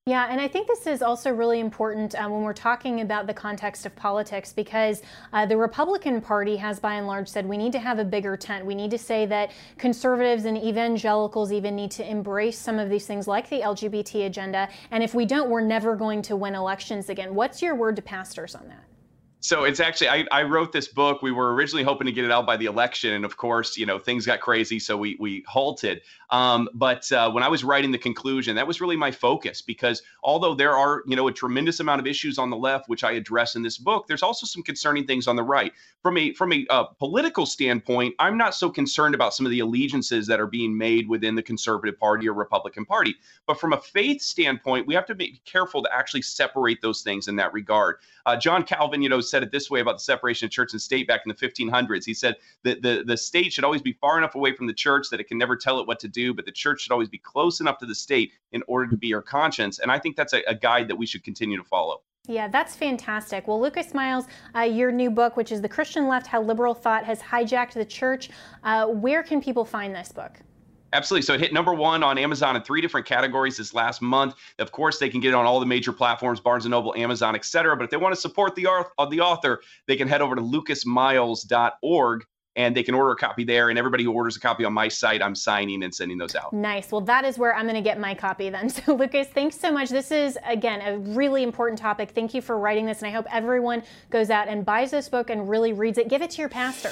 Yeah, 0.05 0.27
and 0.29 0.41
I 0.41 0.49
think 0.49 0.67
this 0.67 0.85
is 0.85 1.01
also 1.01 1.31
really 1.31 1.61
important 1.61 2.13
uh, 2.13 2.27
when 2.27 2.41
we're 2.41 2.51
talking 2.51 2.99
about 2.99 3.25
the 3.25 3.33
context 3.33 3.85
of 3.85 3.95
politics 3.95 4.51
because 4.51 5.01
uh, 5.31 5.45
the 5.45 5.55
Republican 5.55 6.19
Party 6.19 6.57
has 6.57 6.77
by 6.77 6.95
and 6.95 7.07
large 7.07 7.29
said 7.29 7.47
we 7.47 7.55
need 7.55 7.71
to 7.71 7.79
have 7.79 7.99
a 7.99 8.03
bigger 8.03 8.35
tent. 8.35 8.65
We 8.65 8.75
need 8.75 8.91
to 8.91 8.97
say 8.97 9.25
that 9.27 9.51
conservatives 9.77 10.43
and 10.43 10.57
evangelicals 10.57 11.53
even 11.53 11.77
need 11.77 11.91
to 11.91 12.05
embrace 12.05 12.59
some 12.59 12.79
of 12.79 12.89
these 12.89 13.07
things 13.07 13.29
like 13.29 13.49
the 13.49 13.61
LGBT 13.61 14.25
agenda. 14.25 14.67
And 14.91 15.05
if 15.05 15.15
we 15.15 15.25
don't, 15.25 15.49
we're 15.49 15.61
never 15.61 15.95
going 15.95 16.21
to 16.23 16.35
win 16.35 16.53
elections 16.53 17.07
again. 17.07 17.33
What's 17.33 17.61
your 17.61 17.73
word 17.73 17.95
to 17.95 18.01
pastors 18.01 18.55
on 18.55 18.67
that? 18.67 18.82
So 19.43 19.65
it's 19.65 19.81
actually 19.81 20.07
I, 20.07 20.25
I 20.31 20.43
wrote 20.43 20.71
this 20.71 20.87
book. 20.87 21.21
We 21.21 21.33
were 21.33 21.53
originally 21.53 21.83
hoping 21.83 22.05
to 22.05 22.13
get 22.13 22.23
it 22.23 22.31
out 22.31 22.45
by 22.45 22.55
the 22.55 22.65
election 22.65 23.11
and 23.11 23.25
of 23.25 23.35
course 23.35 23.75
you 23.75 23.85
know 23.85 23.99
things 23.99 24.25
got 24.25 24.39
crazy 24.39 24.79
so 24.79 24.95
we 24.95 25.17
we 25.19 25.43
halted. 25.45 26.01
Um, 26.29 26.67
but 26.73 27.11
uh, 27.11 27.29
when 27.29 27.43
i 27.43 27.47
was 27.49 27.63
writing 27.63 27.91
the 27.91 27.97
conclusion 27.97 28.55
that 28.55 28.65
was 28.65 28.79
really 28.79 28.95
my 28.95 29.11
focus 29.11 29.61
because 29.61 30.01
although 30.23 30.55
there 30.55 30.75
are 30.75 31.03
you 31.05 31.15
know 31.17 31.27
a 31.27 31.31
tremendous 31.31 31.81
amount 31.81 31.99
of 31.99 32.07
issues 32.07 32.39
on 32.39 32.49
the 32.49 32.55
left 32.55 32.87
which 32.87 33.03
i 33.03 33.11
address 33.11 33.55
in 33.55 33.61
this 33.61 33.77
book 33.77 34.07
there's 34.07 34.23
also 34.23 34.47
some 34.47 34.63
concerning 34.63 35.05
things 35.05 35.27
on 35.27 35.35
the 35.35 35.43
right. 35.43 35.73
From 36.01 36.17
a 36.17 36.33
from 36.33 36.53
a 36.53 36.65
uh, 36.69 36.85
political 36.85 37.45
standpoint 37.45 38.15
i'm 38.19 38.37
not 38.37 38.55
so 38.55 38.69
concerned 38.69 39.13
about 39.13 39.33
some 39.33 39.45
of 39.45 39.51
the 39.51 39.59
allegiances 39.59 40.25
that 40.27 40.39
are 40.39 40.47
being 40.47 40.75
made 40.75 41.09
within 41.09 41.35
the 41.35 41.43
conservative 41.43 41.99
party 41.99 42.29
or 42.29 42.33
republican 42.33 42.85
party. 42.85 43.15
But 43.45 43.59
from 43.59 43.73
a 43.73 43.81
faith 43.81 44.21
standpoint 44.21 44.87
we 44.87 44.95
have 44.95 45.05
to 45.07 45.15
be 45.15 45.41
careful 45.43 45.83
to 45.83 45.93
actually 45.93 46.21
separate 46.21 46.81
those 46.81 47.01
things 47.01 47.27
in 47.27 47.35
that 47.35 47.51
regard. 47.51 47.97
Uh, 48.25 48.37
john 48.37 48.63
calvin 48.63 49.01
you 49.01 49.09
know 49.09 49.19
said 49.33 49.41
it 49.41 49.51
this 49.51 49.71
way 49.71 49.79
about 49.79 49.95
the 49.95 50.03
separation 50.03 50.45
of 50.45 50.51
church 50.51 50.73
and 50.73 50.81
state 50.81 51.07
back 51.07 51.21
in 51.25 51.29
the 51.29 51.47
1500s. 51.47 52.05
He 52.05 52.13
said 52.13 52.35
that 52.61 52.83
the, 52.83 53.03
the 53.03 53.17
state 53.17 53.51
should 53.51 53.63
always 53.63 53.81
be 53.81 53.93
far 53.93 54.19
enough 54.19 54.35
away 54.35 54.55
from 54.55 54.67
the 54.67 54.73
church 54.73 55.07
that 55.09 55.19
it 55.19 55.27
can 55.27 55.39
never 55.39 55.55
tell 55.55 55.79
it 55.79 55.87
what 55.87 55.99
to 56.01 56.07
do, 56.07 56.35
but 56.35 56.45
the 56.45 56.51
church 56.51 56.81
should 56.81 56.91
always 56.91 57.09
be 57.09 57.17
close 57.17 57.59
enough 57.59 57.79
to 57.79 57.87
the 57.87 57.95
state 57.95 58.31
in 58.51 58.61
order 58.67 58.87
to 58.91 58.95
be 58.95 59.07
your 59.07 59.23
conscience. 59.23 59.79
And 59.79 59.91
I 59.91 59.97
think 59.97 60.15
that's 60.15 60.33
a, 60.33 60.43
a 60.47 60.53
guide 60.53 60.87
that 60.89 60.95
we 60.95 61.07
should 61.07 61.23
continue 61.23 61.57
to 61.57 61.63
follow. 61.63 62.03
Yeah, 62.27 62.47
that's 62.47 62.75
fantastic. 62.75 63.47
Well, 63.47 63.59
Lucas 63.59 63.95
Miles, 63.95 64.25
uh, 64.55 64.61
your 64.61 64.91
new 64.91 65.09
book, 65.09 65.35
which 65.35 65.51
is 65.51 65.61
The 65.61 65.67
Christian 65.67 66.07
Left 66.07 66.27
How 66.27 66.43
Liberal 66.43 66.75
Thought 66.75 67.05
Has 67.05 67.19
Hijacked 67.19 67.73
the 67.73 67.85
Church, 67.85 68.29
uh, 68.63 68.85
where 68.85 69.23
can 69.23 69.41
people 69.41 69.65
find 69.65 69.95
this 69.95 70.11
book? 70.11 70.39
Absolutely. 70.93 71.23
So 71.23 71.33
it 71.33 71.39
hit 71.39 71.53
number 71.53 71.73
one 71.73 72.03
on 72.03 72.17
Amazon 72.17 72.55
in 72.55 72.61
three 72.61 72.79
different 72.79 73.05
categories 73.05 73.57
this 73.57 73.73
last 73.73 74.01
month. 74.01 74.35
Of 74.59 74.71
course, 74.71 74.99
they 74.99 75.09
can 75.09 75.19
get 75.19 75.29
it 75.29 75.35
on 75.35 75.45
all 75.45 75.59
the 75.59 75.65
major 75.65 75.91
platforms, 75.91 76.39
Barnes 76.39 76.65
& 76.65 76.67
Noble, 76.67 76.95
Amazon, 76.95 77.35
etc. 77.35 77.75
But 77.75 77.85
if 77.85 77.89
they 77.89 77.97
want 77.97 78.13
to 78.13 78.21
support 78.21 78.55
the, 78.55 78.67
art, 78.67 78.87
uh, 78.97 79.05
the 79.07 79.19
author, 79.19 79.61
they 79.87 79.95
can 79.95 80.07
head 80.07 80.21
over 80.21 80.35
to 80.35 80.41
lucasmiles.org 80.41 82.25
and 82.55 82.75
they 82.75 82.83
can 82.83 82.93
order 82.93 83.11
a 83.11 83.15
copy 83.15 83.43
there. 83.43 83.69
And 83.69 83.79
everybody 83.79 84.03
who 84.03 84.11
orders 84.11 84.37
a 84.37 84.39
copy 84.39 84.63
on 84.63 84.73
my 84.73 84.87
site, 84.87 85.21
I'm 85.21 85.35
signing 85.35 85.83
and 85.83 85.93
sending 85.93 86.17
those 86.17 86.35
out. 86.35 86.53
Nice. 86.53 86.91
Well, 86.91 87.01
that 87.01 87.25
is 87.25 87.37
where 87.37 87.55
I'm 87.55 87.65
going 87.65 87.75
to 87.75 87.81
get 87.81 87.99
my 87.99 88.13
copy 88.13 88.49
then. 88.49 88.69
So, 88.73 88.95
Lucas, 88.95 89.27
thanks 89.27 89.59
so 89.59 89.71
much. 89.71 89.89
This 89.89 90.11
is, 90.11 90.37
again, 90.45 90.81
a 90.81 90.97
really 90.97 91.43
important 91.43 91.79
topic. 91.79 92.11
Thank 92.11 92.33
you 92.33 92.41
for 92.41 92.57
writing 92.57 92.85
this. 92.85 92.99
And 92.99 93.07
I 93.07 93.11
hope 93.11 93.25
everyone 93.31 93.83
goes 94.09 94.29
out 94.29 94.47
and 94.47 94.65
buys 94.65 94.91
this 94.91 95.09
book 95.09 95.29
and 95.29 95.47
really 95.49 95.73
reads 95.73 95.97
it. 95.97 96.09
Give 96.09 96.21
it 96.21 96.31
to 96.31 96.41
your 96.41 96.49
pastor. 96.49 96.91